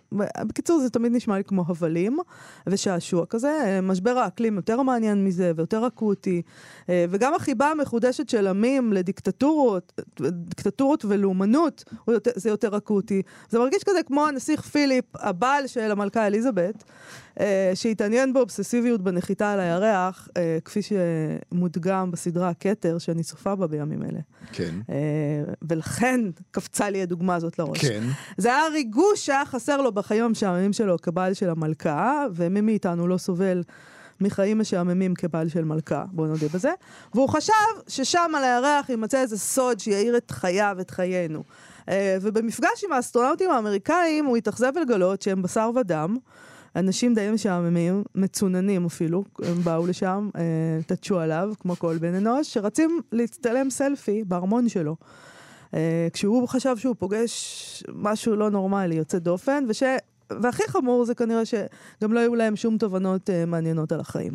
בקיצור, 0.46 0.80
זה 0.80 0.90
תמיד 0.90 1.12
נשמע 1.12 1.36
לי 1.36 1.44
כמו 1.44 1.64
הבלים 1.68 2.18
ושעשוע 2.66 3.26
כזה. 3.26 3.60
אה, 3.64 3.80
משבר 3.80 4.18
האקלים 4.18 4.56
יותר 4.56 4.82
מעניין 4.82 5.24
מזה 5.24 5.52
ויותר 5.56 5.86
אקוטי, 5.86 6.42
וגם 6.88 7.34
החיבה 7.34 7.70
המחודשת 7.70 8.28
של 8.28 8.46
עמים 8.46 8.92
לדיקטטורות, 8.92 10.00
דיקטטורות 10.20 11.04
ולאומנות, 11.04 11.84
זה 12.34 12.50
יותר 12.50 12.76
אקוטי. 12.76 13.22
זה 13.50 13.58
מרגיש 13.58 13.84
כזה 13.84 14.02
כמו 14.06 14.26
הנסיך 14.26 14.60
פיליפ, 14.60 15.04
הבעל 15.14 15.66
של 15.66 15.90
המלכה 15.90 16.26
אליזבת. 16.26 16.84
אה, 17.40 17.70
שהתעניין 17.74 18.32
באובססיביות 18.32 19.00
בנחיתה 19.00 19.52
על 19.52 19.60
הירח, 19.60 20.28
אה, 20.36 20.58
כפי 20.64 20.80
שמודגם 20.82 22.10
בסדרה 22.10 22.48
הכתר, 22.48 22.98
שאני 22.98 23.22
צופה 23.22 23.54
בה 23.54 23.66
בימים 23.66 24.02
אלה. 24.02 24.20
כן. 24.52 24.74
אה, 24.90 25.52
ולכן 25.68 26.20
קפצה 26.50 26.90
לי 26.90 27.02
הדוגמה 27.02 27.34
הזאת 27.34 27.58
לראש. 27.58 27.78
כן. 27.78 28.02
זה 28.36 28.48
היה 28.48 28.68
ריגוש 28.72 29.26
שהיה 29.26 29.44
חסר 29.44 29.82
לו 29.82 29.92
בחיים 29.92 30.24
המשעממים 30.24 30.72
שלו 30.72 30.98
כבעל 30.98 31.34
של 31.34 31.50
המלכה, 31.50 32.26
ומי 32.34 32.60
מאיתנו 32.60 33.08
לא 33.08 33.18
סובל 33.18 33.62
מחיים 34.20 34.58
משעממים 34.58 35.14
כבעל 35.14 35.48
של 35.48 35.64
מלכה, 35.64 36.04
בואו 36.12 36.26
נודה 36.26 36.46
בזה. 36.54 36.72
והוא 37.14 37.28
חשב 37.28 37.52
ששם 37.88 38.32
על 38.36 38.44
הירח 38.44 38.90
יימצא 38.90 39.20
איזה 39.20 39.38
סוד 39.38 39.80
שיאיר 39.80 40.16
את 40.16 40.30
חייו, 40.30 40.76
את 40.80 40.90
חיינו. 40.90 41.42
Uh, 41.80 41.86
ובמפגש 42.20 42.84
עם 42.86 42.92
האסטרונאוטים 42.92 43.50
האמריקאים 43.50 44.24
הוא 44.24 44.36
התאכזב 44.36 44.72
לגלות 44.82 45.22
שהם 45.22 45.42
בשר 45.42 45.70
ודם. 45.76 46.16
אנשים 46.76 47.14
די 47.14 47.30
משעממים, 47.30 48.02
מצוננים 48.14 48.86
אפילו, 48.86 49.24
הם 49.42 49.60
באו 49.64 49.86
לשם, 49.86 50.30
אה, 50.36 50.42
תתשו 50.86 51.18
עליו, 51.18 51.52
כמו 51.60 51.76
כל 51.76 51.98
בן 51.98 52.14
אנוש, 52.14 52.54
שרצים 52.54 53.00
להצטלם 53.12 53.70
סלפי 53.70 54.24
בארמון 54.24 54.68
שלו. 54.68 54.96
אה, 55.74 56.08
כשהוא 56.12 56.48
חשב 56.48 56.76
שהוא 56.76 56.94
פוגש 56.98 57.84
משהו 57.94 58.36
לא 58.36 58.50
נורמלי, 58.50 58.94
יוצא 58.94 59.18
דופן, 59.18 59.64
וש... 59.68 59.82
והכי 60.30 60.62
חמור 60.68 61.04
זה 61.04 61.14
כנראה 61.14 61.44
שגם 61.44 62.12
לא 62.12 62.20
היו 62.20 62.34
להם 62.34 62.56
שום 62.56 62.78
תובנות 62.78 63.30
אה, 63.30 63.46
מעניינות 63.46 63.92
על 63.92 64.00
החיים. 64.00 64.32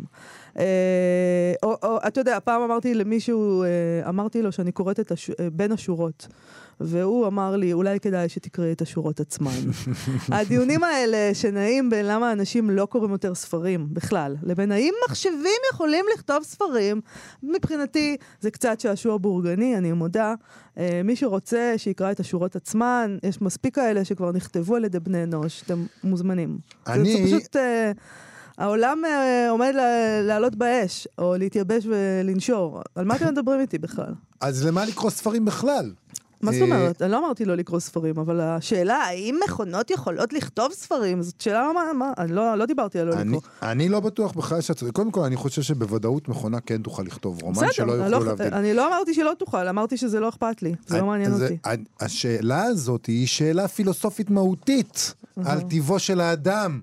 אה, 0.58 1.54
או, 1.62 1.76
או, 1.82 1.98
אתה 2.06 2.20
יודע, 2.20 2.38
פעם 2.44 2.62
אמרתי 2.62 2.94
למישהו, 2.94 3.62
אה, 3.62 4.08
אמרתי 4.08 4.42
לו 4.42 4.52
שאני 4.52 4.72
קוראת 4.72 5.00
את 5.00 5.12
הש... 5.12 5.30
אה, 5.30 5.50
בין 5.52 5.72
השורות. 5.72 6.28
והוא 6.80 7.26
אמר 7.26 7.56
לי, 7.56 7.72
אולי 7.72 8.00
כדאי 8.00 8.28
שתקראי 8.28 8.72
את 8.72 8.82
השורות 8.82 9.20
עצמן. 9.20 9.50
הדיונים 10.28 10.84
האלה 10.84 11.30
שנעים 11.34 11.90
בין 11.90 12.06
למה 12.06 12.32
אנשים 12.32 12.70
לא 12.70 12.86
קוראים 12.86 13.10
יותר 13.12 13.34
ספרים 13.34 13.86
בכלל, 13.92 14.36
לבין 14.42 14.72
האם 14.72 14.94
מחשבים 15.08 15.60
יכולים 15.72 16.04
לכתוב 16.14 16.42
ספרים, 16.42 17.00
מבחינתי 17.42 18.16
זה 18.40 18.50
קצת 18.50 18.80
שעשוע 18.80 19.16
בורגני, 19.16 19.76
אני 19.78 19.92
מודה. 19.92 20.34
אה, 20.78 21.00
מי 21.04 21.16
שרוצה, 21.16 21.74
שיקרא 21.76 22.10
את 22.10 22.20
השורות 22.20 22.56
עצמן, 22.56 23.16
יש 23.22 23.42
מספיק 23.42 23.74
כאלה 23.74 24.04
שכבר 24.04 24.32
נכתבו 24.32 24.76
על 24.76 24.84
ידי 24.84 25.00
בני 25.00 25.22
אנוש, 25.22 25.62
אתם 25.62 25.84
מוזמנים. 26.04 26.58
אני- 26.86 27.28
זה, 27.30 27.36
פשוט... 27.38 27.56
אה, 27.56 27.92
העולם 28.58 29.02
אה, 29.04 29.50
עומד 29.50 29.72
לעלות 30.22 30.56
באש, 30.56 31.08
או 31.18 31.34
להתייבש 31.38 31.86
ולנשור. 31.86 32.80
על 32.94 33.04
מה 33.04 33.16
אתם 33.16 33.28
מדברים 33.28 33.60
איתי 33.60 33.78
בכלל? 33.78 34.14
אז 34.40 34.66
למה 34.66 34.84
לקרוא 34.84 35.10
ספרים 35.10 35.44
בכלל? 35.44 35.90
מה 36.42 36.52
זאת 36.52 36.60
אה, 36.60 36.66
אומרת? 36.66 37.02
אני 37.02 37.12
לא 37.12 37.18
אמרתי 37.18 37.44
לא 37.44 37.54
לקרוא 37.54 37.80
ספרים, 37.80 38.18
אבל 38.18 38.40
השאלה, 38.40 38.94
האם 38.96 39.38
מכונות 39.44 39.90
יכולות 39.90 40.32
לכתוב 40.32 40.72
ספרים? 40.72 41.22
זאת 41.22 41.40
שאלה, 41.40 41.70
מה, 41.74 41.92
מה, 41.92 42.12
אני 42.18 42.32
לא, 42.32 42.54
לא 42.54 42.66
דיברתי 42.66 42.98
על 42.98 43.06
לא 43.06 43.14
אני, 43.14 43.24
לקרוא. 43.28 43.40
אני 43.62 43.88
לא 43.88 44.00
בטוח 44.00 44.32
בכלל 44.32 44.60
שאת. 44.60 44.82
קודם 44.92 45.10
כל, 45.10 45.20
אני 45.20 45.36
חושב 45.36 45.62
שבוודאות 45.62 46.28
מכונה 46.28 46.60
כן 46.60 46.82
תוכל 46.82 47.02
לכתוב 47.02 47.42
רומן 47.42 47.66
שלא 47.72 47.84
אני 47.94 48.02
יוכלו 48.02 48.18
לא- 48.20 48.26
להבדיל. 48.26 48.54
אני 48.54 48.74
לא 48.74 48.88
אמרתי 48.88 49.14
שלא 49.14 49.32
תוכל, 49.38 49.68
אמרתי 49.68 49.96
שזה 49.96 50.20
לא 50.20 50.28
אכפת 50.28 50.62
לי, 50.62 50.74
זה 50.86 50.98
לא 50.98 51.06
מעניין 51.06 51.32
אז 51.32 51.42
אותי. 51.42 51.56
השאלה 52.00 52.62
הזאת 52.62 53.06
היא 53.06 53.26
שאלה 53.26 53.68
פילוסופית 53.68 54.30
מהותית 54.30 55.14
על 55.44 55.60
טיבו 55.60 55.98
של 55.98 56.20
האדם. 56.20 56.80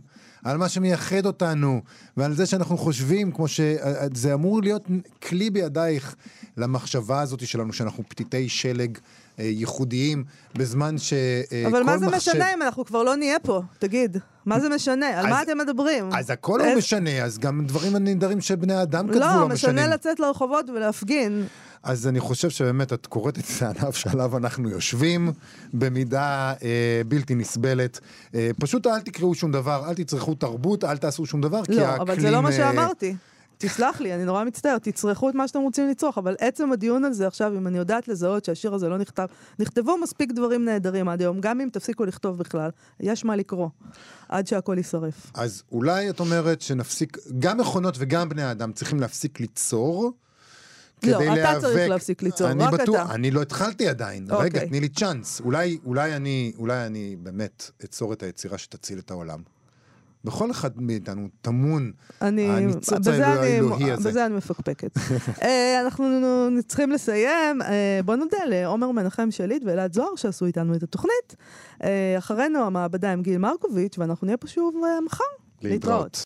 על 0.47 0.57
מה 0.57 0.69
שמייחד 0.69 1.25
אותנו, 1.25 1.81
ועל 2.17 2.33
זה 2.33 2.45
שאנחנו 2.45 2.77
חושבים, 2.77 3.31
כמו 3.31 3.47
שזה 3.47 4.33
אמור 4.33 4.61
להיות 4.61 4.83
כלי 5.27 5.49
בידייך 5.49 6.15
למחשבה 6.57 7.21
הזאת 7.21 7.47
שלנו, 7.47 7.73
שאנחנו 7.73 8.03
פתיתי 8.09 8.49
שלג 8.49 8.97
אה, 9.39 9.43
ייחודיים, 9.45 10.23
בזמן 10.55 10.97
ש... 10.97 11.13
אה, 11.13 11.63
אבל 11.67 11.83
מה 11.83 11.97
זה 11.97 12.07
מחשב- 12.07 12.31
משנה 12.31 12.53
אם 12.53 12.61
אנחנו 12.61 12.85
כבר 12.85 13.03
לא 13.03 13.15
נהיה 13.15 13.39
פה? 13.39 13.61
תגיד, 13.79 14.17
מה 14.45 14.59
זה 14.59 14.69
משנה? 14.69 15.07
על 15.19 15.25
אז- 15.25 15.31
מה 15.31 15.41
אתם 15.41 15.57
מדברים? 15.57 16.09
אז 16.13 16.29
הכל 16.29 16.59
לא 16.65 16.77
משנה, 16.77 17.23
אז 17.23 17.37
גם 17.37 17.65
דברים 17.65 17.95
הנהדרים 17.95 18.41
שבני 18.41 18.81
אדם 18.81 19.07
כתבו 19.07 19.19
לא, 19.19 19.35
לא 19.39 19.47
משנה 19.47 19.71
משנים. 19.73 19.89
לצאת 19.93 20.19
לרחובות 20.19 20.69
ולהפגין. 20.69 21.43
אז 21.83 22.07
אני 22.07 22.19
חושב 22.19 22.49
שבאמת 22.49 22.93
את 22.93 23.05
קוראת 23.05 23.37
את 23.39 23.43
הענף 23.61 23.95
שעליו 23.95 24.37
אנחנו 24.37 24.69
יושבים 24.69 25.31
במידה 25.73 26.53
אה, 26.63 27.01
בלתי 27.07 27.35
נסבלת. 27.35 27.99
אה, 28.35 28.49
פשוט 28.59 28.87
אל 28.87 28.99
תקראו 28.99 29.35
שום 29.35 29.51
דבר, 29.51 29.89
אל 29.89 29.93
תצרכו 29.93 30.35
תרבות, 30.35 30.83
אל 30.83 30.97
תעשו 30.97 31.25
שום 31.25 31.41
דבר, 31.41 31.65
כי 31.65 31.75
לא, 31.75 31.81
האקלים... 31.81 32.01
אבל 32.01 32.19
זה 32.19 32.31
לא 32.31 32.41
מה 32.41 32.49
אה, 32.49 32.53
שאמרתי. 32.57 33.15
תסלח 33.57 34.01
לי, 34.01 34.15
אני 34.15 34.25
נורא 34.25 34.43
מצטער, 34.43 34.77
תצרכו 34.77 35.29
את 35.29 35.35
מה 35.35 35.47
שאתם 35.47 35.59
רוצים 35.59 35.89
לצרוך, 35.89 36.17
אבל 36.17 36.35
עצם 36.39 36.71
הדיון 36.71 37.05
הזה 37.05 37.27
עכשיו, 37.27 37.57
אם 37.57 37.67
אני 37.67 37.77
יודעת 37.77 38.07
לזהות 38.07 38.45
שהשיר 38.45 38.73
הזה 38.73 38.89
לא 38.89 38.97
נכתב, 38.97 39.25
נכתבו 39.59 39.97
מספיק 39.97 40.31
דברים 40.31 40.65
נהדרים 40.65 41.09
עד 41.09 41.21
היום, 41.21 41.41
גם 41.41 41.61
אם 41.61 41.69
תפסיקו 41.71 42.05
לכתוב 42.05 42.37
בכלל, 42.37 42.69
יש 42.99 43.25
מה 43.25 43.35
לקרוא, 43.35 43.69
עד 44.29 44.47
שהכל 44.47 44.77
יישרף. 44.77 45.31
אז 45.33 45.63
אולי 45.71 46.09
את 46.09 46.19
אומרת 46.19 46.61
שנפסיק, 46.61 47.17
גם 47.39 47.57
מכונות 47.57 47.95
וגם 47.97 48.29
בני 48.29 48.51
אדם 48.51 48.71
צריכים 48.71 48.99
להפסיק 48.99 49.39
ליצור. 49.39 50.11
לא, 51.03 51.17
כדי 51.17 51.25
אתה 51.27 51.33
להיאבק- 51.35 51.61
צריך 51.61 51.89
להפסיק 51.89 52.23
ליצור, 52.23 52.47
רק 52.47 52.73
בטוח, 52.73 53.05
אתה. 53.05 53.15
אני 53.15 53.31
לא 53.31 53.41
התחלתי 53.41 53.87
עדיין. 53.87 54.27
אוקיי. 54.31 54.45
רגע, 54.45 54.65
תני 54.65 54.79
לי 54.79 54.89
צ'אנס. 54.89 55.41
אולי, 55.41 55.77
אולי 55.85 56.15
אני, 56.15 56.51
אולי 56.57 56.85
אני 56.85 57.15
באמת 57.19 57.71
אצור 57.85 58.13
את 58.13 58.23
היצירה 58.23 58.57
שתציל 58.57 58.99
את 58.99 59.11
העולם. 59.11 59.39
בכל 60.23 60.51
אחד 60.51 60.69
מאיתנו 60.81 61.27
טמון 61.41 61.91
הניצוץ 62.21 63.07
האלוהי 63.07 63.91
הזה. 63.91 64.09
בזה 64.09 64.25
אני 64.25 64.35
מפקפקת. 64.35 64.91
אה, 65.43 65.81
אנחנו 65.81 66.05
צריכים 66.67 66.91
לסיים. 66.91 67.61
אה, 67.61 67.99
בוא 68.05 68.15
נודה 68.15 68.37
לעומר 68.49 68.91
מנחם 68.91 69.31
שליט 69.31 69.63
ואלעד 69.65 69.93
זוהר 69.93 70.15
שעשו 70.15 70.45
איתנו 70.45 70.75
את 70.75 70.83
התוכנית. 70.83 71.35
אה, 71.83 72.15
אחרינו 72.17 72.59
המעבדה 72.65 73.11
עם 73.13 73.21
גיל 73.21 73.37
מרקוביץ', 73.37 73.97
ואנחנו 73.97 74.25
נהיה 74.25 74.37
פה 74.37 74.47
שוב 74.47 74.75
מחר. 75.05 75.23
להתראות. 75.61 76.23